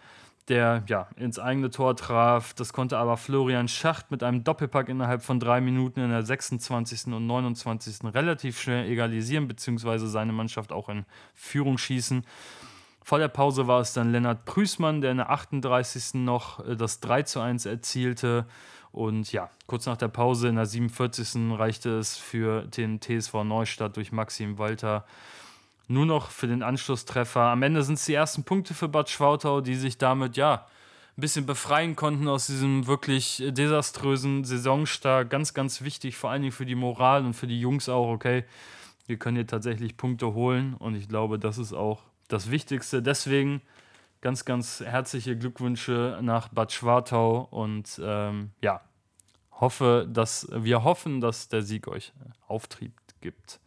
der 0.48 0.84
ja 0.86 1.08
ins 1.16 1.38
eigene 1.38 1.70
Tor 1.70 1.96
traf. 1.96 2.54
Das 2.54 2.72
konnte 2.72 2.96
aber 2.96 3.16
Florian 3.16 3.68
Schacht 3.68 4.10
mit 4.10 4.22
einem 4.22 4.44
Doppelpack 4.44 4.88
innerhalb 4.88 5.22
von 5.22 5.40
drei 5.40 5.60
Minuten 5.60 6.00
in 6.00 6.10
der 6.10 6.22
26. 6.22 7.08
und 7.08 7.26
29. 7.26 8.14
relativ 8.14 8.60
schnell 8.60 8.88
egalisieren, 8.88 9.48
beziehungsweise 9.48 10.08
seine 10.08 10.32
Mannschaft 10.32 10.72
auch 10.72 10.88
in 10.88 11.04
Führung 11.34 11.76
schießen. 11.76 12.24
Vor 13.02 13.18
der 13.18 13.28
Pause 13.28 13.66
war 13.66 13.80
es 13.80 13.92
dann 13.92 14.12
Lennart 14.12 14.44
Prüßmann, 14.44 15.00
der 15.00 15.10
in 15.10 15.16
der 15.18 15.30
38. 15.30 16.14
noch 16.14 16.66
äh, 16.66 16.76
das 16.76 17.00
3 17.00 17.22
zu 17.22 17.40
1 17.40 17.66
erzielte. 17.66 18.46
Und 18.92 19.32
ja, 19.32 19.50
kurz 19.66 19.86
nach 19.86 19.96
der 19.96 20.08
Pause 20.08 20.48
in 20.48 20.56
der 20.56 20.66
47. 20.66 21.58
reichte 21.58 21.98
es 21.98 22.16
für 22.16 22.62
den 22.62 23.00
TSV 23.00 23.44
Neustadt 23.44 23.96
durch 23.96 24.12
Maxim 24.12 24.58
Walter 24.58 25.04
nur 25.90 26.06
noch 26.06 26.30
für 26.30 26.46
den 26.46 26.62
Anschlusstreffer. 26.62 27.40
Am 27.40 27.62
Ende 27.62 27.82
sind 27.82 27.94
es 27.94 28.04
die 28.04 28.14
ersten 28.14 28.44
Punkte 28.44 28.74
für 28.74 28.88
Bad 28.88 29.10
Schwartau, 29.10 29.60
die 29.60 29.74
sich 29.74 29.98
damit 29.98 30.36
ja 30.36 30.66
ein 31.16 31.20
bisschen 31.20 31.46
befreien 31.46 31.96
konnten 31.96 32.28
aus 32.28 32.46
diesem 32.46 32.86
wirklich 32.86 33.42
desaströsen 33.48 34.44
Saisonstart. 34.44 35.28
Ganz, 35.28 35.52
ganz 35.52 35.82
wichtig, 35.82 36.16
vor 36.16 36.30
allen 36.30 36.42
Dingen 36.42 36.52
für 36.52 36.64
die 36.64 36.76
Moral 36.76 37.24
und 37.24 37.34
für 37.34 37.48
die 37.48 37.60
Jungs 37.60 37.88
auch, 37.88 38.08
okay, 38.08 38.44
wir 39.06 39.16
können 39.16 39.36
hier 39.36 39.46
tatsächlich 39.46 39.96
Punkte 39.96 40.32
holen 40.34 40.74
und 40.74 40.94
ich 40.94 41.08
glaube, 41.08 41.40
das 41.40 41.58
ist 41.58 41.72
auch 41.72 42.02
das 42.32 42.50
Wichtigste. 42.50 43.02
Deswegen 43.02 43.62
ganz, 44.20 44.44
ganz 44.44 44.80
herzliche 44.80 45.36
Glückwünsche 45.36 46.18
nach 46.22 46.48
Bad 46.48 46.72
Schwartau 46.72 47.48
und 47.50 48.00
ähm, 48.02 48.50
ja, 48.60 48.80
hoffe, 49.52 50.06
dass 50.10 50.48
wir 50.50 50.84
hoffen, 50.84 51.20
dass 51.20 51.48
der 51.48 51.62
Sieg 51.62 51.88
euch 51.88 52.12
Auftrieb 52.46 52.92
gibt. 53.20 53.60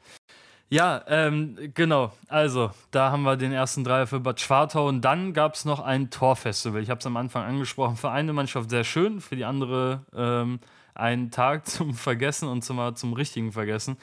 Ja, 0.70 1.04
ähm, 1.08 1.56
genau. 1.76 2.14
Also, 2.30 2.72
da 2.90 3.12
haben 3.12 3.22
wir 3.24 3.38
den 3.38 3.52
ersten 3.52 3.84
Dreier 3.84 4.08
für 4.08 4.20
Bad 4.20 4.40
Schwartau 4.40 4.88
und 4.88 5.02
dann 5.02 5.34
gab 5.34 5.54
es 5.54 5.66
noch 5.66 5.80
ein 5.80 6.10
Torfestival. 6.10 6.82
Ich 6.82 6.90
habe 6.90 7.00
es 7.00 7.06
am 7.06 7.16
Anfang 7.16 7.44
angesprochen. 7.44 7.96
Für 7.96 8.10
eine 8.10 8.34
Mannschaft 8.34 8.72
sehr 8.72 8.84
schön, 8.84 9.22
für 9.22 9.36
die 9.36 9.46
andere 9.46 10.04
ähm, 10.16 10.60
ein 10.96 11.32
Tag 11.32 11.68
zum 11.68 11.94
Vergessen 11.94 12.48
und 12.48 12.64
zum, 12.64 12.96
zum 12.96 13.14
richtigen 13.14 13.52
Vergessen. 13.52 13.98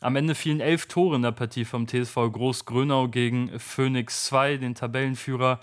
Am 0.00 0.16
Ende 0.16 0.34
fielen 0.34 0.60
elf 0.60 0.86
Tore 0.86 1.16
in 1.16 1.22
der 1.22 1.32
Partie 1.32 1.64
vom 1.64 1.86
TSV 1.86 2.14
Groß-Grönau 2.14 3.08
gegen 3.08 3.58
Phoenix 3.58 4.26
2, 4.26 4.58
den 4.58 4.74
Tabellenführer. 4.74 5.60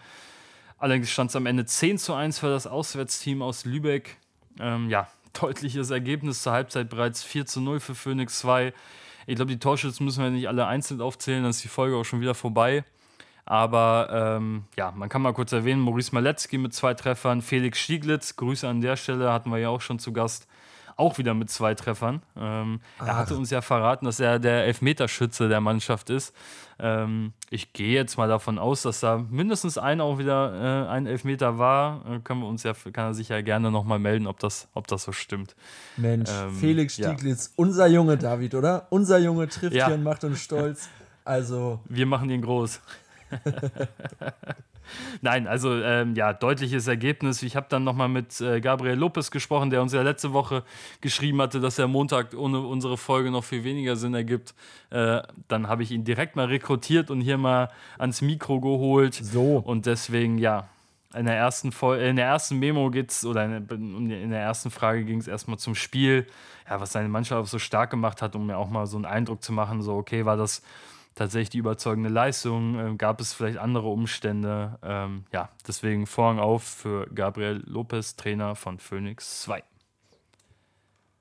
Allerdings 0.78 1.12
stand 1.12 1.30
es 1.30 1.36
am 1.36 1.46
Ende 1.46 1.66
10 1.66 2.00
zu 2.00 2.14
1 2.14 2.40
für 2.40 2.50
das 2.50 2.66
Auswärtsteam 2.66 3.42
aus 3.44 3.66
Lübeck. 3.66 4.18
Ähm, 4.60 4.90
ja, 4.90 5.08
deutliches 5.40 5.92
Ergebnis 5.92 6.42
zur 6.42 6.54
Halbzeit 6.54 6.90
bereits 6.90 7.24
4 7.24 7.46
zu 7.46 7.62
0 7.62 7.80
für 7.80 7.96
Phoenix 7.96 8.40
2. 8.40 8.74
Ich 9.28 9.36
glaube, 9.36 9.52
die 9.52 9.60
Torschützen 9.60 10.06
müssen 10.06 10.24
wir 10.24 10.32
nicht 10.32 10.48
alle 10.48 10.66
einzeln 10.66 11.02
aufzählen, 11.02 11.44
dann 11.44 11.52
ist 11.52 11.64
die 11.64 11.68
Folge 11.68 11.96
auch 11.96 12.04
schon 12.04 12.22
wieder 12.22 12.34
vorbei. 12.34 12.84
Aber 13.46 14.38
ähm, 14.38 14.66
ja, 14.78 14.92
man 14.92 15.10
kann 15.10 15.22
mal 15.22 15.34
kurz 15.34 15.52
erwähnen, 15.52 15.82
Maurice 15.82 16.14
Maletzki 16.14 16.58
mit 16.58 16.74
zwei 16.74 16.94
Treffern, 16.94 17.42
Felix 17.42 17.80
Stieglitz, 17.80 18.36
Grüße 18.36 18.68
an 18.68 18.82
der 18.82 18.96
Stelle, 18.96 19.32
hatten 19.32 19.52
wir 19.52 19.58
ja 19.58 19.70
auch 19.70 19.82
schon 19.82 20.00
zu 20.00 20.14
Gast, 20.14 20.48
auch 21.02 21.18
wieder 21.18 21.34
mit 21.34 21.50
zwei 21.50 21.74
Treffern. 21.74 22.22
Ähm, 22.38 22.80
er 23.00 23.18
hatte 23.18 23.36
uns 23.36 23.50
ja 23.50 23.62
verraten, 23.62 24.06
dass 24.06 24.20
er 24.20 24.38
der 24.38 24.66
Elfmeterschütze 24.66 25.50
der 25.50 25.60
Mannschaft 25.60 26.12
ist. 26.12 26.34
Ähm, 26.80 27.34
ich 27.50 27.74
gehe 27.74 27.94
jetzt 27.94 28.18
mal 28.18 28.28
davon 28.28 28.60
aus, 28.60 28.84
dass 28.84 29.00
da 29.00 29.18
mindestens 29.30 29.80
einer 29.80 30.04
auch 30.04 30.20
wieder 30.20 30.86
äh, 30.86 30.90
ein 30.90 31.08
Elfmeter 31.08 31.58
war. 31.58 32.06
Äh, 32.06 32.20
können 32.20 32.42
wir 32.42 32.48
uns 32.48 32.62
ja, 32.62 32.74
kann 32.94 33.08
er 33.08 33.14
sich 33.16 33.30
ja 33.30 33.42
gerne 33.42 33.72
nochmal 33.72 34.00
melden, 34.00 34.28
ob 34.28 34.40
das, 34.40 34.68
ob 34.76 34.88
das 34.88 35.04
so 35.04 35.12
stimmt. 35.12 35.56
Mensch, 35.98 36.30
ähm, 36.32 36.54
Felix 36.54 36.94
Stieglitz, 36.94 37.48
ja. 37.48 37.52
unser 37.56 37.88
Junge 37.88 38.18
David, 38.18 38.54
oder? 38.54 38.88
Unser 38.92 39.18
Junge 39.18 39.48
trifft 39.48 39.76
ja. 39.76 39.88
hier 39.88 39.96
und 39.96 40.04
macht 40.04 40.24
uns 40.24 40.40
stolz. 40.40 40.88
Also. 41.26 41.80
Wir 41.90 42.06
machen 42.06 42.30
ihn 42.30 42.42
groß. 42.42 42.80
Nein, 45.22 45.48
also 45.48 45.74
ähm, 45.74 46.16
ja, 46.16 46.34
deutliches 46.34 46.88
Ergebnis. 46.88 47.44
Ich 47.44 47.56
habe 47.56 47.68
dann 47.70 47.84
nochmal 47.84 48.10
mit 48.10 48.40
äh, 48.42 48.62
Gabriel 48.62 48.98
Lopez 48.98 49.32
gesprochen, 49.32 49.70
der 49.70 49.82
uns 49.82 49.94
ja 49.94 50.02
letzte 50.02 50.34
Woche 50.34 50.64
geschrieben 51.02 51.42
hatte, 51.42 51.60
dass 51.60 51.76
der 51.76 51.88
Montag 51.88 52.34
ohne 52.36 52.60
unsere 52.60 52.98
Folge 52.98 53.32
noch 53.32 53.44
viel 53.44 53.64
weniger 53.64 53.96
Sinn 53.96 54.14
ergibt. 54.14 54.54
Äh, 54.90 55.22
dann 55.48 55.68
habe 55.68 55.84
ich 55.84 55.92
ihn 55.92 56.04
direkt 56.04 56.36
mal 56.36 56.48
rekrutiert 56.48 57.12
und 57.12 57.22
hier 57.22 57.38
mal 57.38 57.70
ans 57.98 58.22
Mikro 58.22 58.60
geholt. 58.60 59.14
So. 59.14 59.58
Und 59.58 59.86
deswegen, 59.86 60.38
ja, 60.38 60.68
in 61.14 61.26
der 61.26 61.36
ersten, 61.36 61.72
Vol 61.72 61.98
in 61.98 62.16
der 62.16 62.26
ersten 62.26 62.58
Memo 62.60 62.90
geht's 62.90 63.26
oder 63.26 63.46
in, 63.46 64.10
in 64.10 64.30
der 64.30 64.42
ersten 64.42 64.72
Frage 64.72 65.04
ging 65.04 65.20
es 65.20 65.28
erstmal 65.28 65.58
zum 65.58 65.76
Spiel, 65.76 66.26
ja, 66.70 66.80
was 66.80 66.94
seine 66.94 67.10
Mannschaft 67.10 67.50
so 67.50 67.60
stark 67.60 67.90
gemacht 67.90 68.22
hat, 68.22 68.36
um 68.36 68.48
mir 68.48 68.58
auch 68.58 68.70
mal 68.70 68.86
so 68.88 68.98
einen 68.98 69.06
Eindruck 69.06 69.44
zu 69.44 69.52
machen, 69.52 69.82
so 69.82 69.96
okay, 69.96 70.26
war 70.26 70.38
das 70.38 70.62
tatsächlich 71.16 71.50
die 71.50 71.58
überzeugende 71.58 72.10
Leistung? 72.10 72.94
Äh, 72.94 72.96
gab 72.96 73.20
es 73.22 73.34
vielleicht 73.34 73.58
andere 73.58 73.88
Umstände? 73.88 74.78
Ähm, 74.84 75.26
ja, 75.32 75.50
deswegen 75.68 76.08
Vorhang 76.08 76.40
auf 76.40 76.64
für 76.64 77.08
Gabriel 77.14 77.64
Lopez, 77.66 78.16
Trainer 78.16 78.56
von 78.56 78.80
Phoenix 78.80 79.42
2. 79.42 79.64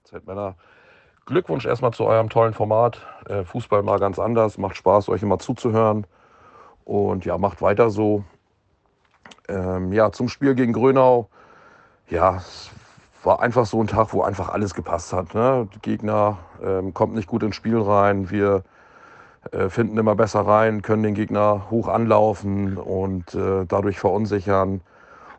Zeitmänner, 0.04 0.56
Glückwunsch 1.26 1.64
erstmal 1.64 1.92
zu 1.92 2.04
eurem 2.04 2.28
tollen 2.28 2.54
Format. 2.54 3.06
Äh, 3.26 3.44
Fußball 3.44 3.82
mal 3.82 3.98
ganz 3.98 4.18
anders, 4.18 4.58
macht 4.58 4.76
Spaß, 4.76 5.08
euch 5.08 5.22
immer 5.22 5.38
zuzuhören. 5.38 6.06
Und 6.84 7.24
ja, 7.24 7.38
macht 7.38 7.62
weiter 7.62 7.90
so. 7.90 8.24
Ähm, 9.48 9.92
ja, 9.92 10.10
zum 10.10 10.28
Spiel 10.28 10.54
gegen 10.54 10.72
Grönau. 10.72 11.28
Ja, 12.08 12.36
es 12.38 12.70
war 13.22 13.40
einfach 13.40 13.66
so 13.66 13.80
ein 13.80 13.86
Tag, 13.86 14.12
wo 14.12 14.22
einfach 14.22 14.48
alles 14.48 14.74
gepasst 14.74 15.12
hat. 15.12 15.34
Ne? 15.34 15.68
Der 15.72 15.80
Gegner 15.82 16.38
ähm, 16.62 16.94
kommt 16.94 17.14
nicht 17.14 17.28
gut 17.28 17.42
ins 17.42 17.54
Spiel 17.54 17.80
rein. 17.80 18.30
Wir 18.30 18.64
finden 19.68 19.96
immer 19.96 20.14
besser 20.14 20.40
rein, 20.40 20.82
können 20.82 21.02
den 21.02 21.14
Gegner 21.14 21.70
hoch 21.70 21.88
anlaufen 21.88 22.76
und 22.76 23.34
äh, 23.34 23.64
dadurch 23.66 23.98
verunsichern. 23.98 24.82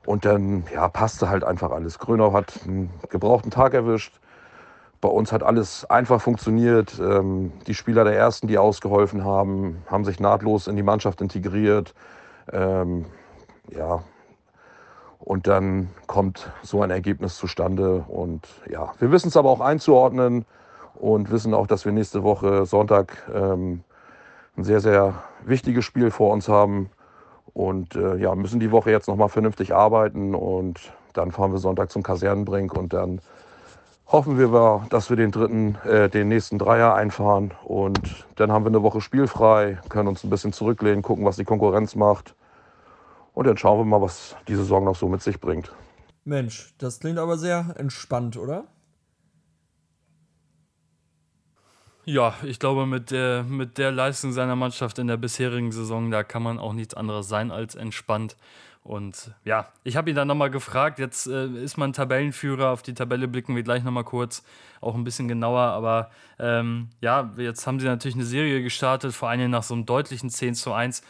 Und 0.05 0.25
dann 0.25 0.63
ja, 0.73 0.87
passte 0.87 1.29
halt 1.29 1.43
einfach 1.43 1.71
alles. 1.71 1.99
Grönau 1.99 2.33
hat 2.33 2.59
einen 2.65 2.89
gebrauchten 3.09 3.51
Tag 3.51 3.73
erwischt. 3.73 4.19
Bei 4.99 5.09
uns 5.09 5.31
hat 5.31 5.43
alles 5.43 5.85
einfach 5.89 6.21
funktioniert. 6.21 6.99
Ähm, 6.99 7.51
die 7.67 7.75
Spieler 7.75 8.03
der 8.03 8.15
Ersten, 8.15 8.47
die 8.47 8.57
ausgeholfen 8.57 9.23
haben, 9.23 9.83
haben 9.87 10.05
sich 10.05 10.19
nahtlos 10.19 10.67
in 10.67 10.75
die 10.75 10.83
Mannschaft 10.83 11.21
integriert. 11.21 11.93
Ähm, 12.51 13.05
ja, 13.69 14.03
und 15.19 15.47
dann 15.47 15.89
kommt 16.07 16.51
so 16.63 16.81
ein 16.81 16.89
Ergebnis 16.89 17.35
zustande. 17.35 18.03
Und 18.07 18.47
ja, 18.69 18.93
wir 18.99 19.11
wissen 19.11 19.27
es 19.27 19.37
aber 19.37 19.51
auch 19.51 19.61
einzuordnen 19.61 20.45
und 20.95 21.31
wissen 21.31 21.53
auch, 21.53 21.67
dass 21.67 21.85
wir 21.85 21.91
nächste 21.91 22.23
Woche 22.23 22.65
Sonntag 22.65 23.29
ähm, 23.33 23.83
ein 24.57 24.63
sehr, 24.63 24.79
sehr 24.79 25.23
wichtiges 25.45 25.85
Spiel 25.85 26.11
vor 26.11 26.31
uns 26.31 26.47
haben 26.47 26.89
und 27.53 27.95
äh, 27.95 28.17
ja, 28.17 28.35
müssen 28.35 28.59
die 28.59 28.71
Woche 28.71 28.91
jetzt 28.91 29.07
nochmal 29.07 29.29
vernünftig 29.29 29.73
arbeiten 29.73 30.35
und 30.35 30.79
dann 31.13 31.31
fahren 31.31 31.51
wir 31.51 31.59
Sonntag 31.59 31.91
zum 31.91 32.03
Kasernenbrink 32.03 32.73
und 32.73 32.93
dann 32.93 33.21
hoffen 34.07 34.37
wir, 34.37 34.85
dass 34.89 35.09
wir 35.09 35.17
den 35.17 35.31
dritten, 35.31 35.75
äh, 35.85 36.09
den 36.09 36.27
nächsten 36.27 36.57
Dreier 36.57 36.93
einfahren 36.93 37.53
und 37.63 38.25
dann 38.35 38.51
haben 38.51 38.65
wir 38.65 38.69
eine 38.69 38.83
Woche 38.83 39.01
spielfrei, 39.01 39.79
können 39.89 40.09
uns 40.09 40.23
ein 40.23 40.29
bisschen 40.29 40.53
zurücklehnen, 40.53 41.01
gucken, 41.01 41.25
was 41.25 41.37
die 41.37 41.45
Konkurrenz 41.45 41.95
macht 41.95 42.35
und 43.33 43.47
dann 43.47 43.57
schauen 43.57 43.79
wir 43.79 43.85
mal, 43.85 44.01
was 44.01 44.35
die 44.47 44.55
Saison 44.55 44.83
noch 44.83 44.95
so 44.95 45.07
mit 45.07 45.21
sich 45.21 45.39
bringt. 45.39 45.71
Mensch, 46.23 46.73
das 46.77 46.99
klingt 46.99 47.17
aber 47.17 47.37
sehr 47.37 47.73
entspannt, 47.77 48.37
oder? 48.37 48.65
Ja, 52.11 52.35
ich 52.43 52.59
glaube, 52.59 52.85
mit 52.85 53.09
der, 53.09 53.43
mit 53.43 53.77
der 53.77 53.89
Leistung 53.89 54.33
seiner 54.33 54.57
Mannschaft 54.57 54.99
in 54.99 55.07
der 55.07 55.15
bisherigen 55.15 55.71
Saison, 55.71 56.11
da 56.11 56.23
kann 56.23 56.43
man 56.43 56.59
auch 56.59 56.73
nichts 56.73 56.93
anderes 56.93 57.29
sein 57.29 57.51
als 57.51 57.73
entspannt. 57.73 58.35
Und 58.83 59.33
ja, 59.45 59.69
ich 59.85 59.95
habe 59.95 60.09
ihn 60.09 60.17
dann 60.17 60.27
nochmal 60.27 60.51
gefragt. 60.51 60.99
Jetzt 60.99 61.27
äh, 61.27 61.47
ist 61.47 61.77
man 61.77 61.93
Tabellenführer. 61.93 62.71
Auf 62.71 62.81
die 62.81 62.93
Tabelle 62.93 63.29
blicken 63.29 63.55
wir 63.55 63.63
gleich 63.63 63.85
nochmal 63.85 64.03
kurz, 64.03 64.43
auch 64.81 64.93
ein 64.95 65.05
bisschen 65.05 65.29
genauer. 65.29 65.61
Aber 65.61 66.11
ähm, 66.37 66.89
ja, 66.99 67.31
jetzt 67.37 67.65
haben 67.65 67.79
sie 67.79 67.85
natürlich 67.85 68.15
eine 68.15 68.25
Serie 68.25 68.61
gestartet, 68.61 69.13
vor 69.13 69.29
allem 69.29 69.49
nach 69.49 69.63
so 69.63 69.73
einem 69.73 69.85
deutlichen 69.85 70.29
10 70.29 70.55
zu 70.55 70.73
1. 70.73 71.03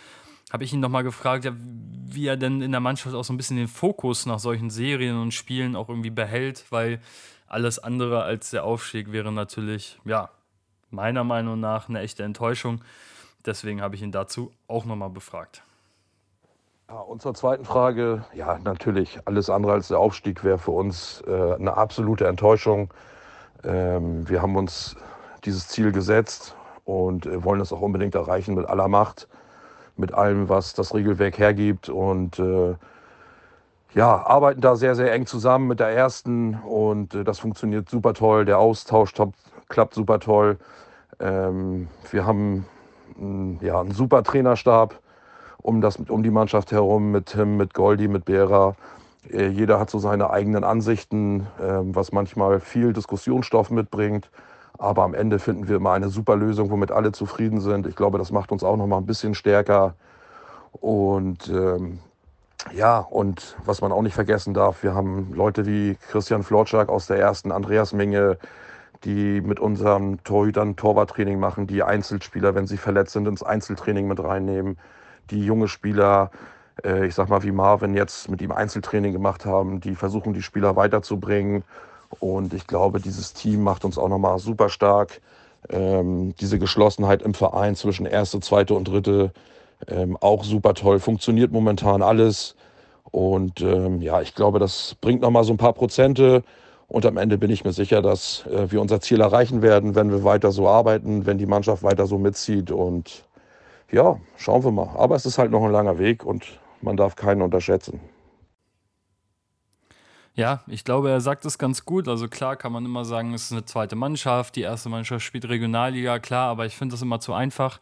Habe 0.54 0.66
ich 0.66 0.72
ihn 0.72 0.82
nochmal 0.82 1.04
gefragt, 1.04 1.46
ja, 1.46 1.54
wie 1.56 2.28
er 2.28 2.38
denn 2.38 2.62
in 2.62 2.70
der 2.70 2.80
Mannschaft 2.80 3.16
auch 3.16 3.24
so 3.24 3.34
ein 3.34 3.38
bisschen 3.38 3.58
den 3.58 3.70
Fokus 3.70 4.28
nach 4.28 4.38
solchen 4.38 4.70
Serien 4.70 5.20
und 5.20 5.34
Spielen 5.34 5.76
auch 5.76 5.90
irgendwie 5.90 6.12
behält, 6.12 6.66
weil 6.70 7.02
alles 7.48 7.80
andere 7.80 8.22
als 8.22 8.52
der 8.52 8.66
Aufstieg 8.66 9.12
wäre 9.12 9.32
natürlich, 9.32 9.98
ja, 10.06 10.30
meiner 10.92 11.24
Meinung 11.24 11.60
nach 11.60 11.90
eine 11.90 12.00
echte 12.00 12.24
Enttäuschung. 12.24 12.82
Deswegen 13.46 13.82
habe 13.82 13.96
ich 13.96 14.02
ihn 14.02 14.12
dazu 14.12 14.52
auch 14.68 14.86
nochmal 14.86 15.10
befragt. 15.10 15.64
Ja, 16.90 17.00
und 17.00 17.22
zur 17.22 17.34
zweiten 17.34 17.64
Frage, 17.64 18.26
ja, 18.34 18.60
natürlich, 18.60 19.20
alles 19.26 19.50
andere 19.50 19.74
als 19.74 19.88
der 19.88 20.00
Aufstieg 20.00 20.44
wäre 20.44 20.58
für 20.58 20.72
uns 20.72 21.24
äh, 21.26 21.54
eine 21.54 21.78
absolute 21.78 22.28
Enttäuschung. 22.28 22.94
Ähm, 23.64 24.28
wir 24.28 24.42
haben 24.42 24.56
uns 24.56 24.98
dieses 25.46 25.70
Ziel 25.70 25.92
gesetzt 25.92 26.56
und 26.84 27.26
äh, 27.26 27.44
wollen 27.44 27.62
es 27.62 27.72
auch 27.72 27.82
unbedingt 27.82 28.16
erreichen 28.16 28.56
mit 28.56 28.68
aller 28.68 28.88
Macht, 28.88 29.28
mit 29.96 30.14
allem, 30.14 30.50
was 30.50 30.74
das 30.74 30.94
Regelwerk 30.94 31.38
hergibt. 31.38 31.88
Und 31.88 32.40
äh, 32.40 32.76
ja, 33.94 34.26
arbeiten 34.26 34.62
da 34.62 34.76
sehr, 34.76 34.96
sehr 34.96 35.14
eng 35.14 35.26
zusammen 35.26 35.68
mit 35.68 35.80
der 35.80 35.90
ersten 35.90 36.56
und 36.56 37.14
äh, 37.14 37.24
das 37.24 37.40
funktioniert 37.40 37.90
super 37.90 38.14
toll. 38.14 38.46
Der 38.46 38.58
Austausch 38.60 39.14
top, 39.14 39.34
klappt 39.72 39.96
super 39.96 40.20
toll. 40.20 40.58
Ähm, 41.20 41.88
wir 42.12 42.26
haben 42.26 42.66
mm, 43.18 43.56
ja, 43.62 43.80
einen 43.80 43.92
super 43.92 44.24
Trainerstab 44.24 45.00
um, 45.62 45.82
das, 45.82 45.98
um 45.98 46.24
die 46.24 46.32
Mannschaft 46.32 46.72
herum 46.72 47.12
mit 47.12 47.28
Tim, 47.28 47.58
mit 47.58 47.74
Goldi, 47.74 48.08
mit 48.08 48.26
Bera. 48.26 48.76
Äh, 49.30 49.48
jeder 49.48 49.80
hat 49.80 49.90
so 49.90 50.00
seine 50.00 50.30
eigenen 50.30 50.64
Ansichten, 50.64 51.48
äh, 51.60 51.80
was 51.82 52.12
manchmal 52.12 52.60
viel 52.60 52.94
Diskussionsstoff 52.94 53.72
mitbringt. 53.72 54.30
Aber 54.78 55.04
am 55.04 55.14
Ende 55.14 55.40
finden 55.40 55.68
wir 55.68 55.76
immer 55.76 55.92
eine 55.92 56.10
super 56.10 56.36
Lösung, 56.36 56.72
womit 56.72 56.92
alle 56.92 57.12
zufrieden 57.12 57.62
sind. 57.62 57.86
Ich 57.86 57.96
glaube, 57.96 58.18
das 58.18 58.32
macht 58.32 58.52
uns 58.52 58.64
auch 58.64 58.78
noch 58.78 58.88
mal 58.88 58.98
ein 58.98 59.06
bisschen 59.06 59.36
stärker. 59.36 59.94
Und 60.72 61.50
ähm, 61.50 62.00
ja, 62.74 63.00
und 63.00 63.58
was 63.66 63.82
man 63.82 63.92
auch 63.92 64.02
nicht 64.02 64.14
vergessen 64.16 64.54
darf, 64.54 64.84
wir 64.84 64.96
haben 64.96 65.34
Leute 65.34 65.66
wie 65.66 65.98
Christian 66.10 66.44
Florczak 66.44 66.90
aus 66.90 67.08
der 67.08 67.18
ersten, 67.18 67.52
Andreas 67.52 67.94
Menge, 67.94 68.38
die 69.04 69.42
mit 69.42 69.60
unseren 69.60 70.24
Torhütern 70.24 70.76
Torwarttraining 70.76 71.40
machen, 71.40 71.68
die 71.68 71.84
Einzelspieler, 71.84 72.56
wenn 72.56 72.68
sie 72.68 72.78
verletzt 72.78 73.14
sind, 73.14 73.28
ins 73.28 73.44
Einzeltraining 73.44 74.08
mit 74.08 74.24
reinnehmen, 74.24 74.78
die 75.32 75.44
junge 75.44 75.68
Spieler, 75.68 76.32
äh, 76.84 77.08
ich 77.08 77.16
sag 77.16 77.30
mal 77.30 77.44
wie 77.44 77.52
Marvin 77.52 77.96
jetzt 77.96 78.30
mit 78.30 78.42
ihm 78.42 78.52
Einzeltraining 78.52 79.14
gemacht 79.14 79.46
haben, 79.46 79.82
die 79.82 79.96
versuchen, 79.96 80.34
die 80.34 80.44
Spieler 80.44 80.76
weiterzubringen. 80.76 81.64
Und 82.20 82.54
ich 82.54 82.68
glaube, 82.68 83.00
dieses 83.00 83.34
Team 83.34 83.64
macht 83.64 83.86
uns 83.86 83.98
auch 83.98 84.10
nochmal 84.10 84.38
super 84.40 84.70
stark. 84.70 85.22
Ähm, 85.70 86.36
diese 86.40 86.60
Geschlossenheit 86.60 87.22
im 87.22 87.34
Verein 87.34 87.76
zwischen 87.76 88.06
erste, 88.06 88.40
zweite 88.40 88.74
und 88.74 88.88
dritte 88.88 89.32
ähm, 89.88 90.18
auch 90.20 90.44
super 90.44 90.74
toll. 90.74 91.00
Funktioniert 91.00 91.52
momentan 91.52 92.02
alles. 92.02 92.56
Und 93.12 93.62
ähm, 93.62 94.02
ja, 94.02 94.22
ich 94.22 94.36
glaube, 94.36 94.60
das 94.60 94.96
bringt 95.02 95.22
nochmal 95.22 95.44
so 95.44 95.54
ein 95.54 95.58
paar 95.58 95.74
Prozente. 95.74 96.44
Und 96.92 97.06
am 97.06 97.16
Ende 97.16 97.38
bin 97.38 97.50
ich 97.50 97.64
mir 97.64 97.72
sicher, 97.72 98.02
dass 98.02 98.46
äh, 98.48 98.70
wir 98.70 98.82
unser 98.82 99.00
Ziel 99.00 99.22
erreichen 99.22 99.62
werden, 99.62 99.96
wenn 99.96 100.12
wir 100.12 100.26
weiter 100.26 100.52
so 100.52 100.68
arbeiten, 100.68 101.26
wenn 101.26 101.38
die 101.38 101.46
Mannschaft 101.46 101.84
weiter 101.84 102.06
so 102.06 102.18
mitzieht. 102.18 102.70
Und 102.70 103.24
ja, 103.90 104.20
schauen 104.36 104.62
wir 104.66 104.72
mal. 104.72 104.90
Aber 104.98 105.16
es 105.16 105.26
ist 105.26 105.38
halt 105.38 105.52
noch 105.52 105.64
ein 105.64 105.72
langer 105.72 106.00
Weg 106.00 106.26
und 106.26 106.60
man 106.82 106.98
darf 106.98 107.16
keinen 107.16 107.44
unterschätzen. 107.44 108.02
Ja, 110.34 110.64
ich 110.68 110.84
glaube, 110.84 111.10
er 111.10 111.22
sagt 111.22 111.46
es 111.46 111.58
ganz 111.58 111.86
gut. 111.86 112.10
Also 112.10 112.28
klar 112.28 112.58
kann 112.58 112.74
man 112.74 112.84
immer 112.84 113.06
sagen, 113.06 113.34
es 113.34 113.46
ist 113.46 113.52
eine 113.54 113.64
zweite 113.64 113.96
Mannschaft, 113.96 114.58
die 114.58 114.64
erste 114.64 114.90
Mannschaft 114.90 115.24
spielt 115.24 115.48
Regionalliga, 115.48 116.20
klar, 116.20 116.50
aber 116.50 116.66
ich 116.66 116.76
finde 116.76 116.92
das 116.92 117.02
immer 117.02 117.22
zu 117.22 117.32
einfach 117.32 117.80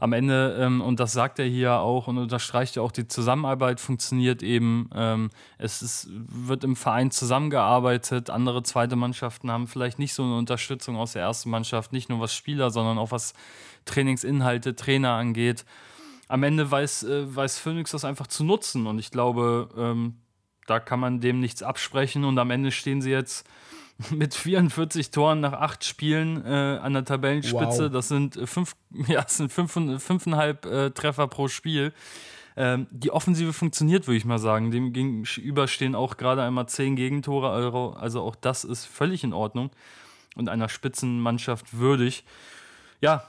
am 0.00 0.12
Ende, 0.12 0.56
ähm, 0.60 0.80
und 0.80 1.00
das 1.00 1.12
sagt 1.12 1.38
er 1.38 1.46
hier 1.46 1.80
auch 1.80 2.06
und 2.06 2.18
unterstreicht 2.18 2.76
ja 2.76 2.82
auch, 2.82 2.92
die 2.92 3.08
Zusammenarbeit 3.08 3.80
funktioniert 3.80 4.42
eben. 4.42 4.88
Ähm, 4.94 5.30
es 5.58 5.82
ist, 5.82 6.08
wird 6.10 6.64
im 6.64 6.76
Verein 6.76 7.10
zusammengearbeitet. 7.10 8.30
Andere 8.30 8.62
zweite 8.62 8.96
Mannschaften 8.96 9.50
haben 9.50 9.66
vielleicht 9.66 9.98
nicht 9.98 10.14
so 10.14 10.24
eine 10.24 10.36
Unterstützung 10.36 10.96
aus 10.96 11.12
der 11.12 11.22
ersten 11.22 11.50
Mannschaft, 11.50 11.92
nicht 11.92 12.08
nur 12.08 12.20
was 12.20 12.34
Spieler, 12.34 12.70
sondern 12.70 12.98
auch 12.98 13.10
was 13.10 13.34
Trainingsinhalte, 13.84 14.76
Trainer 14.76 15.12
angeht. 15.12 15.64
Am 16.28 16.42
Ende 16.42 16.70
weiß, 16.70 17.04
äh, 17.04 17.34
weiß 17.34 17.58
Phoenix 17.58 17.90
das 17.90 18.04
einfach 18.04 18.26
zu 18.26 18.44
nutzen 18.44 18.86
und 18.86 18.98
ich 18.98 19.10
glaube, 19.10 19.68
ähm, 19.76 20.16
da 20.66 20.80
kann 20.80 21.00
man 21.00 21.20
dem 21.20 21.40
nichts 21.40 21.62
absprechen 21.62 22.24
und 22.24 22.38
am 22.38 22.50
Ende 22.50 22.72
stehen 22.72 23.02
sie 23.02 23.10
jetzt 23.10 23.46
mit 24.10 24.34
44 24.34 25.10
Toren 25.10 25.40
nach 25.40 25.52
acht 25.52 25.84
Spielen 25.84 26.44
äh, 26.44 26.78
an 26.82 26.94
der 26.94 27.04
Tabellenspitze. 27.04 27.84
Wow. 27.84 27.92
Das 27.92 28.08
sind 28.08 28.38
fünf, 28.44 28.74
ja, 29.06 29.22
das 29.22 29.36
sind 29.36 29.52
fünf, 29.52 29.72
fünfeinhalb 29.72 30.66
äh, 30.66 30.90
Treffer 30.90 31.28
pro 31.28 31.48
Spiel. 31.48 31.92
Ähm, 32.56 32.86
die 32.90 33.10
Offensive 33.10 33.52
funktioniert, 33.52 34.06
würde 34.06 34.16
ich 34.16 34.24
mal 34.24 34.38
sagen. 34.38 34.70
Dem 34.70 34.92
gegenüber 34.92 35.66
stehen 35.68 35.94
auch 35.94 36.16
gerade 36.16 36.42
einmal 36.42 36.68
zehn 36.68 36.96
Gegentore. 36.96 37.50
Also 37.96 38.22
auch 38.22 38.36
das 38.36 38.64
ist 38.64 38.84
völlig 38.84 39.24
in 39.24 39.32
Ordnung 39.32 39.70
und 40.36 40.48
einer 40.48 40.68
Spitzenmannschaft 40.68 41.76
würdig. 41.76 42.24
Ja, 43.00 43.24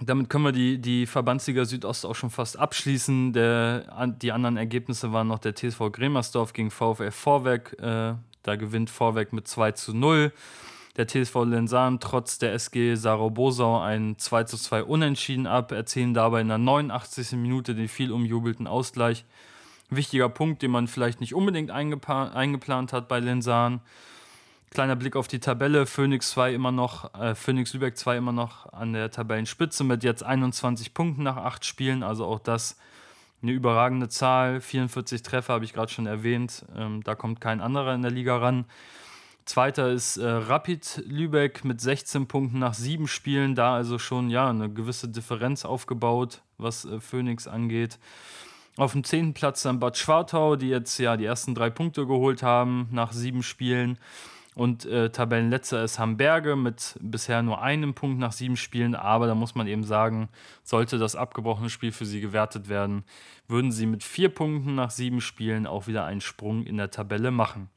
damit 0.00 0.28
können 0.28 0.44
wir 0.44 0.52
die, 0.52 0.78
die 0.78 1.06
Verbandsliga 1.06 1.64
Südost 1.64 2.04
auch 2.04 2.14
schon 2.14 2.30
fast 2.30 2.58
abschließen. 2.58 3.32
Der, 3.32 4.06
die 4.20 4.32
anderen 4.32 4.56
Ergebnisse 4.56 5.12
waren 5.12 5.28
noch 5.28 5.38
der 5.38 5.54
TSV 5.54 5.92
Gremersdorf 5.92 6.52
gegen 6.52 6.70
VfL 6.70 7.10
Vorwerk. 7.10 7.78
Äh, 7.80 8.14
da 8.44 8.56
gewinnt 8.56 8.90
Vorweg 8.90 9.32
mit 9.32 9.48
2 9.48 9.72
zu 9.72 9.94
0. 9.94 10.32
Der 10.96 11.08
TSV 11.08 11.34
Lensan 11.44 11.98
trotz 11.98 12.38
der 12.38 12.52
SG 12.52 12.94
Sarobosau 12.94 13.80
ein 13.80 14.16
2 14.16 14.44
zu 14.44 14.56
2 14.56 14.84
Unentschieden 14.84 15.48
ab, 15.48 15.72
erzielen 15.72 16.14
dabei 16.14 16.42
in 16.42 16.48
der 16.48 16.58
89. 16.58 17.32
Minute 17.32 17.74
den 17.74 17.88
viel 17.88 18.12
umjubelten 18.12 18.68
Ausgleich. 18.68 19.24
Wichtiger 19.90 20.28
Punkt, 20.28 20.62
den 20.62 20.70
man 20.70 20.86
vielleicht 20.86 21.20
nicht 21.20 21.34
unbedingt 21.34 21.72
eingeplant 21.72 22.92
hat 22.92 23.08
bei 23.08 23.18
Lensan. 23.18 23.80
Kleiner 24.70 24.96
Blick 24.96 25.16
auf 25.16 25.26
die 25.26 25.40
Tabelle. 25.40 25.86
Phoenix 25.86 26.30
2 26.30 26.54
immer 26.54 26.72
noch, 26.72 27.12
äh, 27.14 27.34
Phoenix 27.34 27.72
Lübeck 27.74 27.96
2 27.96 28.16
immer 28.16 28.32
noch 28.32 28.72
an 28.72 28.92
der 28.92 29.10
Tabellenspitze 29.10 29.84
mit 29.84 30.04
jetzt 30.04 30.22
21 30.22 30.94
Punkten 30.94 31.22
nach 31.22 31.36
8 31.36 31.64
Spielen. 31.64 32.02
Also 32.02 32.24
auch 32.24 32.40
das 32.40 32.76
eine 33.44 33.52
überragende 33.52 34.08
Zahl. 34.08 34.60
44 34.60 35.22
Treffer 35.22 35.52
habe 35.54 35.64
ich 35.64 35.74
gerade 35.74 35.92
schon 35.92 36.06
erwähnt. 36.06 36.64
Ähm, 36.76 37.02
da 37.04 37.14
kommt 37.14 37.40
kein 37.40 37.60
anderer 37.60 37.94
in 37.94 38.02
der 38.02 38.10
Liga 38.10 38.38
ran. 38.38 38.64
Zweiter 39.44 39.90
ist 39.90 40.16
äh, 40.16 40.26
Rapid 40.26 41.04
Lübeck 41.06 41.62
mit 41.64 41.78
16 41.78 42.26
Punkten 42.26 42.58
nach 42.58 42.72
sieben 42.72 43.06
Spielen. 43.06 43.54
Da 43.54 43.74
also 43.74 43.98
schon 43.98 44.30
ja 44.30 44.48
eine 44.48 44.70
gewisse 44.70 45.08
Differenz 45.08 45.66
aufgebaut, 45.66 46.40
was 46.56 46.86
äh, 46.86 47.00
Phoenix 47.00 47.46
angeht. 47.46 47.98
Auf 48.78 48.92
dem 48.92 49.04
zehnten 49.04 49.34
Platz 49.34 49.62
dann 49.62 49.78
Bad 49.78 49.98
Schwartau, 49.98 50.56
die 50.56 50.70
jetzt 50.70 50.98
ja 50.98 51.18
die 51.18 51.26
ersten 51.26 51.54
drei 51.54 51.68
Punkte 51.68 52.06
geholt 52.06 52.42
haben 52.42 52.88
nach 52.90 53.12
sieben 53.12 53.42
Spielen. 53.42 53.98
Und 54.54 54.84
äh, 54.86 55.10
Tabellenletzter 55.10 55.82
ist 55.82 55.98
Hamburge 55.98 56.54
mit 56.54 56.96
bisher 57.00 57.42
nur 57.42 57.60
einem 57.60 57.94
Punkt 57.94 58.18
nach 58.18 58.32
sieben 58.32 58.56
Spielen. 58.56 58.94
Aber 58.94 59.26
da 59.26 59.34
muss 59.34 59.54
man 59.54 59.66
eben 59.66 59.84
sagen, 59.84 60.28
sollte 60.62 60.98
das 60.98 61.16
abgebrochene 61.16 61.70
Spiel 61.70 61.90
für 61.90 62.06
sie 62.06 62.20
gewertet 62.20 62.68
werden, 62.68 63.04
würden 63.48 63.72
sie 63.72 63.86
mit 63.86 64.04
vier 64.04 64.28
Punkten 64.28 64.76
nach 64.76 64.90
sieben 64.90 65.20
Spielen 65.20 65.66
auch 65.66 65.86
wieder 65.86 66.04
einen 66.04 66.20
Sprung 66.20 66.64
in 66.64 66.76
der 66.76 66.90
Tabelle 66.90 67.30
machen. 67.30 67.68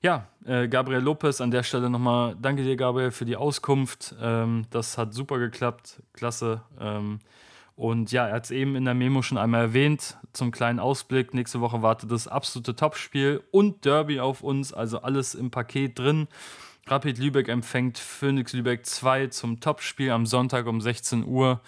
Ja, 0.00 0.26
äh, 0.44 0.66
Gabriel 0.66 1.00
Lopez, 1.00 1.40
an 1.40 1.52
der 1.52 1.62
Stelle 1.62 1.88
nochmal 1.88 2.36
danke 2.40 2.64
dir, 2.64 2.74
Gabriel, 2.74 3.12
für 3.12 3.24
die 3.24 3.36
Auskunft. 3.36 4.16
Ähm, 4.20 4.64
das 4.70 4.98
hat 4.98 5.14
super 5.14 5.38
geklappt, 5.38 6.02
klasse. 6.12 6.62
Ähm, 6.80 7.20
und 7.82 8.12
ja, 8.12 8.28
er 8.28 8.34
hat 8.34 8.44
es 8.44 8.52
eben 8.52 8.76
in 8.76 8.84
der 8.84 8.94
Memo 8.94 9.22
schon 9.22 9.38
einmal 9.38 9.62
erwähnt. 9.62 10.16
Zum 10.32 10.52
kleinen 10.52 10.78
Ausblick: 10.78 11.34
nächste 11.34 11.60
Woche 11.60 11.82
wartet 11.82 12.12
das 12.12 12.28
absolute 12.28 12.76
Topspiel 12.76 13.42
und 13.50 13.84
Derby 13.84 14.20
auf 14.20 14.42
uns, 14.44 14.72
also 14.72 15.00
alles 15.00 15.34
im 15.34 15.50
Paket 15.50 15.98
drin. 15.98 16.28
Rapid 16.86 17.18
Lübeck 17.18 17.48
empfängt 17.48 17.98
Phoenix 17.98 18.52
Lübeck 18.52 18.86
2 18.86 19.26
zum 19.28 19.58
Topspiel 19.58 20.12
am 20.12 20.26
Sonntag 20.26 20.66
um 20.66 20.80
16 20.80 21.24
Uhr 21.24 21.60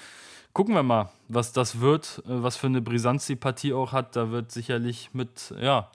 gucken 0.53 0.77
wir 0.77 0.85
mal, 0.85 1.11
was 1.27 1.53
das 1.53 1.81
wird, 1.81 2.23
äh, 2.27 2.43
was 2.45 2.57
für 2.57 2.69
eine 2.69 2.81
Brisanz 2.81 3.27
die 3.27 3.35
Partie 3.35 3.73
auch 3.73 3.91
hat. 3.91 4.15
Da 4.15 4.31
wird 4.31 4.53
sicherlich 4.53 5.11
mit 5.13 5.53
ja, 5.61 5.91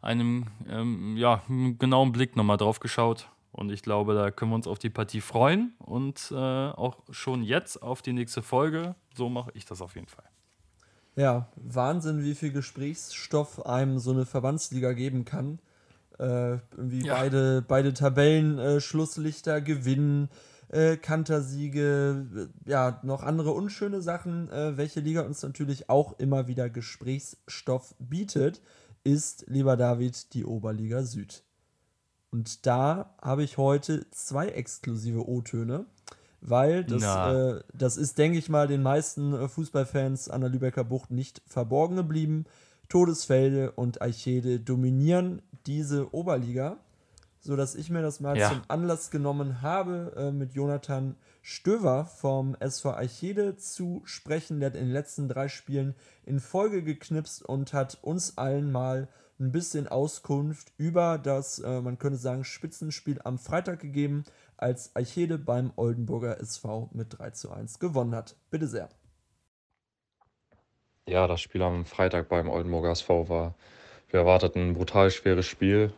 einem 0.00 0.46
ähm, 0.70 1.16
ja, 1.16 1.42
genauen 1.48 2.12
Blick 2.12 2.36
nochmal 2.36 2.56
drauf 2.56 2.78
geschaut. 2.78 3.28
Und 3.56 3.72
ich 3.72 3.82
glaube, 3.82 4.14
da 4.14 4.30
können 4.30 4.50
wir 4.50 4.56
uns 4.56 4.66
auf 4.66 4.78
die 4.78 4.90
Partie 4.90 5.22
freuen 5.22 5.72
und 5.78 6.30
äh, 6.30 6.34
auch 6.34 6.98
schon 7.10 7.42
jetzt 7.42 7.82
auf 7.82 8.02
die 8.02 8.12
nächste 8.12 8.42
Folge. 8.42 8.94
So 9.14 9.30
mache 9.30 9.50
ich 9.54 9.64
das 9.64 9.80
auf 9.80 9.94
jeden 9.94 10.08
Fall. 10.08 10.26
Ja, 11.16 11.48
Wahnsinn, 11.56 12.22
wie 12.22 12.34
viel 12.34 12.52
Gesprächsstoff 12.52 13.64
einem 13.64 13.98
so 13.98 14.10
eine 14.10 14.26
Verbandsliga 14.26 14.92
geben 14.92 15.24
kann. 15.24 15.58
Äh, 16.18 16.58
irgendwie 16.76 17.06
ja. 17.06 17.14
beide, 17.14 17.64
beide 17.66 17.94
Tabellen 17.94 18.58
äh, 18.58 18.80
Schlusslichter 18.80 19.62
gewinnen 19.62 20.28
äh, 20.68 20.98
Kantersiege, 20.98 22.26
äh, 22.66 22.70
ja, 22.70 23.00
noch 23.02 23.22
andere 23.22 23.52
unschöne 23.52 24.02
Sachen, 24.02 24.50
äh, 24.50 24.76
welche 24.76 25.00
Liga 25.00 25.22
uns 25.22 25.42
natürlich 25.42 25.88
auch 25.88 26.18
immer 26.18 26.46
wieder 26.46 26.68
Gesprächsstoff 26.68 27.94
bietet, 27.98 28.60
ist, 29.02 29.44
lieber 29.48 29.78
David, 29.78 30.34
die 30.34 30.44
Oberliga 30.44 31.02
Süd. 31.04 31.45
Und 32.36 32.66
da 32.66 33.14
habe 33.22 33.44
ich 33.44 33.56
heute 33.56 34.10
zwei 34.10 34.48
exklusive 34.48 35.26
O-Töne, 35.26 35.86
weil 36.42 36.84
das, 36.84 37.02
äh, 37.02 37.62
das 37.72 37.96
ist, 37.96 38.18
denke 38.18 38.36
ich 38.36 38.50
mal, 38.50 38.68
den 38.68 38.82
meisten 38.82 39.32
äh, 39.32 39.48
Fußballfans 39.48 40.28
an 40.28 40.42
der 40.42 40.50
Lübecker 40.50 40.84
Bucht 40.84 41.10
nicht 41.10 41.40
verborgen 41.46 41.96
geblieben. 41.96 42.44
Todesfelde 42.90 43.70
und 43.72 44.02
Eichede 44.02 44.60
dominieren 44.60 45.40
diese 45.64 46.14
Oberliga 46.14 46.76
sodass 47.40 47.76
ich 47.76 47.90
mir 47.90 48.02
das 48.02 48.18
mal 48.18 48.36
ja. 48.36 48.50
zum 48.50 48.62
Anlass 48.66 49.12
genommen 49.12 49.62
habe, 49.62 50.12
äh, 50.16 50.32
mit 50.32 50.52
Jonathan 50.52 51.14
Stöver 51.42 52.04
vom 52.04 52.56
SV 52.58 52.96
Eichede 52.96 53.56
zu 53.56 54.02
sprechen. 54.04 54.58
Der 54.58 54.70
hat 54.70 54.76
in 54.76 54.86
den 54.86 54.92
letzten 54.92 55.28
drei 55.28 55.46
Spielen 55.46 55.94
in 56.24 56.40
Folge 56.40 56.82
geknipst 56.82 57.44
und 57.44 57.72
hat 57.72 57.98
uns 58.02 58.36
allen 58.36 58.72
mal 58.72 59.06
ein 59.38 59.52
bisschen 59.52 59.86
Auskunft 59.86 60.72
über 60.78 61.18
das, 61.18 61.58
äh, 61.58 61.80
man 61.80 61.98
könnte 61.98 62.18
sagen, 62.18 62.44
Spitzenspiel 62.44 63.20
am 63.24 63.38
Freitag 63.38 63.80
gegeben, 63.80 64.24
als 64.56 64.94
Eichede 64.96 65.38
beim 65.38 65.72
Oldenburger 65.76 66.40
SV 66.40 66.90
mit 66.92 67.18
3 67.18 67.30
zu 67.30 67.50
1 67.50 67.78
gewonnen 67.78 68.14
hat. 68.14 68.36
Bitte 68.50 68.66
sehr. 68.66 68.88
Ja, 71.08 71.26
das 71.26 71.40
Spiel 71.40 71.62
am 71.62 71.84
Freitag 71.84 72.28
beim 72.28 72.48
Oldenburger 72.48 72.90
SV 72.90 73.28
war, 73.28 73.54
wir 74.08 74.20
erwarteten 74.20 74.70
ein 74.70 74.74
brutal 74.74 75.10
schweres 75.10 75.46
Spiel, 75.46 75.92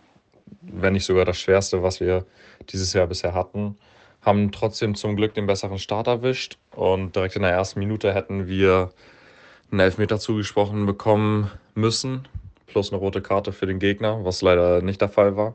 wenn 0.60 0.94
nicht 0.94 1.04
sogar 1.04 1.24
das 1.24 1.38
Schwerste, 1.38 1.82
was 1.82 2.00
wir 2.00 2.26
dieses 2.70 2.92
Jahr 2.92 3.06
bisher 3.06 3.34
hatten. 3.34 3.78
Haben 4.20 4.50
trotzdem 4.50 4.94
zum 4.94 5.16
Glück 5.16 5.34
den 5.34 5.46
besseren 5.46 5.78
Start 5.78 6.08
erwischt 6.08 6.58
und 6.74 7.14
direkt 7.14 7.36
in 7.36 7.42
der 7.42 7.52
ersten 7.52 7.78
Minute 7.78 8.12
hätten 8.12 8.48
wir 8.48 8.90
einen 9.70 9.80
Elfmeter 9.80 10.18
zugesprochen 10.18 10.86
bekommen 10.86 11.50
müssen, 11.74 12.26
plus 12.68 12.92
eine 12.92 13.00
rote 13.00 13.20
Karte 13.20 13.52
für 13.52 13.66
den 13.66 13.78
Gegner, 13.78 14.24
was 14.24 14.42
leider 14.42 14.82
nicht 14.82 15.00
der 15.00 15.08
Fall 15.08 15.36
war. 15.36 15.54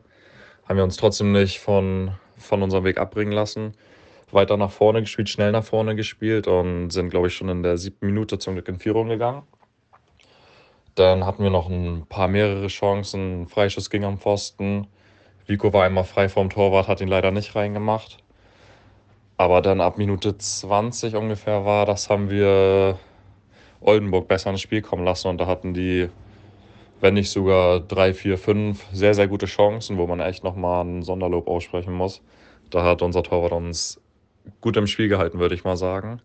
Haben 0.68 0.78
wir 0.78 0.84
uns 0.84 0.98
trotzdem 0.98 1.32
nicht 1.32 1.60
von, 1.60 2.12
von 2.38 2.62
unserem 2.62 2.84
Weg 2.84 2.98
abbringen 2.98 3.32
lassen. 3.32 3.74
Weiter 4.32 4.58
nach 4.58 4.72
vorne 4.72 5.02
gespielt, 5.02 5.30
schnell 5.30 5.52
nach 5.52 5.64
vorne 5.64 5.96
gespielt 5.96 6.48
und 6.48 6.90
sind, 6.90 7.10
glaube 7.10 7.28
ich, 7.28 7.36
schon 7.36 7.50
in 7.50 7.64
der 7.64 7.78
siebten 7.78 8.08
Minute 8.08 8.40
zum 8.40 8.56
Glück 8.56 8.68
in 8.68 8.80
Führung 8.80 9.08
gegangen. 9.08 9.44
Dann 10.96 11.26
hatten 11.26 11.44
wir 11.44 11.50
noch 11.50 11.70
ein 11.70 12.06
paar 12.08 12.28
mehrere 12.28 12.68
Chancen. 12.68 13.44
Ein 13.44 13.48
Freischuss 13.48 13.90
ging 13.90 14.04
am 14.04 14.18
Pfosten. 14.18 14.88
Vico 15.46 15.74
war 15.74 15.84
einmal 15.84 16.04
frei 16.04 16.30
vom 16.30 16.50
Torwart, 16.50 16.88
hat 16.88 17.02
ihn 17.02 17.08
leider 17.08 17.32
nicht 17.32 17.56
reingemacht. 17.56 18.18
Aber 19.38 19.62
dann 19.62 19.82
ab 19.82 19.98
Minute 19.98 20.38
20 20.38 21.16
ungefähr 21.16 21.66
war, 21.66 21.86
das 21.86 22.10
haben 22.10 22.30
wir 22.30 23.00
Oldenburg 23.82 24.28
besser 24.28 24.52
ins 24.52 24.62
Spiel 24.62 24.82
kommen 24.82 25.04
lassen 25.04 25.28
und 25.28 25.40
da 25.40 25.48
hatten 25.48 25.74
die, 25.74 26.10
wenn 27.04 27.16
nicht 27.16 27.32
sogar 27.32 27.82
drei, 27.82 28.14
vier, 28.14 28.38
fünf 28.38 28.86
sehr, 28.94 29.14
sehr 29.14 29.28
gute 29.28 29.46
Chancen, 29.46 29.98
wo 29.98 30.08
man 30.08 30.22
echt 30.22 30.46
nochmal 30.46 30.86
ein 30.86 31.04
Sonderlob 31.04 31.50
aussprechen 31.50 31.92
muss. 31.92 32.22
Da 32.70 32.86
hat 32.86 33.02
unser 33.02 33.24
Torwart 33.24 33.52
uns 33.52 34.02
gut 34.62 34.78
im 34.78 34.88
Spiel 34.88 35.10
gehalten, 35.10 35.38
würde 35.40 35.54
ich 35.54 35.66
mal 35.66 35.76
sagen. 35.76 36.22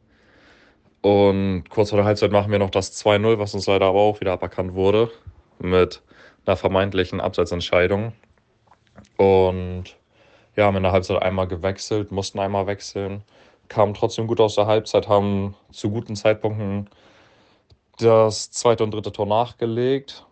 Und 1.00 1.64
kurz 1.68 1.90
vor 1.90 1.96
der 1.96 2.06
Halbzeit 2.06 2.30
machen 2.30 2.52
wir 2.52 2.60
noch 2.60 2.70
das 2.70 3.04
2-0, 3.04 3.40
was 3.40 3.54
uns 3.54 3.66
leider 3.66 3.86
aber 3.86 3.98
auch 3.98 4.20
wieder 4.20 4.30
aberkannt 4.32 4.74
wurde, 4.74 5.10
mit 5.58 6.00
einer 6.46 6.56
vermeintlichen 6.56 7.20
Abseitsentscheidung. 7.20 8.12
Und 9.16 9.96
ja, 10.54 10.66
haben 10.66 10.76
in 10.76 10.84
der 10.84 10.92
Halbzeit 10.92 11.20
einmal 11.20 11.48
gewechselt, 11.48 12.12
mussten 12.12 12.38
einmal 12.38 12.68
wechseln, 12.68 13.24
kamen 13.66 13.94
trotzdem 13.94 14.28
gut 14.28 14.40
aus 14.40 14.54
der 14.54 14.66
Halbzeit, 14.66 15.08
haben 15.08 15.56
zu 15.72 15.90
guten 15.90 16.14
Zeitpunkten 16.14 16.88
das 17.98 18.52
zweite 18.52 18.84
und 18.84 18.94
dritte 18.94 19.10
Tor 19.10 19.26
nachgelegt. 19.26 20.24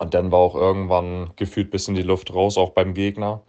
Und 0.00 0.14
dann 0.14 0.32
war 0.32 0.38
auch 0.38 0.54
irgendwann 0.54 1.32
gefühlt 1.36 1.70
bis 1.70 1.86
in 1.86 1.94
die 1.94 2.02
Luft 2.02 2.32
raus, 2.34 2.56
auch 2.56 2.70
beim 2.70 2.94
Gegner, 2.94 3.42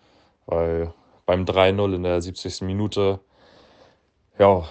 weil 0.47 0.93
beim 1.25 1.45
3-0 1.45 1.95
in 1.95 2.03
der 2.03 2.21
70. 2.21 2.63
Minute, 2.63 3.21
ja, 4.37 4.65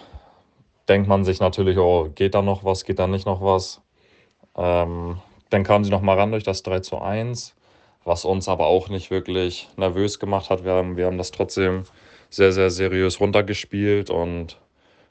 denkt 0.90 1.08
man 1.08 1.24
sich 1.24 1.40
natürlich, 1.40 1.78
oh, 1.78 2.10
geht 2.14 2.34
da 2.34 2.42
noch 2.42 2.64
was, 2.64 2.84
geht 2.84 2.98
da 2.98 3.06
nicht 3.06 3.24
noch 3.24 3.40
was. 3.40 3.80
Ähm, 4.56 5.20
dann 5.48 5.64
kamen 5.64 5.84
sie 5.84 5.90
nochmal 5.90 6.18
ran 6.18 6.32
durch 6.32 6.44
das 6.44 6.62
3 6.64 6.80
zu 6.80 6.98
1, 6.98 7.56
was 8.04 8.26
uns 8.26 8.46
aber 8.46 8.66
auch 8.66 8.90
nicht 8.90 9.10
wirklich 9.10 9.70
nervös 9.78 10.18
gemacht 10.18 10.50
hat. 10.50 10.64
Wir 10.64 10.72
haben, 10.72 10.98
wir 10.98 11.06
haben 11.06 11.16
das 11.16 11.30
trotzdem 11.30 11.84
sehr, 12.28 12.52
sehr 12.52 12.68
seriös 12.68 13.20
runtergespielt 13.20 14.10
und 14.10 14.58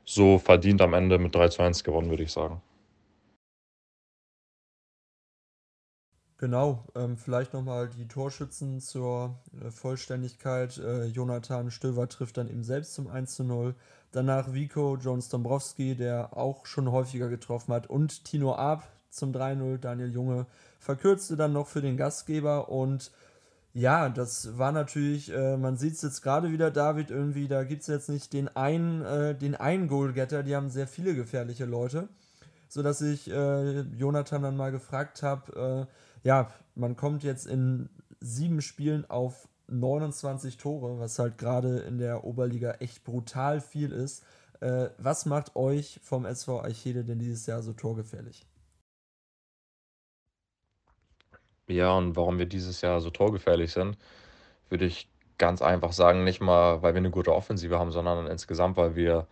so 0.05 0.37
verdient 0.37 0.81
am 0.83 0.93
Ende 0.93 1.17
mit 1.17 1.33
3 1.33 1.47
zu 1.47 1.63
1 1.63 1.83
gewonnen, 1.83 2.11
würde 2.11 2.23
ich 2.23 2.31
sagen. 2.31 2.61
Genau, 6.39 6.85
ähm, 6.95 7.17
vielleicht 7.17 7.53
nochmal 7.53 7.89
die 7.89 8.07
Torschützen 8.07 8.79
zur 8.79 9.35
äh, 9.61 9.71
Vollständigkeit. 9.71 10.77
Äh, 10.77 11.07
Jonathan 11.07 11.69
Stöver 11.69 12.07
trifft 12.07 12.37
dann 12.37 12.47
eben 12.47 12.63
selbst 12.63 12.93
zum 12.93 13.09
1 13.09 13.35
zu 13.35 13.43
0. 13.43 13.75
Danach 14.13 14.53
Vico, 14.53 14.95
Jones 14.95 15.27
Dombrowski, 15.27 15.95
der 15.95 16.37
auch 16.37 16.65
schon 16.65 16.93
häufiger 16.93 17.27
getroffen 17.27 17.73
hat. 17.73 17.89
Und 17.89 18.23
Tino 18.23 18.55
Ab 18.55 18.87
zum 19.09 19.33
3-0. 19.33 19.79
Daniel 19.79 20.13
Junge 20.13 20.45
verkürzte 20.79 21.35
dann 21.35 21.51
noch 21.51 21.67
für 21.67 21.81
den 21.81 21.97
Gastgeber. 21.97 22.69
Und 22.69 23.11
ja, 23.73 24.07
das 24.07 24.57
war 24.57 24.71
natürlich, 24.71 25.33
äh, 25.33 25.57
man 25.57 25.75
sieht 25.75 25.95
es 25.95 26.03
jetzt 26.03 26.21
gerade 26.21 26.53
wieder, 26.53 26.71
David, 26.71 27.11
irgendwie, 27.11 27.49
da 27.49 27.65
gibt 27.65 27.81
es 27.81 27.87
jetzt 27.87 28.07
nicht 28.07 28.31
den 28.31 28.47
einen, 28.55 29.01
äh, 29.01 29.35
den 29.35 29.55
einen 29.55 29.89
Goalgetter, 29.89 30.43
die 30.43 30.55
haben 30.55 30.69
sehr 30.69 30.87
viele 30.87 31.15
gefährliche 31.15 31.65
Leute. 31.65 32.07
Sodass 32.69 33.01
ich 33.01 33.29
äh, 33.29 33.81
Jonathan 33.81 34.43
dann 34.43 34.55
mal 34.55 34.71
gefragt 34.71 35.21
habe, 35.21 35.87
äh, 35.89 36.08
ja, 36.23 36.51
man 36.75 36.95
kommt 36.95 37.23
jetzt 37.23 37.47
in 37.47 37.89
sieben 38.19 38.61
Spielen 38.61 39.09
auf 39.09 39.47
29 39.67 40.57
Tore, 40.57 40.99
was 40.99 41.19
halt 41.19 41.37
gerade 41.37 41.79
in 41.79 41.97
der 41.97 42.23
Oberliga 42.23 42.71
echt 42.79 43.03
brutal 43.03 43.61
viel 43.61 43.91
ist. 43.91 44.23
Äh, 44.61 44.89
was 44.97 45.25
macht 45.25 45.55
euch 45.55 45.99
vom 46.03 46.25
SV 46.25 46.63
Eichede 46.63 47.03
denn 47.03 47.19
dieses 47.19 47.45
Jahr 47.45 47.61
so 47.61 47.73
torgefährlich? 47.73 48.45
Ja, 51.67 51.95
und 51.95 52.15
warum 52.15 52.39
wir 52.39 52.47
dieses 52.47 52.81
Jahr 52.81 52.99
so 52.99 53.11
torgefährlich 53.11 53.71
sind, 53.71 53.97
würde 54.69 54.85
ich 54.85 55.07
ganz 55.37 55.61
einfach 55.61 55.93
sagen, 55.93 56.23
nicht 56.23 56.41
mal, 56.41 56.81
weil 56.81 56.93
wir 56.93 56.99
eine 56.99 57.11
gute 57.11 57.33
Offensive 57.33 57.77
haben, 57.77 57.91
sondern 57.91 58.27
insgesamt, 58.27 58.75
weil 58.75 58.95
wir 58.95 59.27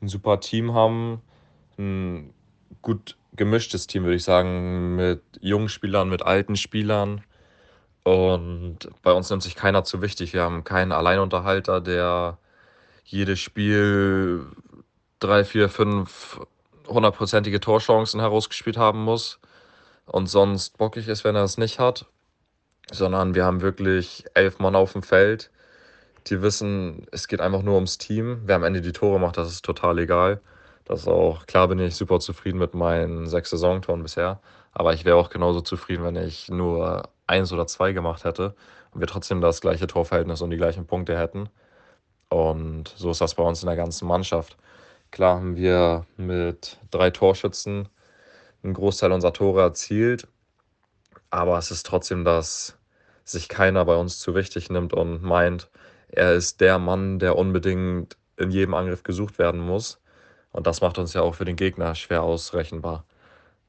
ein 0.00 0.08
super 0.08 0.40
Team 0.40 0.74
haben, 0.74 1.22
ein 1.78 2.32
gut 2.82 3.16
gemischtes 3.34 3.86
Team, 3.86 4.04
würde 4.04 4.16
ich 4.16 4.24
sagen, 4.24 4.96
mit 4.96 5.22
jungen 5.40 5.68
Spielern, 5.68 6.08
mit 6.08 6.22
alten 6.22 6.56
Spielern. 6.56 7.22
Und 8.04 8.90
bei 9.02 9.12
uns 9.12 9.30
nimmt 9.30 9.42
sich 9.42 9.54
keiner 9.54 9.84
zu 9.84 10.02
wichtig. 10.02 10.32
Wir 10.32 10.42
haben 10.42 10.64
keinen 10.64 10.92
Alleinunterhalter, 10.92 11.80
der 11.80 12.38
jedes 13.04 13.40
Spiel 13.40 14.46
drei, 15.20 15.44
vier, 15.44 15.68
fünf 15.68 16.40
hundertprozentige 16.88 17.60
Torchancen 17.60 18.20
herausgespielt 18.20 18.76
haben 18.76 19.04
muss 19.04 19.38
und 20.06 20.26
sonst 20.26 20.78
bockig 20.78 21.08
ist, 21.08 21.24
wenn 21.24 21.36
er 21.36 21.44
es 21.44 21.58
nicht 21.58 21.78
hat. 21.78 22.06
Sondern 22.90 23.34
wir 23.34 23.44
haben 23.44 23.62
wirklich 23.62 24.24
elf 24.34 24.58
Mann 24.58 24.74
auf 24.74 24.92
dem 24.92 25.02
Feld, 25.02 25.50
die 26.26 26.42
wissen, 26.42 27.06
es 27.12 27.28
geht 27.28 27.40
einfach 27.40 27.62
nur 27.62 27.76
ums 27.76 27.98
Team. 27.98 28.42
Wer 28.44 28.56
am 28.56 28.64
Ende 28.64 28.80
die 28.80 28.92
Tore 28.92 29.20
macht, 29.20 29.36
das 29.36 29.50
ist 29.50 29.64
total 29.64 29.98
egal. 30.00 30.40
Das 30.84 31.06
auch, 31.06 31.46
klar 31.46 31.68
bin 31.68 31.78
ich 31.78 31.94
super 31.96 32.20
zufrieden 32.20 32.58
mit 32.58 32.74
meinen 32.74 33.26
sechs 33.26 33.50
Saisontoren 33.50 34.02
bisher. 34.02 34.40
Aber 34.72 34.94
ich 34.94 35.04
wäre 35.04 35.16
auch 35.16 35.30
genauso 35.30 35.60
zufrieden, 35.60 36.04
wenn 36.04 36.16
ich 36.16 36.48
nur 36.48 37.08
eins 37.26 37.52
oder 37.52 37.66
zwei 37.66 37.92
gemacht 37.92 38.24
hätte 38.24 38.54
und 38.92 39.00
wir 39.00 39.06
trotzdem 39.06 39.40
das 39.40 39.60
gleiche 39.60 39.86
Torverhältnis 39.86 40.40
und 40.42 40.50
die 40.50 40.56
gleichen 40.56 40.86
Punkte 40.86 41.18
hätten. 41.18 41.48
Und 42.28 42.88
so 42.96 43.10
ist 43.10 43.20
das 43.20 43.34
bei 43.34 43.42
uns 43.44 43.62
in 43.62 43.66
der 43.66 43.76
ganzen 43.76 44.08
Mannschaft. 44.08 44.56
Klar 45.10 45.36
haben 45.36 45.56
wir 45.56 46.06
mit 46.16 46.78
drei 46.90 47.10
Torschützen 47.10 47.88
einen 48.62 48.74
Großteil 48.74 49.12
unserer 49.12 49.34
Tore 49.34 49.62
erzielt, 49.62 50.26
aber 51.30 51.58
es 51.58 51.70
ist 51.70 51.86
trotzdem, 51.86 52.24
dass 52.24 52.78
sich 53.24 53.48
keiner 53.48 53.84
bei 53.84 53.96
uns 53.96 54.18
zu 54.18 54.34
wichtig 54.34 54.70
nimmt 54.70 54.94
und 54.94 55.22
meint, 55.22 55.70
er 56.08 56.34
ist 56.34 56.60
der 56.60 56.78
Mann, 56.78 57.18
der 57.18 57.36
unbedingt 57.36 58.16
in 58.36 58.50
jedem 58.50 58.74
Angriff 58.74 59.02
gesucht 59.02 59.38
werden 59.38 59.60
muss. 59.60 60.01
Und 60.52 60.66
das 60.66 60.80
macht 60.82 60.98
uns 60.98 61.14
ja 61.14 61.22
auch 61.22 61.34
für 61.34 61.44
den 61.44 61.56
Gegner 61.56 61.94
schwer 61.94 62.22
ausrechenbar. 62.22 63.04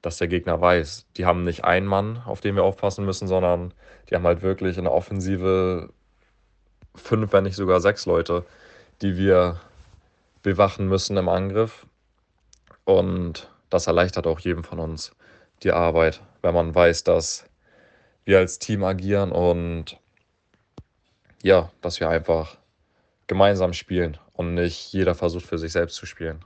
Dass 0.01 0.17
der 0.17 0.27
Gegner 0.27 0.59
weiß, 0.59 1.07
die 1.15 1.25
haben 1.25 1.45
nicht 1.45 1.63
einen 1.63 1.87
Mann, 1.87 2.21
auf 2.25 2.41
den 2.41 2.55
wir 2.55 2.63
aufpassen 2.63 3.05
müssen, 3.05 3.27
sondern 3.27 3.73
die 4.09 4.15
haben 4.15 4.25
halt 4.25 4.41
wirklich 4.41 4.77
in 4.77 4.83
der 4.83 4.93
Offensive 4.93 5.89
fünf, 6.93 7.31
wenn 7.31 7.45
nicht 7.45 7.55
sogar 7.55 7.79
sechs 7.79 8.05
Leute, 8.05 8.45
die 9.01 9.17
wir 9.17 9.61
bewachen 10.43 10.87
müssen 10.89 11.15
im 11.15 11.29
Angriff. 11.29 11.85
Und 12.83 13.49
das 13.69 13.87
erleichtert 13.87 14.27
auch 14.27 14.39
jedem 14.39 14.65
von 14.65 14.79
uns 14.79 15.15
die 15.63 15.71
Arbeit, 15.71 16.21
wenn 16.41 16.53
man 16.53 16.75
weiß, 16.75 17.05
dass 17.05 17.45
wir 18.25 18.39
als 18.39 18.59
Team 18.59 18.83
agieren 18.83 19.31
und 19.31 19.97
ja, 21.41 21.71
dass 21.81 22.01
wir 22.01 22.09
einfach 22.09 22.57
gemeinsam 23.27 23.71
spielen 23.71 24.17
und 24.33 24.53
nicht 24.53 24.91
jeder 24.91 25.15
versucht 25.15 25.45
für 25.45 25.57
sich 25.57 25.71
selbst 25.71 25.95
zu 25.95 26.05
spielen 26.05 26.43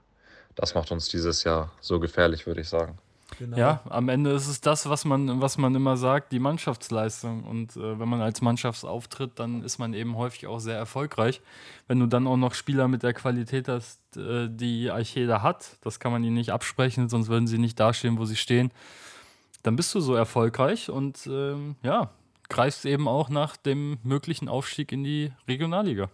das 0.58 0.76
macht 0.76 0.92
uns 0.92 1.08
dieses 1.08 1.44
Jahr 1.44 1.72
so 1.80 2.00
gefährlich, 2.00 2.46
würde 2.46 2.62
ich 2.62 2.68
sagen. 2.70 2.98
Genau. 3.40 3.58
Ja, 3.58 3.82
am 3.90 4.10
Ende 4.10 4.32
ist 4.32 4.48
es 4.48 4.62
das, 4.62 4.90
was 4.90 5.06
man, 5.06 5.42
was 5.42 5.58
man 5.58 5.76
immer 5.76 5.96
sagt, 5.98 6.32
die 6.32 6.40
Mannschaftsleistung. 6.40 7.44
Und 7.44 7.76
äh, 7.76 8.00
wenn 8.00 8.10
man 8.10 8.22
als 8.22 8.42
Mannschaft 8.42 8.84
auftritt, 8.84 9.34
dann 9.36 9.64
ist 9.64 9.78
man 9.78 9.94
eben 9.94 10.18
häufig 10.18 10.48
auch 10.48 10.60
sehr 10.60 10.78
erfolgreich. 10.78 11.42
Wenn 11.88 12.00
du 12.00 12.08
dann 12.08 12.26
auch 12.26 12.38
noch 12.38 12.54
Spieler 12.54 12.88
mit 12.88 13.04
der 13.04 13.14
Qualität 13.14 13.68
hast, 13.68 14.00
äh, 14.18 14.48
die 14.50 14.90
Archeda 14.90 15.44
hat, 15.44 15.78
das 15.82 16.00
kann 16.00 16.12
man 16.12 16.24
ihnen 16.24 16.36
nicht 16.36 16.52
absprechen, 16.52 17.10
sonst 17.10 17.28
würden 17.28 17.48
sie 17.48 17.60
nicht 17.60 17.80
dastehen, 17.80 18.18
wo 18.18 18.26
sie 18.26 18.38
stehen, 18.38 18.72
dann 19.62 19.76
bist 19.76 19.94
du 19.94 20.00
so 20.00 20.16
erfolgreich 20.16 20.90
und 20.90 21.28
ähm, 21.28 21.76
ja, 21.84 22.10
greifst 22.50 22.86
eben 22.86 23.08
auch 23.08 23.30
nach 23.30 23.58
dem 23.58 24.00
möglichen 24.04 24.48
Aufstieg 24.48 24.92
in 24.92 25.04
die 25.04 25.32
Regionalliga. 25.48 26.10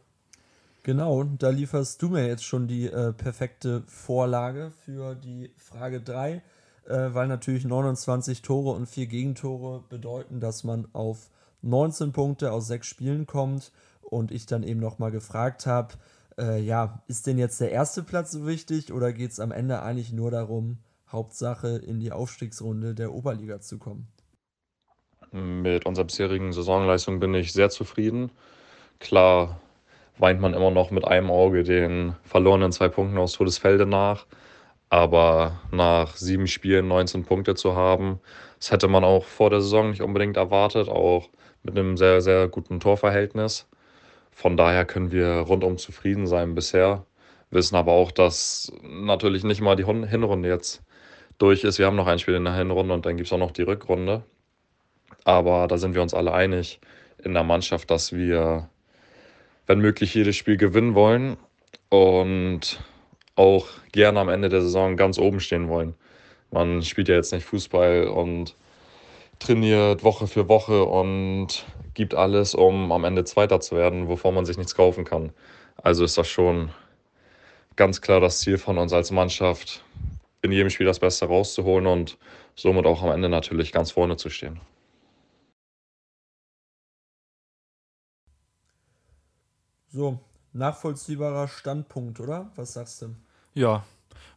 Genau, 0.84 1.24
da 1.24 1.50
lieferst 1.50 2.02
du 2.02 2.10
mir 2.10 2.28
jetzt 2.28 2.43
schon 2.43 2.67
die 2.67 2.88
äh, 2.88 3.13
perfekte 3.13 3.84
Vorlage 3.88 4.74
für 4.84 5.15
die 5.15 5.50
Frage 5.58 6.02
3, 6.02 6.34
äh, 6.34 6.41
weil 6.88 7.30
natürlich 7.30 7.63
29 7.63 8.41
Tore 8.41 8.76
und 8.76 8.88
4 8.88 9.08
Gegentore 9.08 9.86
bedeuten, 9.88 10.41
dass 10.41 10.65
man 10.65 10.89
auf 10.91 11.30
19 11.62 12.12
Punkte 12.12 12.51
aus 12.51 12.68
6 12.68 12.86
Spielen 12.86 13.26
kommt 13.26 13.72
und 14.01 14.30
ich 14.32 14.45
dann 14.45 14.62
eben 14.64 14.82
nochmal 14.82 15.12
gefragt 15.12 15.66
habe, 15.66 15.93
äh, 16.38 16.60
ja, 16.60 17.01
ist 17.08 17.28
denn 17.28 17.38
jetzt 17.38 17.62
der 17.62 17.72
erste 17.72 18.03
Platz 18.03 18.34
so 18.34 18.45
wichtig 18.45 18.91
oder 18.91 19.14
geht 19.14 19.32
es 19.32 19.39
am 19.39 19.53
Ende 19.53 19.82
eigentlich 19.84 20.12
nur 20.12 20.32
darum, 20.32 20.80
Hauptsache 21.10 21.78
in 21.78 22.01
die 22.01 22.12
Aufstiegsrunde 22.12 22.93
der 22.93 23.14
Oberliga 23.14 23.62
zu 23.62 23.78
kommen? 23.78 24.10
Mit 25.32 25.86
unserer 25.86 26.05
bisherigen 26.05 26.51
Saisonleistung 26.51 27.22
bin 27.22 27.34
ich 27.36 27.53
sehr 27.53 27.70
zufrieden. 27.70 28.32
Klar 28.99 29.62
weint 30.18 30.39
man 30.39 30.53
immer 30.53 30.72
noch 30.72 30.91
mit 30.91 31.05
einem 31.05 31.32
Auge 31.32 31.64
den 31.64 32.16
verlorenen 32.24 32.72
zwei 32.72 32.88
Punkten 32.89 33.18
aus 33.18 33.34
Todesfelde 33.34 33.86
nach. 33.86 34.26
Aber 34.89 35.59
nach 35.72 36.16
sieben 36.16 36.47
Spielen 36.47 36.88
19 36.88 37.26
Punkte 37.26 37.55
zu 37.55 37.76
haben, 37.76 38.20
das 38.59 38.72
hätte 38.72 38.88
man 38.88 39.03
auch 39.03 39.26
vor 39.26 39.49
der 39.49 39.61
Saison 39.61 39.89
nicht 39.89 40.01
unbedingt 40.01 40.38
erwartet, 40.38 40.88
auch 40.88 41.30
mit 41.64 41.78
einem 41.78 41.97
sehr, 41.97 42.22
sehr 42.22 42.47
guten 42.47 42.80
Torverhältnis. 42.80 43.68
Von 44.32 44.57
daher 44.57 44.86
können 44.86 45.11
wir 45.11 45.28
rundum 45.39 45.78
zufrieden 45.78 46.28
sein 46.28 46.55
bisher. 46.55 47.05
Wissen 47.49 47.76
aber 47.76 47.91
auch, 47.91 48.11
dass 48.11 48.72
natürlich 48.84 49.43
nicht 49.43 49.61
mal 49.61 49.76
die 49.76 49.86
Hinrunde 49.86 50.49
jetzt 50.49 50.84
durch 51.38 51.64
ist. 51.64 51.80
Wir 51.80 51.86
haben 51.86 51.95
noch 51.95 52.07
ein 52.07 52.20
Spiel 52.20 52.36
in 52.36 52.45
der 52.45 52.55
Hinrunde 52.55 52.93
und 52.93 53.05
dann 53.05 53.18
gibt 53.18 53.28
es 53.28 53.34
auch 53.34 53.38
noch 53.38 53.51
die 53.51 53.61
Rückrunde. 53.64 54.24
Aber 55.24 55.68
da 55.68 55.78
sind 55.78 55.95
wir 55.95 56.01
uns 56.01 56.14
alle 56.14 56.34
einig 56.34 56.80
in 57.24 57.34
der 57.34 57.43
Mannschaft, 57.43 57.89
dass 57.91 58.14
wir, 58.14 58.70
wenn 59.68 59.80
möglich, 59.80 60.14
jedes 60.14 60.36
Spiel 60.36 60.57
gewinnen 60.57 60.95
wollen 60.95 61.38
und 61.89 62.80
auch 63.36 63.68
gerne 63.91 64.20
am 64.20 64.30
Ende 64.30 64.49
der 64.49 64.61
Saison 64.61 64.97
ganz 64.97 65.18
oben 65.18 65.39
stehen 65.39 65.68
wollen. 65.70 65.95
Man 66.51 66.84
spielt 66.84 67.07
ja 67.07 67.16
jetzt 67.16 67.34
nicht 67.34 67.45
Fußball 67.45 68.07
und 68.07 68.55
trainiert 69.39 70.03
Woche 70.03 70.28
für 70.28 70.47
Woche 70.47 70.84
und 70.84 71.66
gibt 71.93 72.14
alles, 72.14 72.55
um 72.55 72.91
am 72.91 73.03
Ende 73.03 73.24
Zweiter 73.24 73.59
zu 73.59 73.76
werden, 73.76 74.07
wovon 74.07 74.36
man 74.36 74.45
sich 74.45 74.57
nichts 74.57 74.76
kaufen 74.76 75.05
kann. 75.05 75.32
Also 75.78 76.03
ist 76.03 76.18
das 76.18 76.28
schon 76.28 76.70
ganz 77.76 78.01
klar 78.01 78.20
das 78.20 78.39
Ziel 78.39 78.57
von 78.57 78.78
uns 78.78 78.93
als 78.93 79.11
Mannschaft, 79.11 79.84
in 80.41 80.51
jedem 80.51 80.70
Spiel 80.70 80.86
das 80.86 80.99
Beste 80.99 81.26
rauszuholen 81.26 81.88
und 81.88 82.18
somit 82.55 82.86
auch 82.86 83.01
am 83.01 83.11
Ende 83.11 83.30
natürlich 83.30 83.72
ganz 83.72 83.91
vorne 83.91 84.18
zu 84.18 84.30
stehen. 84.30 84.59
So, 89.94 90.20
nachvollziehbarer 90.54 91.48
Standpunkt, 91.48 92.20
oder? 92.20 92.50
Was 92.56 92.74
sagst 92.74 93.04
du? 93.04 93.16
Ja, 93.54 93.86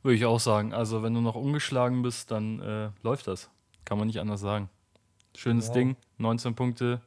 würde 0.03 0.17
ich 0.17 0.27
auch 0.27 0.39
sagen. 0.39 0.75
Also, 0.75 1.03
wenn 1.03 1.15
du 1.15 1.23
noch 1.23 1.35
ungeschlagen 1.35 2.03
bist, 2.03 2.31
dann 2.31 2.61
äh, 2.61 2.91
läuft 3.03 3.27
das. 3.27 3.49
Kann 3.87 3.97
man 3.97 4.07
nicht 4.07 4.21
anders 4.21 4.41
sagen. 4.41 4.69
Schönes 5.35 5.67
Genau. 5.67 5.75
Ding, 5.75 5.97
19 6.19 6.55
Punkte, 6.55 7.01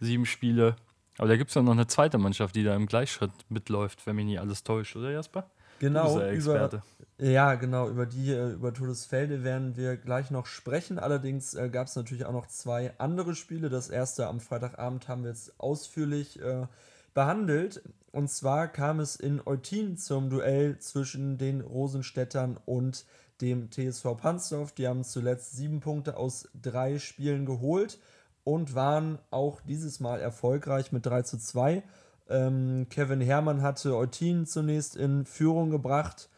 sieben 0.00 0.24
Spiele. 0.24 0.76
Aber 1.18 1.28
da 1.28 1.36
gibt 1.36 1.50
es 1.50 1.54
ja 1.54 1.60
noch 1.60 1.72
eine 1.72 1.86
zweite 1.86 2.16
Mannschaft, 2.16 2.56
die 2.56 2.64
da 2.64 2.74
im 2.74 2.86
Gleichschritt 2.86 3.32
mitläuft, 3.50 4.06
wenn 4.06 4.16
mich 4.16 4.24
nicht 4.24 4.40
alles 4.40 4.64
täuscht, 4.64 4.96
oder 4.96 5.10
Jasper? 5.10 5.50
Genau, 5.78 6.18
ja 6.18 6.30
über, 6.30 6.32
Experte. 6.32 6.82
ja, 7.18 7.54
genau, 7.56 7.88
über 7.90 8.06
die, 8.06 8.30
äh, 8.32 8.52
über 8.52 8.72
Todesfelde 8.72 9.44
werden 9.44 9.76
wir 9.76 9.98
gleich 9.98 10.30
noch 10.30 10.46
sprechen. 10.46 10.98
Allerdings 10.98 11.52
äh, 11.52 11.68
gab 11.68 11.88
es 11.88 11.96
natürlich 11.96 12.24
auch 12.24 12.32
noch 12.32 12.46
zwei 12.46 12.94
andere 12.98 13.34
Spiele. 13.34 13.68
Das 13.68 13.90
erste 13.90 14.28
am 14.28 14.40
Freitagabend 14.40 15.08
haben 15.08 15.24
wir 15.24 15.30
jetzt 15.30 15.60
ausführlich 15.60 16.40
äh, 16.40 16.66
behandelt. 17.14 17.82
Und 18.12 18.28
zwar 18.30 18.68
kam 18.68 19.00
es 19.00 19.16
in 19.16 19.40
Eutin 19.44 19.96
zum 19.96 20.28
Duell 20.28 20.78
zwischen 20.78 21.38
den 21.38 21.60
Rosenstädtern 21.60 22.58
und 22.66 23.06
dem 23.40 23.70
TSV 23.70 24.16
Pansdorf. 24.16 24.72
Die 24.72 24.86
haben 24.86 25.04
zuletzt 25.04 25.56
sieben 25.56 25.80
Punkte 25.80 26.16
aus 26.16 26.48
drei 26.60 26.98
Spielen 26.98 27.46
geholt 27.46 27.98
und 28.44 28.74
waren 28.74 29.18
auch 29.30 29.60
dieses 29.62 30.00
Mal 30.00 30.20
erfolgreich 30.20 30.92
mit 30.92 31.06
3 31.06 31.22
zu 31.22 31.38
2. 31.38 31.82
Ähm, 32.28 32.86
Kevin 32.90 33.20
Herrmann 33.20 33.62
hatte 33.62 33.96
Eutin 33.96 34.46
zunächst 34.46 34.96
in 34.96 35.26
Führung 35.26 35.70
gebracht. 35.70 36.28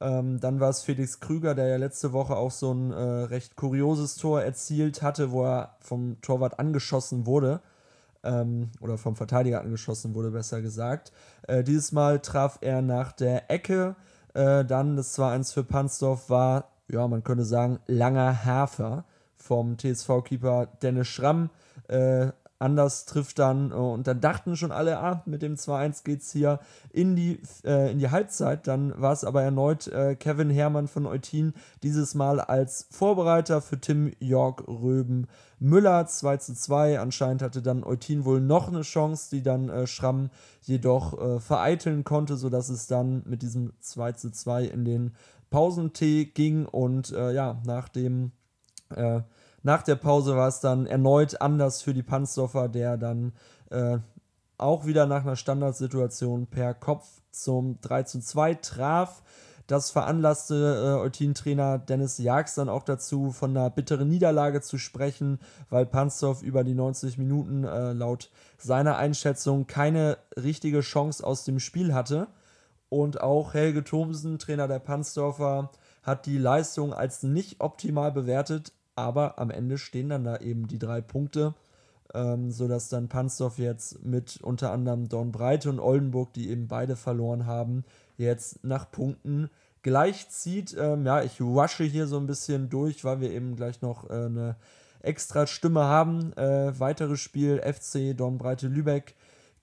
Ähm, 0.00 0.40
dann 0.40 0.60
war 0.60 0.70
es 0.70 0.82
Felix 0.82 1.20
Krüger, 1.20 1.54
der 1.54 1.68
ja 1.68 1.76
letzte 1.76 2.12
Woche 2.12 2.36
auch 2.36 2.50
so 2.50 2.72
ein 2.72 2.90
äh, 2.90 2.96
recht 2.96 3.54
kurioses 3.56 4.16
Tor 4.16 4.42
erzielt 4.42 5.02
hatte, 5.02 5.30
wo 5.30 5.44
er 5.44 5.76
vom 5.80 6.20
Torwart 6.22 6.58
angeschossen 6.58 7.26
wurde. 7.26 7.60
Ähm, 8.24 8.70
oder 8.80 8.98
vom 8.98 9.16
Verteidiger 9.16 9.60
angeschossen 9.60 10.14
wurde, 10.14 10.30
besser 10.30 10.62
gesagt. 10.62 11.12
Äh, 11.48 11.64
dieses 11.64 11.92
Mal 11.92 12.20
traf 12.20 12.58
er 12.60 12.82
nach 12.82 13.12
der 13.12 13.50
Ecke. 13.50 13.96
Äh, 14.34 14.64
dann 14.64 14.96
das 14.96 15.18
2-1 15.18 15.52
für 15.52 15.64
Pansdorf 15.64 16.30
war, 16.30 16.70
ja, 16.88 17.06
man 17.08 17.24
könnte 17.24 17.44
sagen, 17.44 17.80
langer 17.86 18.44
Hafer 18.44 19.04
vom 19.34 19.76
TSV-Keeper 19.76 20.68
Dennis 20.82 21.08
Schramm. 21.08 21.50
Äh, 21.88 22.28
anders 22.62 23.04
trifft 23.04 23.38
dann 23.38 23.70
äh, 23.70 23.74
und 23.74 24.06
dann 24.06 24.20
dachten 24.20 24.56
schon 24.56 24.72
alle, 24.72 24.98
ah, 24.98 25.22
mit 25.26 25.42
dem 25.42 25.56
2-1 25.56 26.04
geht's 26.04 26.32
hier 26.32 26.60
in 26.90 27.16
die, 27.16 27.40
äh, 27.64 27.90
in 27.90 27.98
die 27.98 28.10
Halbzeit. 28.10 28.66
Dann 28.66 28.98
war 29.00 29.12
es 29.12 29.24
aber 29.24 29.42
erneut 29.42 29.88
äh, 29.88 30.14
Kevin 30.14 30.50
Herrmann 30.50 30.88
von 30.88 31.06
Eutin, 31.06 31.52
dieses 31.82 32.14
Mal 32.14 32.40
als 32.40 32.86
Vorbereiter 32.90 33.60
für 33.60 33.80
Tim 33.80 34.12
York 34.20 34.66
Röben 34.66 35.26
Müller 35.58 36.06
2 36.06 36.36
zu 36.38 36.54
2. 36.54 37.00
Anscheinend 37.00 37.42
hatte 37.42 37.62
dann 37.62 37.84
Eutin 37.84 38.24
wohl 38.24 38.40
noch 38.40 38.68
eine 38.68 38.82
Chance, 38.82 39.30
die 39.30 39.42
dann 39.42 39.68
äh, 39.68 39.86
Schramm 39.86 40.30
jedoch 40.62 41.20
äh, 41.20 41.40
vereiteln 41.40 42.04
konnte, 42.04 42.36
sodass 42.36 42.68
es 42.68 42.86
dann 42.86 43.22
mit 43.26 43.42
diesem 43.42 43.72
2 43.80 44.12
zu 44.12 44.30
2 44.30 44.64
in 44.64 44.84
den 44.84 45.14
Pausentee 45.50 46.24
ging 46.24 46.64
und 46.64 47.12
äh, 47.12 47.32
ja, 47.32 47.60
nach 47.66 47.88
dem 47.88 48.32
nach 49.62 49.82
der 49.82 49.96
Pause 49.96 50.36
war 50.36 50.48
es 50.48 50.60
dann 50.60 50.86
erneut 50.86 51.40
anders 51.40 51.82
für 51.82 51.94
die 51.94 52.02
Panzdorfer, 52.02 52.68
der 52.68 52.96
dann 52.96 53.32
äh, 53.70 53.98
auch 54.58 54.86
wieder 54.86 55.06
nach 55.06 55.22
einer 55.22 55.36
Standardsituation 55.36 56.46
per 56.46 56.74
Kopf 56.74 57.06
zum 57.30 57.80
3 57.80 58.04
zu 58.04 58.20
2 58.20 58.54
traf. 58.54 59.22
Das 59.66 59.90
veranlasste 59.90 60.98
äh, 60.98 61.00
Eutin-Trainer 61.00 61.78
Dennis 61.78 62.18
Jags 62.18 62.56
dann 62.56 62.68
auch 62.68 62.82
dazu, 62.82 63.30
von 63.30 63.56
einer 63.56 63.70
bitteren 63.70 64.08
Niederlage 64.08 64.60
zu 64.60 64.76
sprechen, 64.76 65.38
weil 65.70 65.86
Panzdorf 65.86 66.42
über 66.42 66.64
die 66.64 66.74
90 66.74 67.16
Minuten 67.16 67.64
äh, 67.64 67.92
laut 67.92 68.30
seiner 68.58 68.96
Einschätzung 68.96 69.66
keine 69.66 70.18
richtige 70.36 70.80
Chance 70.80 71.24
aus 71.24 71.44
dem 71.44 71.60
Spiel 71.60 71.94
hatte. 71.94 72.26
Und 72.88 73.20
auch 73.22 73.54
Helge 73.54 73.84
Thomsen, 73.84 74.38
Trainer 74.38 74.68
der 74.68 74.80
Pansdorfer, 74.80 75.70
hat 76.02 76.26
die 76.26 76.36
Leistung 76.36 76.92
als 76.92 77.22
nicht 77.22 77.60
optimal 77.60 78.12
bewertet, 78.12 78.72
aber 78.94 79.38
am 79.38 79.50
Ende 79.50 79.78
stehen 79.78 80.08
dann 80.10 80.24
da 80.24 80.36
eben 80.38 80.68
die 80.68 80.78
drei 80.78 81.00
Punkte, 81.00 81.54
ähm, 82.14 82.50
sodass 82.50 82.88
dann 82.88 83.08
Pansdorf 83.08 83.58
jetzt 83.58 84.04
mit 84.04 84.40
unter 84.42 84.72
anderem 84.72 85.08
Dornbreite 85.08 85.70
und 85.70 85.80
Oldenburg, 85.80 86.32
die 86.32 86.50
eben 86.50 86.68
beide 86.68 86.96
verloren 86.96 87.46
haben, 87.46 87.84
jetzt 88.16 88.64
nach 88.64 88.90
Punkten 88.90 89.50
gleichzieht. 89.82 90.76
Ähm, 90.78 91.06
ja, 91.06 91.22
ich 91.22 91.40
rushe 91.40 91.84
hier 91.84 92.06
so 92.06 92.18
ein 92.18 92.26
bisschen 92.26 92.68
durch, 92.68 93.04
weil 93.04 93.20
wir 93.20 93.30
eben 93.30 93.56
gleich 93.56 93.82
noch 93.82 94.08
äh, 94.10 94.26
eine 94.26 94.56
extra 95.00 95.46
Stimme 95.46 95.84
haben. 95.84 96.32
Äh, 96.34 96.78
weiteres 96.78 97.20
Spiel 97.20 97.60
FC 97.60 98.16
Dornbreite 98.16 98.68
Lübeck 98.68 99.14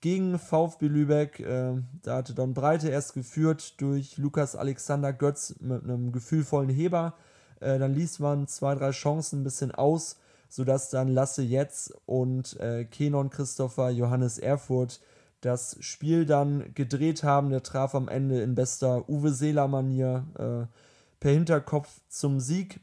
gegen 0.01 0.37
VfB 0.39 0.87
Lübeck. 0.87 1.39
Äh, 1.39 1.73
da 2.03 2.17
hatte 2.17 2.33
Dornbreite 2.33 2.89
erst 2.89 3.13
geführt 3.13 3.79
durch 3.81 4.17
Lukas 4.17 4.55
Alexander 4.55 5.13
Götz 5.13 5.55
mit 5.59 5.83
einem 5.83 6.11
gefühlvollen 6.11 6.69
Heber. 6.69 7.15
Äh, 7.59 7.79
dann 7.79 7.93
ließ 7.93 8.19
man 8.19 8.47
zwei, 8.47 8.75
drei 8.75 8.91
Chancen 8.91 9.41
ein 9.41 9.43
bisschen 9.43 9.71
aus, 9.71 10.17
sodass 10.49 10.89
dann 10.89 11.07
Lasse 11.07 11.41
Jetz 11.41 11.93
und 12.05 12.59
äh, 12.59 12.85
Kenon 12.85 13.29
Christopher 13.29 13.89
Johannes 13.89 14.39
Erfurt 14.39 14.99
das 15.41 15.77
Spiel 15.79 16.25
dann 16.25 16.73
gedreht 16.73 17.23
haben. 17.23 17.49
Der 17.49 17.63
traf 17.63 17.95
am 17.95 18.07
Ende 18.07 18.41
in 18.41 18.55
bester 18.55 19.07
Uwe 19.09 19.31
Seeler-Manier 19.31 20.25
äh, 20.37 20.77
per 21.19 21.31
Hinterkopf 21.31 22.01
zum 22.09 22.39
Sieg. 22.39 22.79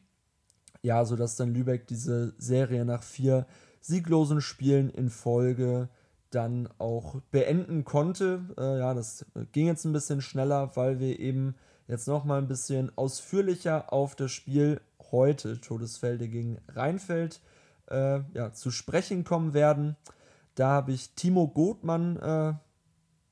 Ja, 0.82 1.04
sodass 1.04 1.36
dann 1.36 1.52
Lübeck 1.52 1.86
diese 1.86 2.34
Serie 2.38 2.84
nach 2.84 3.02
vier 3.02 3.46
sieglosen 3.80 4.40
Spielen 4.40 4.90
in 4.90 5.10
Folge 5.10 5.88
dann 6.30 6.68
auch 6.78 7.20
beenden 7.30 7.84
konnte. 7.84 8.40
Äh, 8.58 8.78
ja, 8.78 8.94
das 8.94 9.26
ging 9.52 9.66
jetzt 9.66 9.84
ein 9.84 9.92
bisschen 9.92 10.20
schneller, 10.20 10.76
weil 10.76 10.98
wir 10.98 11.18
eben 11.18 11.54
jetzt 11.88 12.08
nochmal 12.08 12.38
ein 12.38 12.48
bisschen 12.48 12.90
ausführlicher 12.96 13.92
auf 13.92 14.16
das 14.16 14.32
Spiel 14.32 14.80
heute, 15.12 15.60
Todesfelde 15.60 16.28
gegen 16.28 16.58
Rheinfeld, 16.68 17.40
äh, 17.88 18.20
ja, 18.34 18.52
zu 18.52 18.70
sprechen 18.70 19.24
kommen 19.24 19.54
werden. 19.54 19.96
Da 20.54 20.68
habe 20.68 20.92
ich 20.92 21.14
Timo 21.14 21.48
Gothmann 21.48 22.16
äh, 22.16 22.54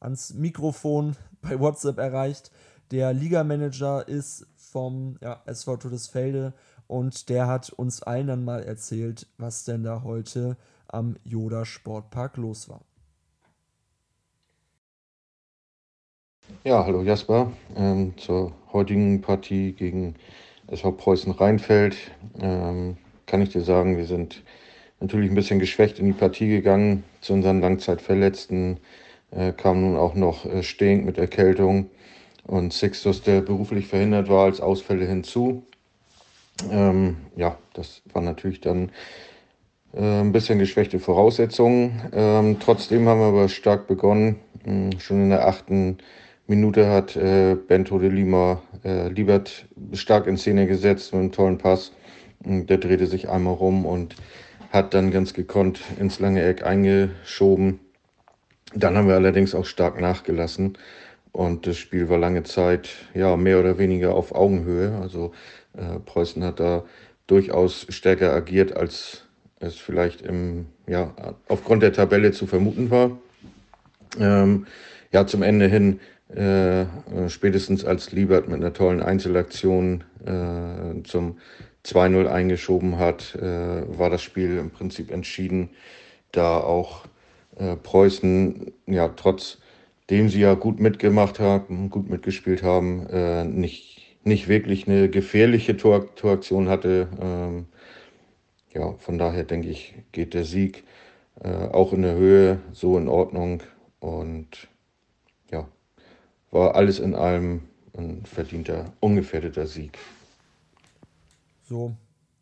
ans 0.00 0.34
Mikrofon 0.34 1.16
bei 1.42 1.58
WhatsApp 1.58 1.98
erreicht, 1.98 2.50
der 2.90 3.12
Ligamanager 3.12 4.06
ist 4.06 4.46
vom 4.56 5.16
ja, 5.20 5.42
SV 5.46 5.78
Todesfelde 5.78 6.52
und 6.86 7.28
der 7.28 7.46
hat 7.46 7.70
uns 7.70 8.02
allen 8.02 8.26
dann 8.26 8.44
mal 8.44 8.62
erzählt, 8.62 9.26
was 9.38 9.64
denn 9.64 9.82
da 9.82 10.02
heute 10.02 10.56
am 10.88 11.16
Joda 11.24 11.64
Sportpark 11.64 12.36
los 12.36 12.68
war. 12.68 12.82
Ja, 16.66 16.84
hallo 16.84 17.02
Jasper. 17.02 17.52
Ähm, 17.74 18.14
zur 18.18 18.52
heutigen 18.72 19.22
Partie 19.22 19.72
gegen 19.72 20.14
SV 20.66 20.92
Preußen 20.92 21.32
Rheinfeld 21.32 21.96
ähm, 22.40 22.98
kann 23.26 23.40
ich 23.40 23.50
dir 23.50 23.62
sagen, 23.62 23.96
wir 23.96 24.04
sind 24.04 24.42
natürlich 25.00 25.30
ein 25.30 25.34
bisschen 25.34 25.58
geschwächt 25.58 25.98
in 25.98 26.06
die 26.06 26.12
Partie 26.12 26.48
gegangen. 26.48 27.04
Zu 27.22 27.32
unseren 27.32 27.60
Langzeitverletzten 27.60 28.78
äh, 29.30 29.52
kam 29.52 29.80
nun 29.80 29.96
auch 29.96 30.14
noch 30.14 30.44
äh, 30.44 30.62
Stehend 30.62 31.06
mit 31.06 31.16
Erkältung 31.16 31.88
und 32.46 32.74
Sixtus, 32.74 33.22
der 33.22 33.40
beruflich 33.40 33.86
verhindert 33.86 34.28
war, 34.28 34.44
als 34.44 34.60
Ausfälle 34.60 35.06
hinzu. 35.06 35.62
Ähm, 36.70 37.16
ja, 37.36 37.56
das 37.72 38.02
war 38.12 38.20
natürlich 38.20 38.60
dann 38.60 38.90
äh, 39.94 40.20
ein 40.20 40.32
bisschen 40.32 40.58
geschwächte 40.58 40.98
Voraussetzungen. 40.98 42.02
Ähm, 42.12 42.56
trotzdem 42.60 43.08
haben 43.08 43.20
wir 43.20 43.28
aber 43.28 43.48
stark 43.48 43.86
begonnen. 43.86 44.40
Ähm, 44.66 44.98
schon 44.98 45.22
in 45.22 45.30
der 45.30 45.46
achten 45.46 45.98
Minute 46.46 46.90
hat 46.90 47.16
äh, 47.16 47.54
Bento 47.54 47.98
de 47.98 48.10
Lima 48.10 48.62
äh, 48.84 49.08
Liebert 49.08 49.66
stark 49.94 50.26
in 50.26 50.36
Szene 50.36 50.66
gesetzt 50.66 51.12
mit 51.14 51.20
einem 51.20 51.32
tollen 51.32 51.58
Pass. 51.58 51.92
Der 52.40 52.76
drehte 52.76 53.06
sich 53.06 53.30
einmal 53.30 53.54
rum 53.54 53.86
und 53.86 54.14
hat 54.70 54.92
dann 54.92 55.10
ganz 55.10 55.32
gekonnt 55.32 55.80
ins 55.98 56.20
lange 56.20 56.42
Eck 56.42 56.62
eingeschoben. 56.62 57.80
Dann 58.74 58.96
haben 58.96 59.08
wir 59.08 59.14
allerdings 59.14 59.54
auch 59.54 59.64
stark 59.64 59.98
nachgelassen 59.98 60.76
und 61.32 61.66
das 61.66 61.78
Spiel 61.78 62.10
war 62.10 62.18
lange 62.18 62.42
Zeit 62.42 62.90
ja 63.14 63.36
mehr 63.36 63.58
oder 63.58 63.78
weniger 63.78 64.14
auf 64.14 64.34
Augenhöhe. 64.34 64.98
Also 65.00 65.32
äh, 65.74 65.98
Preußen 66.00 66.44
hat 66.44 66.60
da 66.60 66.84
durchaus 67.26 67.86
stärker 67.88 68.34
agiert, 68.34 68.76
als 68.76 69.24
es 69.60 69.76
vielleicht 69.76 70.20
im, 70.20 70.66
ja, 70.86 71.14
aufgrund 71.48 71.82
der 71.82 71.94
Tabelle 71.94 72.32
zu 72.32 72.46
vermuten 72.46 72.90
war. 72.90 73.18
Ähm, 74.20 74.66
ja, 75.12 75.26
zum 75.26 75.42
Ende 75.42 75.68
hin, 75.68 76.00
äh, 76.28 76.86
spätestens 77.28 77.84
als 77.84 78.12
Liebert 78.12 78.48
mit 78.48 78.60
einer 78.60 78.72
tollen 78.72 79.02
Einzelaktion 79.02 80.04
äh, 80.24 81.02
zum 81.04 81.38
2-0 81.84 82.26
eingeschoben 82.26 82.98
hat, 82.98 83.34
äh, 83.34 83.42
war 83.98 84.10
das 84.10 84.22
Spiel 84.22 84.58
im 84.58 84.70
Prinzip 84.70 85.10
entschieden, 85.10 85.70
da 86.32 86.58
auch 86.58 87.06
äh, 87.56 87.76
Preußen, 87.76 88.72
ja, 88.86 89.08
trotzdem 89.08 90.28
sie 90.28 90.40
ja 90.40 90.54
gut 90.54 90.80
mitgemacht 90.80 91.40
haben, 91.40 91.90
gut 91.90 92.08
mitgespielt 92.08 92.62
haben, 92.62 93.06
äh, 93.08 93.44
nicht, 93.44 94.18
nicht 94.24 94.48
wirklich 94.48 94.88
eine 94.88 95.10
gefährliche 95.10 95.76
Tor 95.76 96.14
Toraktion 96.14 96.68
hatte. 96.68 97.08
Ähm, 97.20 97.66
ja, 98.72 98.94
von 98.98 99.18
daher 99.18 99.44
denke 99.44 99.68
ich, 99.68 99.94
geht 100.12 100.34
der 100.34 100.44
Sieg 100.44 100.84
äh, 101.42 101.48
auch 101.48 101.92
in 101.92 102.02
der 102.02 102.14
Höhe 102.14 102.60
so 102.72 102.96
in 102.98 103.08
Ordnung 103.08 103.62
und 104.00 104.68
war 106.54 106.76
alles 106.76 107.00
in 107.00 107.14
allem 107.14 107.62
ein 107.96 108.24
verdienter, 108.24 108.92
ungefährdeter 109.00 109.66
Sieg. 109.66 109.98
So, 111.64 111.96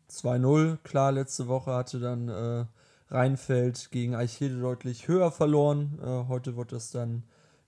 2-0, 0.09 0.77
klar, 0.83 1.11
letzte 1.11 1.47
Woche 1.47 1.73
hatte 1.73 1.99
dann 1.99 2.29
äh, 2.29 2.65
Rheinfeld 3.09 3.89
gegen 3.91 4.15
Eichhede 4.15 4.59
deutlich 4.59 5.07
höher 5.07 5.31
verloren. 5.31 5.99
Äh, 6.01 6.27
heute 6.27 6.55
wird 6.55 6.71
das 6.71 6.91
dann 6.91 7.23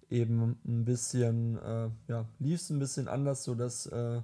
eben 0.09 0.59
ein 0.65 0.85
bisschen, 0.85 1.57
äh, 1.57 1.89
ja, 2.07 2.25
lief 2.39 2.61
es 2.61 2.69
ein 2.69 2.79
bisschen 2.79 3.07
anders, 3.07 3.43
sodass 3.43 3.87
äh, 3.87 4.21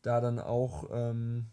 da 0.00 0.20
dann 0.20 0.38
auch 0.38 0.88
ähm, 0.90 1.46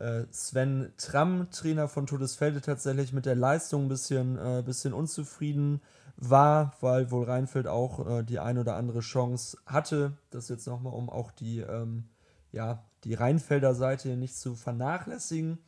äh, 0.00 0.24
Sven 0.32 0.92
Tramm, 0.96 1.48
Trainer 1.52 1.86
von 1.86 2.06
Todesfelde, 2.06 2.60
tatsächlich 2.60 3.12
mit 3.12 3.26
der 3.26 3.36
Leistung 3.36 3.84
ein 3.84 3.88
bisschen, 3.88 4.36
äh, 4.36 4.62
bisschen 4.64 4.92
unzufrieden 4.92 5.74
war, 5.74 5.99
weil 6.20 7.10
wohl 7.10 7.24
Rheinfeld 7.24 7.66
auch 7.66 8.06
äh, 8.06 8.22
die 8.22 8.38
ein 8.38 8.58
oder 8.58 8.76
andere 8.76 9.00
Chance 9.00 9.58
hatte. 9.66 10.12
Das 10.30 10.48
jetzt 10.48 10.66
nochmal, 10.66 10.92
um 10.92 11.08
auch 11.08 11.32
die, 11.32 11.60
ähm, 11.60 12.04
ja, 12.52 12.84
die 13.04 13.14
Rheinfelder 13.14 13.74
Seite 13.74 14.16
nicht 14.16 14.36
zu 14.36 14.54
vernachlässigen. 14.54 15.58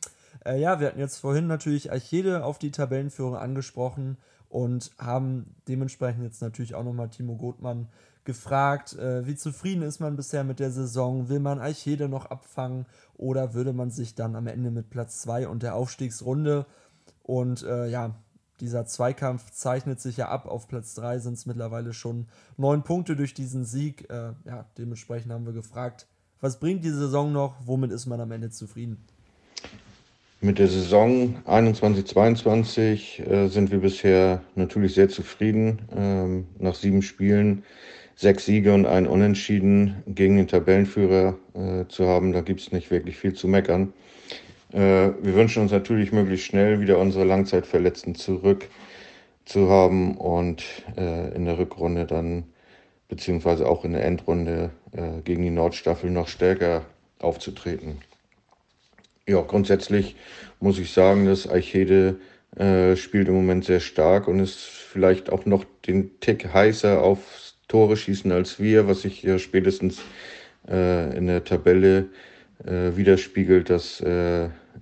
Äh, 0.45 0.59
ja, 0.59 0.79
wir 0.79 0.87
hatten 0.87 0.99
jetzt 0.99 1.17
vorhin 1.17 1.47
natürlich 1.47 1.91
Archede 1.91 2.43
auf 2.43 2.59
die 2.59 2.71
Tabellenführung 2.71 3.35
angesprochen 3.35 4.17
und 4.49 4.91
haben 4.99 5.55
dementsprechend 5.67 6.23
jetzt 6.23 6.41
natürlich 6.41 6.75
auch 6.75 6.83
nochmal 6.83 7.09
Timo 7.09 7.35
Gothmann 7.35 7.87
gefragt, 8.23 8.93
äh, 8.93 9.25
wie 9.25 9.35
zufrieden 9.35 9.81
ist 9.81 9.99
man 9.99 10.15
bisher 10.15 10.43
mit 10.43 10.59
der 10.59 10.71
Saison? 10.71 11.27
Will 11.27 11.39
man 11.39 11.59
Eichede 11.59 12.07
noch 12.07 12.27
abfangen 12.27 12.85
oder 13.15 13.53
würde 13.53 13.73
man 13.73 13.89
sich 13.89 14.15
dann 14.15 14.35
am 14.35 14.47
Ende 14.47 14.71
mit 14.71 14.89
Platz 14.89 15.21
2 15.21 15.47
und 15.47 15.63
der 15.63 15.75
Aufstiegsrunde 15.75 16.65
und 17.23 17.63
äh, 17.63 17.87
ja, 17.87 18.15
dieser 18.59 18.85
Zweikampf 18.85 19.51
zeichnet 19.51 19.99
sich 19.99 20.17
ja 20.17 20.29
ab. 20.29 20.45
Auf 20.45 20.67
Platz 20.67 20.93
3 20.95 21.19
sind 21.19 21.33
es 21.33 21.45
mittlerweile 21.45 21.93
schon 21.93 22.27
neun 22.57 22.83
Punkte 22.83 23.15
durch 23.15 23.33
diesen 23.33 23.65
Sieg. 23.65 24.09
Äh, 24.09 24.33
ja, 24.45 24.65
dementsprechend 24.77 25.31
haben 25.31 25.45
wir 25.45 25.53
gefragt, 25.53 26.07
was 26.39 26.59
bringt 26.59 26.83
die 26.83 26.89
Saison 26.89 27.31
noch? 27.31 27.55
Womit 27.65 27.91
ist 27.91 28.05
man 28.05 28.19
am 28.19 28.31
Ende 28.31 28.49
zufrieden? 28.49 29.05
Mit 30.41 30.59
der 30.59 30.67
Saison 30.67 31.37
21-22 31.45 33.23
äh, 33.23 33.47
sind 33.47 33.71
wir 33.71 33.79
bisher 33.79 34.41
natürlich 34.55 34.93
sehr 34.93 35.07
zufrieden. 35.07 35.81
Ähm, 35.95 36.47
nach 36.59 36.75
sieben 36.75 37.01
Spielen 37.01 37.63
sechs 38.15 38.45
Siege 38.45 38.73
und 38.73 38.85
ein 38.85 39.07
Unentschieden 39.07 40.03
gegen 40.05 40.37
den 40.37 40.47
Tabellenführer 40.47 41.37
äh, 41.53 41.87
zu 41.87 42.07
haben, 42.07 42.33
da 42.33 42.41
gibt 42.41 42.59
es 42.61 42.71
nicht 42.71 42.91
wirklich 42.91 43.17
viel 43.17 43.33
zu 43.33 43.47
meckern. 43.47 43.93
Äh, 44.73 45.11
wir 45.21 45.35
wünschen 45.35 45.61
uns 45.61 45.71
natürlich 45.71 46.11
möglichst 46.11 46.47
schnell 46.47 46.79
wieder 46.79 46.97
unsere 46.97 47.25
Langzeitverletzten 47.25 48.15
zurück 48.15 48.69
zu 49.45 49.69
haben 49.69 50.17
und 50.17 50.63
äh, 50.97 51.35
in 51.35 51.45
der 51.45 51.59
Rückrunde 51.59 52.05
dann, 52.05 52.45
beziehungsweise 53.07 53.67
auch 53.67 53.85
in 53.85 53.93
der 53.93 54.05
Endrunde 54.05 54.71
äh, 54.91 55.21
gegen 55.23 55.43
die 55.43 55.51
Nordstaffel 55.51 56.09
noch 56.09 56.27
stärker 56.27 56.85
aufzutreten. 57.19 57.99
Ja, 59.27 59.41
grundsätzlich 59.41 60.15
muss 60.59 60.79
ich 60.79 60.91
sagen, 60.91 61.27
dass 61.27 61.49
Eichede 61.49 62.19
äh, 62.57 62.95
spielt 62.95 63.27
im 63.27 63.35
Moment 63.35 63.65
sehr 63.65 63.79
stark 63.79 64.27
und 64.27 64.39
ist 64.39 64.57
vielleicht 64.57 65.31
auch 65.31 65.45
noch 65.45 65.65
den 65.87 66.19
Tick 66.19 66.51
heißer 66.51 67.01
aufs 67.01 67.57
Tore 67.67 67.95
schießen 67.95 68.31
als 68.31 68.59
wir, 68.59 68.87
was 68.87 69.01
sich 69.01 69.23
ja 69.23 69.39
spätestens 69.39 70.01
äh, 70.67 71.15
in 71.15 71.27
der 71.27 71.43
Tabelle 71.43 72.09
äh, 72.65 72.95
widerspiegelt, 72.95 73.69
dass 73.69 74.03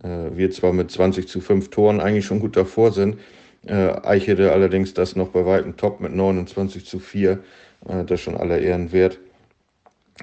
wir 0.03 0.49
zwar 0.51 0.73
mit 0.73 0.89
20 0.89 1.27
zu 1.27 1.41
5 1.41 1.69
Toren 1.69 1.99
eigentlich 1.99 2.25
schon 2.25 2.39
gut 2.39 2.57
davor 2.57 2.91
sind, 2.91 3.17
äh, 3.65 3.93
Eichede 4.03 4.51
allerdings 4.51 4.93
das 4.93 5.15
noch 5.15 5.29
bei 5.29 5.45
weitem 5.45 5.77
top 5.77 5.99
mit 5.99 6.13
29 6.13 6.85
zu 6.85 6.99
4, 6.99 7.39
äh, 7.87 8.03
das 8.05 8.19
schon 8.19 8.35
aller 8.35 8.59
Ehren 8.59 8.91
wert. 8.91 9.19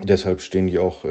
Deshalb 0.02 0.40
stehen 0.40 0.68
die 0.68 0.78
auch 0.78 1.04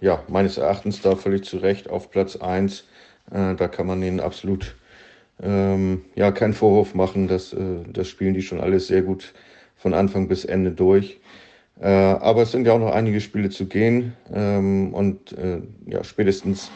ja, 0.00 0.22
meines 0.28 0.56
Erachtens 0.56 1.02
da 1.02 1.14
völlig 1.14 1.44
zu 1.44 1.58
Recht 1.58 1.90
auf 1.90 2.10
Platz 2.10 2.36
1. 2.36 2.86
da 3.30 3.68
kann 3.68 3.86
man 3.86 4.02
ihnen 4.02 4.18
absolut 4.18 4.76
ähm, 5.42 6.06
ja, 6.14 6.32
keinen 6.32 6.54
Vorwurf 6.54 6.94
machen. 6.94 7.28
Das, 7.28 7.54
das 7.92 8.08
spielen 8.08 8.32
die 8.32 8.40
schon 8.40 8.60
alles 8.60 8.86
sehr 8.86 9.02
gut 9.02 9.34
von 9.76 9.92
Anfang 9.92 10.26
bis 10.26 10.46
Ende 10.46 10.70
durch. 10.70 11.20
Äh, 11.80 11.88
aber 11.88 12.42
es 12.42 12.52
sind 12.52 12.66
ja 12.66 12.74
auch 12.74 12.78
noch 12.78 12.92
einige 12.92 13.20
Spiele 13.20 13.48
zu 13.48 13.66
gehen 13.66 14.12
ähm, 14.32 14.92
und 14.92 15.32
äh, 15.32 15.60
ja, 15.86 16.04
spätestens 16.04 16.70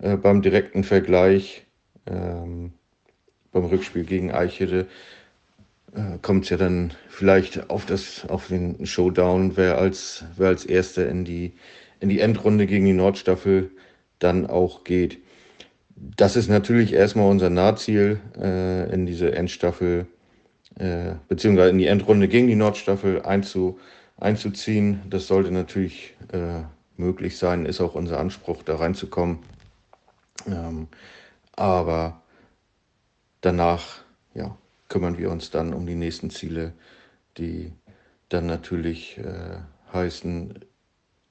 äh, 0.00 0.16
beim 0.16 0.42
direkten 0.42 0.84
Vergleich 0.84 1.66
ähm, 2.06 2.72
beim 3.52 3.64
Rückspiel 3.64 4.04
gegen 4.04 4.30
Eichede 4.30 4.86
äh, 5.94 6.18
kommt 6.22 6.44
es 6.44 6.50
ja 6.50 6.56
dann 6.56 6.92
vielleicht 7.08 7.70
auf, 7.70 7.86
das, 7.86 8.26
auf 8.28 8.48
den 8.48 8.84
Showdown, 8.84 9.56
wer 9.56 9.78
als, 9.78 10.24
wer 10.36 10.48
als 10.48 10.64
Erster 10.64 11.08
in 11.08 11.24
die, 11.24 11.54
in 12.00 12.08
die 12.08 12.20
Endrunde 12.20 12.66
gegen 12.66 12.84
die 12.84 12.92
Nordstaffel 12.92 13.70
dann 14.18 14.46
auch 14.46 14.84
geht. 14.84 15.18
Das 15.96 16.36
ist 16.36 16.48
natürlich 16.48 16.92
erstmal 16.92 17.30
unser 17.30 17.48
Nahziel 17.48 18.20
äh, 18.38 18.92
in 18.92 19.06
diese 19.06 19.34
Endstaffel 19.34 20.06
äh, 20.78 21.14
beziehungsweise 21.28 21.70
in 21.70 21.78
die 21.78 21.86
Endrunde 21.86 22.28
gegen 22.28 22.48
die 22.48 22.54
Nordstaffel 22.54 23.22
einzu, 23.22 23.78
einzuziehen. 24.18 25.00
Das 25.08 25.26
sollte 25.26 25.50
natürlich 25.50 26.14
äh, 26.32 26.62
möglich 26.98 27.38
sein, 27.38 27.64
ist 27.64 27.80
auch 27.80 27.94
unser 27.94 28.20
Anspruch, 28.20 28.62
da 28.62 28.76
reinzukommen. 28.76 29.38
Ähm, 30.46 30.88
aber 31.52 32.22
danach 33.40 34.02
ja, 34.34 34.56
kümmern 34.88 35.18
wir 35.18 35.30
uns 35.30 35.50
dann 35.50 35.74
um 35.74 35.86
die 35.86 35.94
nächsten 35.94 36.30
Ziele, 36.30 36.72
die 37.38 37.72
dann 38.28 38.46
natürlich 38.46 39.18
äh, 39.18 39.58
heißen, 39.92 40.58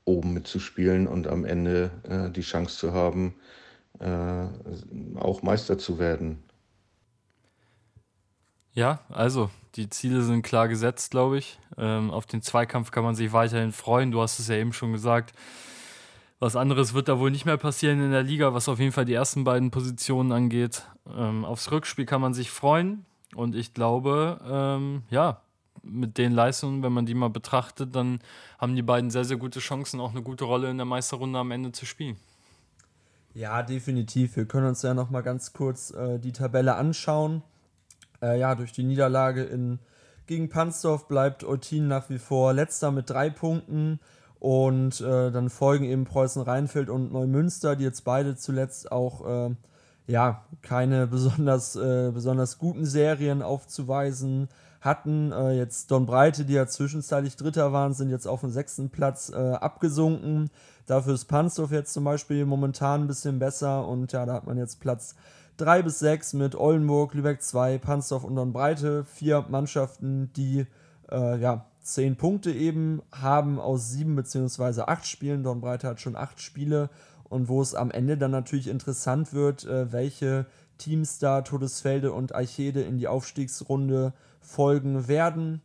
oben 0.05 0.34
mitzuspielen 0.34 1.07
und 1.07 1.28
am 1.28 1.45
Ende 1.45 1.91
äh, 2.03 2.30
die 2.30 2.41
Chance 2.41 2.78
zu 2.78 2.93
haben, 2.93 3.36
äh, 3.99 4.45
auch 5.18 5.41
Meister 5.41 5.78
zu 5.78 5.99
werden. 5.99 6.43
Ja, 8.74 8.99
also 9.09 9.49
die 9.76 9.89
Ziele 9.89 10.22
sind 10.22 10.43
klar 10.43 10.68
gesetzt, 10.68 11.11
glaube 11.11 11.38
ich. 11.38 11.59
Ähm, 11.78 12.11
auf 12.11 12.26
den 12.26 12.41
Zweikampf 12.41 12.91
kann 12.91 13.03
man 13.03 13.16
sich 13.16 13.32
weiterhin 13.34 13.72
freuen. 13.72 14.11
Du 14.11 14.22
hast 14.22 14.38
es 14.39 14.47
ja 14.47 14.55
eben 14.55 14.74
schon 14.74 14.91
gesagt. 14.91 15.34
Was 16.46 16.56
anderes 16.56 16.93
wird 16.93 17.08
da 17.08 17.18
wohl 17.18 17.32
nicht 17.32 17.48
mehr 17.48 17.58
passieren 17.58 18.00
in 18.04 18.12
der 18.12 18.22
Liga, 18.22 18.54
was 18.54 18.70
auf 18.70 18.78
jeden 18.78 18.91
Fall 18.91 19.06
die 19.06 19.16
ersten 19.16 19.43
beiden 19.43 19.72
Positionen 19.72 20.32
angeht. 20.32 20.84
Ähm, 21.18 21.43
aufs 21.43 21.72
Rückspiel 21.72 22.06
kann 22.06 22.22
man 22.22 22.36
sich 22.36 22.52
freuen. 22.52 23.04
Und 23.34 23.56
ich 23.56 23.74
glaube, 23.74 24.39
ähm, 24.48 25.02
ja, 25.10 25.41
mit 25.82 26.20
den 26.20 26.34
Leistungen, 26.34 26.84
wenn 26.84 26.93
man 26.93 27.08
die 27.08 27.16
mal 27.16 27.32
betrachtet, 27.32 27.96
dann 27.96 28.20
haben 28.60 28.76
die 28.76 28.84
beiden 28.84 29.10
sehr, 29.10 29.26
sehr 29.26 29.38
gute 29.38 29.60
Chancen, 29.60 30.00
auch 30.00 30.12
eine 30.12 30.22
gute 30.22 30.43
Rolle 30.43 30.70
in 30.70 30.78
der 30.78 30.86
Meisterrunde 30.86 31.39
am 31.39 31.50
Ende 31.50 31.72
zu 31.72 31.88
spielen. 31.88 32.16
Ja, 33.34 33.64
definitiv. 33.64 34.36
Wir 34.36 34.46
können 34.46 34.68
uns 34.68 34.84
ja 34.84 34.93
noch 34.93 35.10
mal 35.10 35.22
ganz 35.22 35.52
kurz 35.52 35.89
äh, 35.96 36.20
die 36.20 36.32
Tabelle 36.32 36.76
anschauen. 36.76 37.41
Äh, 38.22 38.39
ja, 38.39 38.54
durch 38.54 38.72
die 38.72 38.84
Niederlage 38.84 39.46
in, 39.46 39.80
gegen 40.28 40.50
Pansdorf 40.50 41.08
bleibt 41.08 41.43
Eutin 41.43 41.88
nach 41.88 42.12
wie 42.12 42.20
vor 42.20 42.54
letzter 42.54 42.91
mit 42.91 43.10
drei 43.10 43.32
Punkten. 43.32 44.00
Und 44.46 45.02
äh, 45.02 45.32
dann 45.32 45.50
folgen 45.50 45.86
eben 45.86 46.06
Preußen-Rheinfeld 46.06 46.91
und 46.91 47.12
Neumünster, 47.12 47.76
die 47.76 47.84
jetzt 47.84 48.02
beide 48.02 48.36
zuletzt 48.36 48.91
auch 48.91 49.50
äh, 49.50 49.56
ja, 50.06 50.46
keine 50.62 51.08
besonders, 51.08 51.76
äh, 51.76 52.12
besonders 52.14 52.60
guten 52.60 52.86
Serien 52.86 53.41
aufzuweisen 53.41 54.48
hatten. 54.82 55.32
Äh, 55.32 55.54
jetzt 55.54 55.89
Don 55.89 56.06
Breite, 56.06 56.46
die 56.46 56.54
ja 56.54 56.68
zwischenzeitlich 56.68 57.38
Dritter 57.38 57.74
waren, 57.74 57.96
sind 57.96 58.12
jetzt 58.12 58.28
auf 58.28 58.41
dem 58.41 58.52
sechsten 58.52 58.91
Platz 58.91 59.32
äh, 59.32 59.54
abgesunken. 59.54 60.52
Dafür 60.86 61.16
ist 61.16 61.26
Pansdorf 61.26 61.72
jetzt 61.72 61.91
zum 61.91 62.04
Beispiel 62.04 62.46
momentan 62.46 63.02
ein 63.02 63.08
bisschen 63.08 63.39
besser 63.39 63.88
und 63.88 64.12
ja, 64.12 64.28
da 64.28 64.34
hat 64.36 64.46
man 64.46 64.60
jetzt 64.60 64.80
Platz 64.80 65.16
3 65.58 65.82
bis 65.82 65.98
6 65.98 66.34
mit 66.34 66.54
Oldenburg, 66.54 67.16
Lübeck 67.16 67.41
2, 67.41 67.80
Pansdorf 67.80 68.24
und 68.24 68.54
Breite. 68.54 69.06
Vier 69.06 69.43
Mannschaften, 69.50 70.32
die 70.36 70.68
äh, 71.10 71.39
ja, 71.39 71.66
zehn 71.86 72.16
Punkte 72.16 72.52
eben, 72.52 73.02
haben 73.12 73.60
aus 73.60 73.92
sieben 73.92 74.16
beziehungsweise 74.16 74.88
acht 74.88 75.06
Spielen. 75.06 75.44
Dornbreite 75.44 75.88
hat 75.88 76.02
schon 76.02 76.16
acht 76.16 76.42
Spiele 76.42 76.90
und 77.30 77.48
wo 77.48 77.62
es 77.62 77.76
am 77.76 77.92
Ende 77.92 78.18
dann 78.18 78.32
natürlich 78.32 78.68
interessant 78.68 79.34
wird, 79.34 79.66
äh, 79.66 79.92
welche 79.92 80.48
Teams 80.78 81.20
da 81.20 81.42
Todesfelde 81.42 82.12
und 82.12 82.34
Eichede 82.34 82.82
in 82.82 82.98
die 82.98 83.08
Aufstiegsrunde 83.08 84.14
folgen 84.42 85.08
werden. 85.08 85.62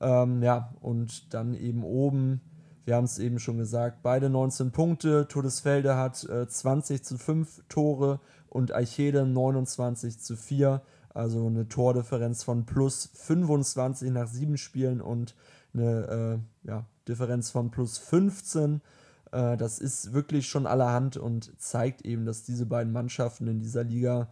Ähm, 0.00 0.42
ja, 0.42 0.74
und 0.80 1.32
dann 1.32 1.54
eben 1.54 1.84
oben, 1.84 2.40
wir 2.84 2.96
haben 2.96 3.04
es 3.04 3.18
eben 3.18 3.38
schon 3.38 3.58
gesagt, 3.58 4.02
beide 4.02 4.28
19 4.28 4.72
Punkte. 4.72 5.28
Todesfelde 5.28 5.96
hat 5.96 6.24
äh, 6.24 6.48
20 6.48 7.04
zu 7.04 7.16
5 7.16 7.62
Tore 7.68 8.18
und 8.48 8.74
Eichede 8.74 9.24
29 9.24 10.18
zu 10.18 10.36
4. 10.36 10.82
Also 11.12 11.46
eine 11.46 11.68
Tordifferenz 11.68 12.42
von 12.42 12.66
plus 12.66 13.10
25 13.14 14.10
nach 14.10 14.28
sieben 14.28 14.56
Spielen 14.56 15.00
und 15.00 15.34
eine 15.74 16.40
äh, 16.64 16.68
ja, 16.68 16.86
Differenz 17.08 17.50
von 17.50 17.70
plus 17.70 17.98
15. 17.98 18.80
Äh, 19.32 19.56
das 19.56 19.78
ist 19.78 20.12
wirklich 20.12 20.48
schon 20.48 20.66
allerhand 20.66 21.16
und 21.16 21.52
zeigt 21.60 22.02
eben, 22.02 22.26
dass 22.26 22.42
diese 22.42 22.66
beiden 22.66 22.92
Mannschaften 22.92 23.46
in 23.46 23.60
dieser 23.60 23.84
Liga 23.84 24.28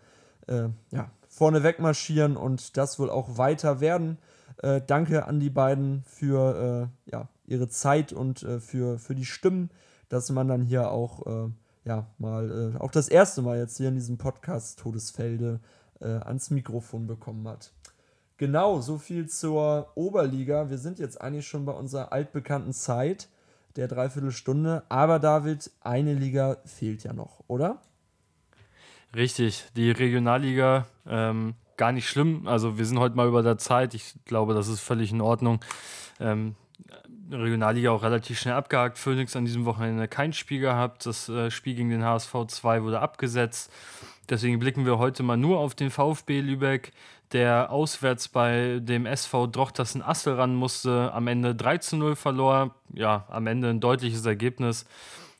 äh, 0.46 0.68
ja, 0.90 1.10
vorneweg 1.28 1.78
marschieren 1.78 2.36
und 2.36 2.76
das 2.76 2.98
wohl 2.98 3.10
auch 3.10 3.38
weiter 3.38 3.80
werden. 3.80 4.18
Äh, 4.62 4.80
danke 4.86 5.26
an 5.26 5.40
die 5.40 5.50
beiden 5.50 6.02
für 6.04 6.90
äh, 7.06 7.10
ja, 7.10 7.28
ihre 7.46 7.68
Zeit 7.68 8.12
und 8.12 8.42
äh, 8.42 8.60
für, 8.60 8.98
für 8.98 9.14
die 9.14 9.24
Stimmen, 9.26 9.70
dass 10.08 10.30
man 10.30 10.48
dann 10.48 10.62
hier 10.62 10.90
auch 10.90 11.26
äh, 11.26 11.50
ja, 11.84 12.06
mal, 12.18 12.76
auch 12.80 12.90
das 12.90 13.08
erste 13.08 13.40
Mal 13.40 13.58
jetzt 13.58 13.78
hier 13.78 13.88
in 13.88 13.94
diesem 13.94 14.18
Podcast 14.18 14.78
Todesfelde 14.78 15.60
ans 16.00 16.50
Mikrofon 16.50 17.08
bekommen 17.08 17.48
hat. 17.48 17.72
Genau, 18.38 18.80
so 18.80 18.98
viel 18.98 19.28
zur 19.28 19.90
Oberliga. 19.96 20.70
Wir 20.70 20.78
sind 20.78 21.00
jetzt 21.00 21.20
eigentlich 21.20 21.48
schon 21.48 21.64
bei 21.64 21.72
unserer 21.72 22.12
altbekannten 22.12 22.72
Zeit 22.72 23.28
der 23.74 23.88
Dreiviertelstunde. 23.88 24.84
Aber 24.88 25.18
David, 25.18 25.72
eine 25.80 26.14
Liga 26.14 26.58
fehlt 26.64 27.02
ja 27.02 27.12
noch, 27.12 27.42
oder? 27.48 27.82
Richtig, 29.14 29.66
die 29.74 29.90
Regionalliga, 29.90 30.86
ähm, 31.04 31.54
gar 31.76 31.90
nicht 31.90 32.08
schlimm. 32.08 32.46
Also 32.46 32.78
wir 32.78 32.86
sind 32.86 33.00
heute 33.00 33.16
mal 33.16 33.26
über 33.26 33.42
der 33.42 33.58
Zeit. 33.58 33.94
Ich 33.94 34.14
glaube, 34.24 34.54
das 34.54 34.68
ist 34.68 34.80
völlig 34.80 35.10
in 35.10 35.20
Ordnung. 35.20 35.58
Ähm, 36.20 36.54
Regionalliga 37.32 37.90
auch 37.90 38.04
relativ 38.04 38.38
schnell 38.38 38.54
abgehakt. 38.54 38.98
Phoenix 38.98 39.34
an 39.34 39.46
diesem 39.46 39.64
Wochenende 39.64 40.06
kein 40.06 40.32
Spiel 40.32 40.60
gehabt. 40.60 41.06
Das 41.06 41.28
äh, 41.28 41.50
Spiel 41.50 41.74
gegen 41.74 41.90
den 41.90 42.04
HSV 42.04 42.34
2 42.46 42.84
wurde 42.84 43.00
abgesetzt. 43.00 43.72
Deswegen 44.28 44.58
blicken 44.58 44.84
wir 44.84 44.98
heute 44.98 45.22
mal 45.22 45.38
nur 45.38 45.58
auf 45.58 45.74
den 45.74 45.90
VfB 45.90 46.40
Lübeck, 46.40 46.92
der 47.32 47.70
auswärts 47.70 48.28
bei 48.28 48.78
dem 48.80 49.06
SV 49.06 49.46
Drochtersen 49.46 50.02
Assel 50.02 50.34
ran 50.34 50.54
musste, 50.54 51.12
am 51.14 51.28
Ende 51.28 51.54
3 51.54 51.78
zu 51.78 51.96
0 51.96 52.14
verlor. 52.14 52.74
Ja, 52.92 53.24
am 53.30 53.46
Ende 53.46 53.70
ein 53.70 53.80
deutliches 53.80 54.26
Ergebnis. 54.26 54.84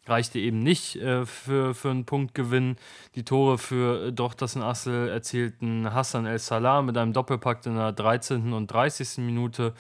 Reichte 0.06 0.38
eben 0.38 0.62
nicht 0.62 0.96
äh, 0.96 1.26
für, 1.26 1.74
für 1.74 1.90
einen 1.90 2.06
Punktgewinn. 2.06 2.76
Die 3.14 3.24
Tore 3.24 3.58
für 3.58 4.10
Drochtersen 4.10 4.62
Assel 4.62 5.08
erzielten 5.08 5.92
Hassan 5.92 6.24
El 6.24 6.38
Salah 6.38 6.80
mit 6.80 6.96
einem 6.96 7.12
Doppelpakt 7.12 7.66
in 7.66 7.76
der 7.76 7.92
13. 7.92 8.54
und 8.54 8.68
30. 8.68 9.18
Minute. 9.18 9.74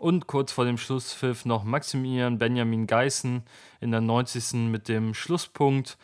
Und 0.00 0.26
kurz 0.26 0.50
vor 0.50 0.64
dem 0.64 0.78
Schlusspfiff 0.78 1.44
noch 1.44 1.62
Maximilian 1.62 2.38
Benjamin 2.38 2.88
Geißen 2.88 3.42
in 3.80 3.90
der 3.92 4.00
90. 4.00 4.54
mit 4.54 4.88
dem 4.88 5.14
Schlusspunkt. 5.14 5.98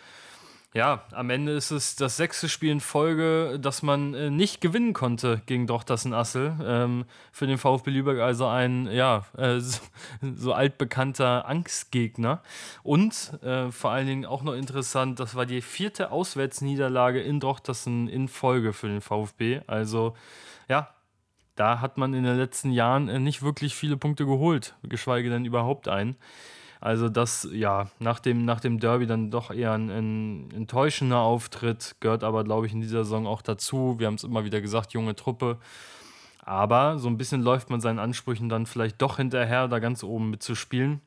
Ja, 0.76 1.04
am 1.12 1.30
Ende 1.30 1.52
ist 1.52 1.70
es 1.70 1.96
das 1.96 2.18
sechste 2.18 2.50
Spiel 2.50 2.70
in 2.70 2.80
Folge, 2.80 3.58
das 3.58 3.82
man 3.82 4.12
äh, 4.12 4.28
nicht 4.28 4.60
gewinnen 4.60 4.92
konnte 4.92 5.40
gegen 5.46 5.66
Dochtersen 5.66 6.12
Assel. 6.12 6.54
Ähm, 6.62 7.06
für 7.32 7.46
den 7.46 7.56
VfB 7.56 7.92
Lübeck 7.92 8.20
also 8.20 8.46
ein, 8.46 8.86
ja, 8.92 9.24
äh, 9.38 9.58
so, 9.60 9.80
so, 10.20 10.52
altbekannter 10.52 11.48
Angstgegner. 11.48 12.42
Und 12.82 13.42
äh, 13.42 13.70
vor 13.70 13.90
allen 13.90 14.06
Dingen 14.06 14.26
auch 14.26 14.42
noch 14.42 14.52
interessant, 14.52 15.18
das 15.18 15.34
war 15.34 15.46
die 15.46 15.62
vierte 15.62 16.10
Auswärtsniederlage 16.10 17.22
in 17.22 17.40
Dochtersen 17.40 18.06
in 18.06 18.28
Folge 18.28 18.74
für 18.74 18.88
den 18.88 19.00
VfB. 19.00 19.62
Also, 19.66 20.14
ja, 20.68 20.90
da 21.54 21.80
hat 21.80 21.96
man 21.96 22.12
in 22.12 22.24
den 22.24 22.36
letzten 22.36 22.70
Jahren 22.70 23.08
äh, 23.08 23.18
nicht 23.18 23.40
wirklich 23.40 23.74
viele 23.74 23.96
Punkte 23.96 24.26
geholt, 24.26 24.74
geschweige 24.82 25.30
denn 25.30 25.46
überhaupt 25.46 25.88
einen. 25.88 26.16
Also 26.86 27.08
das, 27.08 27.48
ja, 27.50 27.90
nach 27.98 28.20
dem, 28.20 28.44
nach 28.44 28.60
dem 28.60 28.78
Derby 28.78 29.08
dann 29.08 29.28
doch 29.28 29.50
eher 29.50 29.72
ein, 29.72 29.90
ein 29.90 30.50
enttäuschender 30.52 31.18
Auftritt, 31.18 31.96
gehört 31.98 32.22
aber, 32.22 32.44
glaube 32.44 32.68
ich, 32.68 32.72
in 32.72 32.80
dieser 32.80 33.02
Saison 33.02 33.26
auch 33.26 33.42
dazu. 33.42 33.96
Wir 33.98 34.06
haben 34.06 34.14
es 34.14 34.22
immer 34.22 34.44
wieder 34.44 34.60
gesagt, 34.60 34.92
junge 34.92 35.16
Truppe. 35.16 35.58
Aber 36.44 37.00
so 37.00 37.08
ein 37.08 37.18
bisschen 37.18 37.42
läuft 37.42 37.70
man 37.70 37.80
seinen 37.80 37.98
Ansprüchen 37.98 38.48
dann 38.48 38.66
vielleicht 38.66 39.02
doch 39.02 39.16
hinterher, 39.16 39.66
da 39.66 39.80
ganz 39.80 40.04
oben 40.04 40.30
mitzuspielen. 40.30 41.00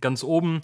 Ganz 0.00 0.22
oben 0.22 0.60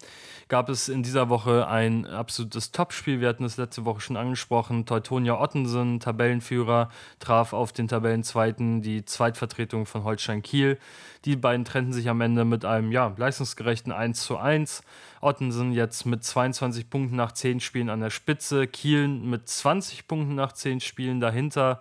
gab 0.48 0.68
es 0.68 0.88
in 0.88 1.02
dieser 1.02 1.28
Woche 1.28 1.68
ein 1.68 2.06
absolutes 2.06 2.72
Topspiel. 2.72 3.20
Wir 3.20 3.28
hatten 3.28 3.44
es 3.44 3.56
letzte 3.56 3.84
Woche 3.84 4.00
schon 4.00 4.16
angesprochen. 4.16 4.86
Teutonia 4.86 5.40
Ottensen, 5.40 6.00
Tabellenführer, 6.00 6.90
traf 7.20 7.52
auf 7.52 7.72
den 7.72 7.88
Tabellenzweiten 7.88 8.82
die 8.82 9.04
Zweitvertretung 9.04 9.86
von 9.86 10.04
Holstein 10.04 10.42
Kiel. 10.42 10.78
Die 11.24 11.36
beiden 11.36 11.64
trennten 11.64 11.92
sich 11.92 12.08
am 12.08 12.20
Ende 12.20 12.44
mit 12.44 12.64
einem 12.64 12.90
ja, 12.92 13.12
leistungsgerechten 13.16 13.92
1 13.92 14.22
zu 14.22 14.38
1. 14.38 14.82
Ottensen 15.20 15.72
jetzt 15.72 16.06
mit 16.06 16.24
22 16.24 16.90
Punkten 16.90 17.16
nach 17.16 17.32
10 17.32 17.60
Spielen 17.60 17.90
an 17.90 18.00
der 18.00 18.10
Spitze. 18.10 18.66
Kiel 18.66 19.06
mit 19.06 19.48
20 19.48 20.08
Punkten 20.08 20.34
nach 20.34 20.52
10 20.52 20.80
Spielen 20.80 21.20
dahinter. 21.20 21.80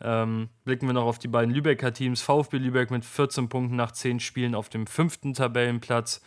Ähm, 0.00 0.48
blicken 0.64 0.86
wir 0.86 0.92
noch 0.92 1.06
auf 1.06 1.18
die 1.18 1.28
beiden 1.28 1.54
Lübecker 1.54 1.92
Teams. 1.92 2.22
VfB 2.22 2.58
Lübeck 2.58 2.90
mit 2.90 3.04
14 3.04 3.48
Punkten 3.48 3.76
nach 3.76 3.92
10 3.92 4.20
Spielen 4.20 4.54
auf 4.54 4.68
dem 4.68 4.86
fünften 4.86 5.34
Tabellenplatz 5.34 6.20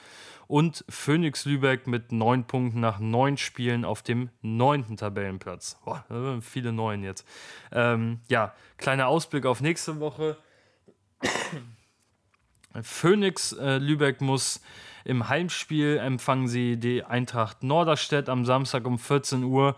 und 0.48 0.84
Phoenix 0.90 1.46
Lübeck 1.46 1.86
mit 1.86 2.12
neun 2.12 2.46
Punkten 2.46 2.80
nach 2.80 3.00
neun 3.00 3.38
Spielen 3.38 3.86
auf 3.86 4.02
dem 4.02 4.30
neunten 4.42 4.98
Tabellenplatz. 4.98 5.78
Boah, 5.86 6.04
viele 6.42 6.74
neun 6.74 7.04
jetzt. 7.04 7.26
Ähm, 7.72 8.20
ja, 8.30 8.54
kleiner 8.78 9.08
Ausblick 9.08 9.46
auf 9.46 9.62
nächste 9.62 10.00
Woche. 10.00 10.38
Phoenix 12.82 13.52
äh, 13.54 13.78
Lübeck 13.78 14.22
muss 14.22 14.62
im 15.06 15.30
Heimspiel 15.30 15.98
empfangen 15.98 16.48
sie 16.48 16.78
die 16.78 17.04
Eintracht 17.04 17.64
Norderstedt 17.64 18.28
am 18.28 18.44
Samstag 18.44 18.86
um 18.86 18.98
14 18.98 19.44
Uhr. 19.44 19.76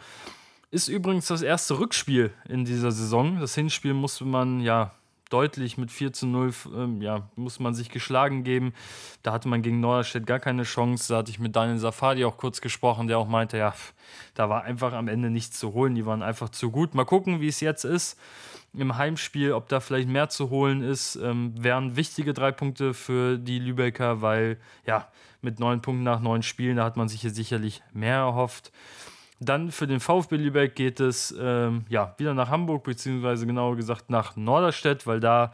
Ist 0.72 0.88
übrigens 0.88 1.28
das 1.28 1.42
erste 1.42 1.80
Rückspiel 1.80 2.32
in 2.48 2.64
dieser 2.64 2.92
Saison. 2.92 3.42
Das 3.42 3.56
Hinspiel 3.56 3.94
musste 3.94 4.24
man 4.24 4.62
ja 4.62 4.94
deutlich 5.30 5.78
mit 5.78 5.92
4 5.92 6.14
zu 6.14 6.28
0, 6.28 6.54
ähm, 6.74 7.02
ja, 7.02 7.30
muss 7.36 7.60
man 7.60 7.74
sich 7.74 7.90
geschlagen 7.90 8.46
geben. 8.46 8.74
Da 9.22 9.34
hatte 9.34 9.50
man 9.50 9.62
gegen 9.62 9.82
Norderstedt 9.82 10.26
gar 10.26 10.40
keine 10.40 10.64
Chance. 10.64 11.12
Da 11.12 11.20
hatte 11.20 11.32
ich 11.32 11.40
mit 11.40 11.58
Daniel 11.58 11.78
Safadi 11.78 12.24
auch 12.24 12.38
kurz 12.38 12.62
gesprochen, 12.62 13.08
der 13.08 13.18
auch 13.18 13.28
meinte, 13.28 13.58
ja, 13.58 13.74
da 14.34 14.48
war 14.48 14.64
einfach 14.64 14.94
am 14.94 15.10
Ende 15.10 15.30
nichts 15.30 15.60
zu 15.60 15.74
holen. 15.74 15.94
Die 15.94 16.06
waren 16.06 16.24
einfach 16.24 16.48
zu 16.48 16.72
gut. 16.72 16.96
Mal 16.96 17.06
gucken, 17.06 17.42
wie 17.42 17.50
es 17.50 17.60
jetzt 17.60 17.84
ist 17.84 18.18
im 18.74 18.96
Heimspiel, 18.96 19.52
ob 19.52 19.68
da 19.68 19.82
vielleicht 19.82 20.08
mehr 20.08 20.30
zu 20.30 20.50
holen 20.50 20.82
ist. 20.82 21.18
Ähm, 21.18 21.54
wären 21.62 21.98
wichtige 21.98 22.34
drei 22.34 22.54
Punkte 22.54 22.94
für 22.94 23.38
die 23.38 23.60
Lübecker, 23.60 24.22
weil 24.22 24.58
ja, 24.86 25.10
mit 25.42 25.60
neun 25.60 25.82
Punkten 25.82 26.04
nach 26.04 26.22
neun 26.22 26.44
Spielen, 26.44 26.78
da 26.78 26.86
hat 26.86 26.96
man 26.96 27.10
sich 27.10 27.20
hier 27.20 27.32
sicherlich 27.32 27.84
mehr 27.92 28.18
erhofft. 28.18 28.72
Dann 29.44 29.72
für 29.72 29.88
den 29.88 30.00
VfB 30.00 30.36
Lübeck 30.36 30.76
geht 30.76 31.00
es 31.00 31.36
ähm, 31.38 31.84
ja, 31.90 32.14
wieder 32.18 32.36
nach 32.36 32.50
Hamburg, 32.50 32.84
beziehungsweise 32.84 33.48
genauer 33.48 33.76
gesagt 33.76 34.12
nach 34.12 34.36
Norderstedt, 34.36 35.08
weil 35.08 35.20
da 35.20 35.52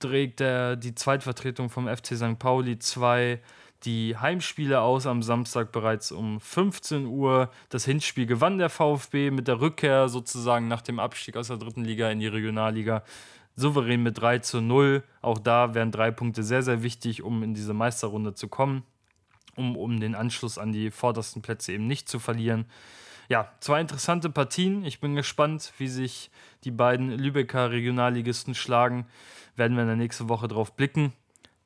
trägt 0.00 0.40
der, 0.40 0.74
die 0.74 0.96
Zweitvertretung 0.96 1.70
vom 1.70 1.86
FC 1.86 2.16
St. 2.16 2.36
Pauli 2.40 2.80
2 2.80 3.40
die 3.84 4.16
Heimspiele 4.16 4.80
aus 4.80 5.06
am 5.06 5.22
Samstag 5.22 5.70
bereits 5.70 6.10
um 6.10 6.40
15 6.40 7.06
Uhr. 7.06 7.48
Das 7.68 7.84
Hinspiel 7.84 8.26
gewann 8.26 8.58
der 8.58 8.70
VfB 8.70 9.30
mit 9.30 9.46
der 9.46 9.60
Rückkehr 9.60 10.08
sozusagen 10.08 10.66
nach 10.66 10.82
dem 10.82 10.98
Abstieg 10.98 11.36
aus 11.36 11.46
der 11.46 11.58
dritten 11.58 11.84
Liga 11.84 12.10
in 12.10 12.18
die 12.18 12.26
Regionalliga 12.26 13.04
souverän 13.54 14.02
mit 14.02 14.20
3 14.20 14.40
zu 14.40 14.60
0. 14.60 15.04
Auch 15.22 15.38
da 15.38 15.74
wären 15.74 15.92
drei 15.92 16.10
Punkte 16.10 16.42
sehr, 16.42 16.64
sehr 16.64 16.82
wichtig, 16.82 17.22
um 17.22 17.44
in 17.44 17.54
diese 17.54 17.72
Meisterrunde 17.72 18.34
zu 18.34 18.48
kommen, 18.48 18.82
um, 19.54 19.76
um 19.76 20.00
den 20.00 20.16
Anschluss 20.16 20.58
an 20.58 20.72
die 20.72 20.90
vordersten 20.90 21.40
Plätze 21.40 21.72
eben 21.72 21.86
nicht 21.86 22.08
zu 22.08 22.18
verlieren 22.18 22.66
ja, 23.28 23.52
zwei 23.60 23.80
interessante 23.80 24.30
Partien. 24.30 24.84
Ich 24.84 25.00
bin 25.00 25.14
gespannt, 25.14 25.72
wie 25.78 25.88
sich 25.88 26.30
die 26.64 26.70
beiden 26.70 27.10
Lübecker 27.10 27.70
Regionalligisten 27.70 28.54
schlagen. 28.54 29.06
Werden 29.54 29.76
wir 29.76 29.82
in 29.82 29.88
der 29.88 29.96
nächsten 29.96 30.28
Woche 30.28 30.48
drauf 30.48 30.72
blicken. 30.74 31.12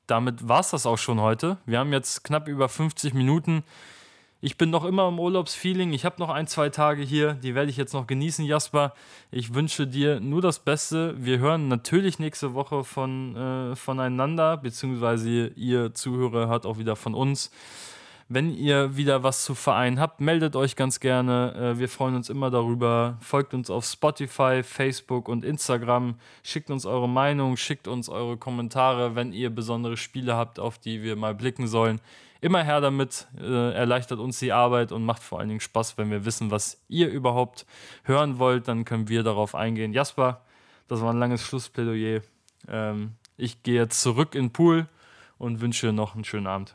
Damit 0.06 0.48
war 0.48 0.60
es 0.60 0.70
das 0.70 0.86
auch 0.86 0.98
schon 0.98 1.20
heute. 1.20 1.58
Wir 1.64 1.78
haben 1.78 1.92
jetzt 1.92 2.24
knapp 2.24 2.48
über 2.48 2.68
50 2.68 3.14
Minuten. 3.14 3.62
Ich 4.44 4.58
bin 4.58 4.70
noch 4.70 4.84
immer 4.84 5.06
im 5.06 5.20
Urlaubsfeeling. 5.20 5.92
Ich 5.92 6.04
habe 6.04 6.16
noch 6.18 6.28
ein, 6.28 6.48
zwei 6.48 6.68
Tage 6.68 7.02
hier. 7.02 7.34
Die 7.34 7.54
werde 7.54 7.70
ich 7.70 7.76
jetzt 7.76 7.94
noch 7.94 8.08
genießen, 8.08 8.44
Jasper. 8.44 8.92
Ich 9.30 9.54
wünsche 9.54 9.86
dir 9.86 10.18
nur 10.18 10.42
das 10.42 10.58
Beste. 10.58 11.14
Wir 11.24 11.38
hören 11.38 11.68
natürlich 11.68 12.18
nächste 12.18 12.52
Woche 12.52 12.82
von, 12.82 13.36
äh, 13.36 13.76
voneinander, 13.76 14.56
beziehungsweise 14.56 15.46
ihr 15.54 15.94
Zuhörer 15.94 16.48
hört 16.48 16.66
auch 16.66 16.78
wieder 16.78 16.96
von 16.96 17.14
uns. 17.14 17.52
Wenn 18.34 18.54
ihr 18.54 18.96
wieder 18.96 19.22
was 19.22 19.44
zu 19.44 19.54
vereinen 19.54 20.00
habt, 20.00 20.20
meldet 20.20 20.56
euch 20.56 20.76
ganz 20.76 21.00
gerne. 21.00 21.74
Äh, 21.74 21.78
wir 21.78 21.88
freuen 21.88 22.14
uns 22.14 22.30
immer 22.30 22.50
darüber. 22.50 23.18
Folgt 23.20 23.52
uns 23.54 23.68
auf 23.70 23.84
Spotify, 23.84 24.62
Facebook 24.62 25.28
und 25.28 25.44
Instagram. 25.44 26.14
Schickt 26.42 26.70
uns 26.70 26.86
eure 26.86 27.08
Meinung, 27.08 27.56
schickt 27.56 27.88
uns 27.88 28.08
eure 28.08 28.36
Kommentare, 28.36 29.14
wenn 29.14 29.32
ihr 29.32 29.50
besondere 29.50 29.96
Spiele 29.96 30.34
habt, 30.36 30.58
auf 30.58 30.78
die 30.78 31.02
wir 31.02 31.16
mal 31.16 31.34
blicken 31.34 31.66
sollen. 31.66 32.00
Immer 32.40 32.64
her 32.64 32.80
damit, 32.80 33.28
äh, 33.38 33.72
erleichtert 33.74 34.18
uns 34.18 34.38
die 34.38 34.52
Arbeit 34.52 34.92
und 34.92 35.04
macht 35.04 35.22
vor 35.22 35.38
allen 35.38 35.48
Dingen 35.48 35.60
Spaß, 35.60 35.98
wenn 35.98 36.10
wir 36.10 36.24
wissen, 36.24 36.50
was 36.50 36.82
ihr 36.88 37.08
überhaupt 37.08 37.66
hören 38.04 38.38
wollt. 38.38 38.66
Dann 38.66 38.84
können 38.84 39.08
wir 39.08 39.22
darauf 39.22 39.54
eingehen. 39.54 39.92
Jasper, 39.92 40.40
das 40.88 41.00
war 41.00 41.12
ein 41.12 41.18
langes 41.18 41.42
Schlussplädoyer. 41.42 42.22
Ähm, 42.68 43.12
ich 43.36 43.62
gehe 43.62 43.80
jetzt 43.80 44.00
zurück 44.00 44.34
in 44.34 44.46
den 44.46 44.52
Pool 44.52 44.86
und 45.38 45.60
wünsche 45.60 45.92
noch 45.92 46.14
einen 46.14 46.24
schönen 46.24 46.46
Abend. 46.46 46.74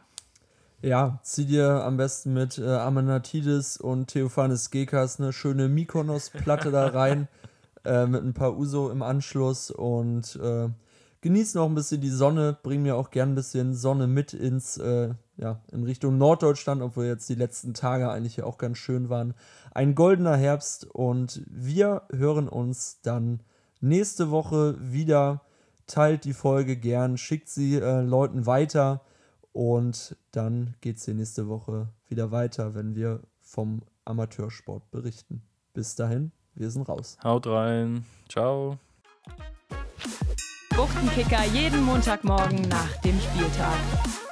Ja, 0.84 1.20
zieh 1.24 1.46
dir 1.46 1.84
am 1.84 1.98
besten 1.98 2.34
mit 2.34 2.60
äh, 2.60 2.68
Amenatidis 2.68 3.78
und 3.78 4.10
Theophanes 4.10 4.70
Gekas 4.70 5.20
eine 5.20 5.34
schöne 5.34 5.70
Mykonos-Platte 5.70 6.70
da 6.70 6.86
rein, 6.90 7.28
äh, 7.84 8.06
mit 8.06 8.24
ein 8.24 8.36
paar 8.36 8.56
Uso 8.56 8.92
im 8.92 9.02
Anschluss 9.02 9.72
und 9.72 10.36
äh, 10.36 10.70
genieß 11.22 11.56
noch 11.56 11.66
ein 11.66 11.74
bisschen 11.74 12.00
die 12.00 12.12
Sonne. 12.12 12.56
Bring 12.62 12.84
mir 12.84 12.96
auch 12.96 13.10
gern 13.10 13.32
ein 13.32 13.36
bisschen 13.36 13.74
Sonne 13.74 14.06
mit 14.06 14.34
ins, 14.34 14.78
äh, 14.78 15.16
ja, 15.38 15.62
in 15.72 15.84
Richtung 15.84 16.20
Norddeutschland, 16.20 16.84
obwohl 16.84 17.06
jetzt 17.06 17.28
die 17.28 17.36
letzten 17.36 17.74
Tage 17.74 18.12
eigentlich 18.12 18.44
auch 18.44 18.60
ganz 18.60 18.78
schön 18.78 19.10
waren. 19.10 19.34
Ein 19.74 19.96
goldener 19.96 20.38
Herbst 20.38 20.86
und 20.86 21.42
wir 21.48 22.04
hören 22.12 22.48
uns 22.48 23.02
dann 23.02 23.40
nächste 23.82 24.30
Woche 24.30 24.76
wieder. 24.80 25.42
Teilt 25.88 26.24
die 26.24 26.34
Folge 26.34 26.78
gern, 26.78 27.18
schickt 27.18 27.50
sie 27.50 27.78
äh, 27.78 28.02
Leuten 28.02 28.46
weiter. 28.46 29.02
Und 29.58 30.16
dann 30.34 30.76
geht 30.82 30.98
es 30.98 31.06
hier 31.06 31.16
nächste 31.16 31.48
Woche 31.48 31.88
wieder 32.08 32.30
weiter, 32.30 32.76
wenn 32.76 32.94
wir 32.94 33.22
vom 33.42 33.82
Amateursport 34.06 34.92
berichten. 34.92 35.42
Bis 35.74 35.96
dahin, 35.96 36.32
wir 36.54 36.70
sind 36.70 36.88
raus. 36.88 37.18
Haut 37.24 37.48
rein. 37.48 38.06
Ciao. 38.30 38.78
Buchtenkicker 40.76 41.44
jeden 41.46 41.82
Montagmorgen 41.86 42.70
nach 42.70 43.02
dem 43.02 43.20
Spieltag. 43.20 44.27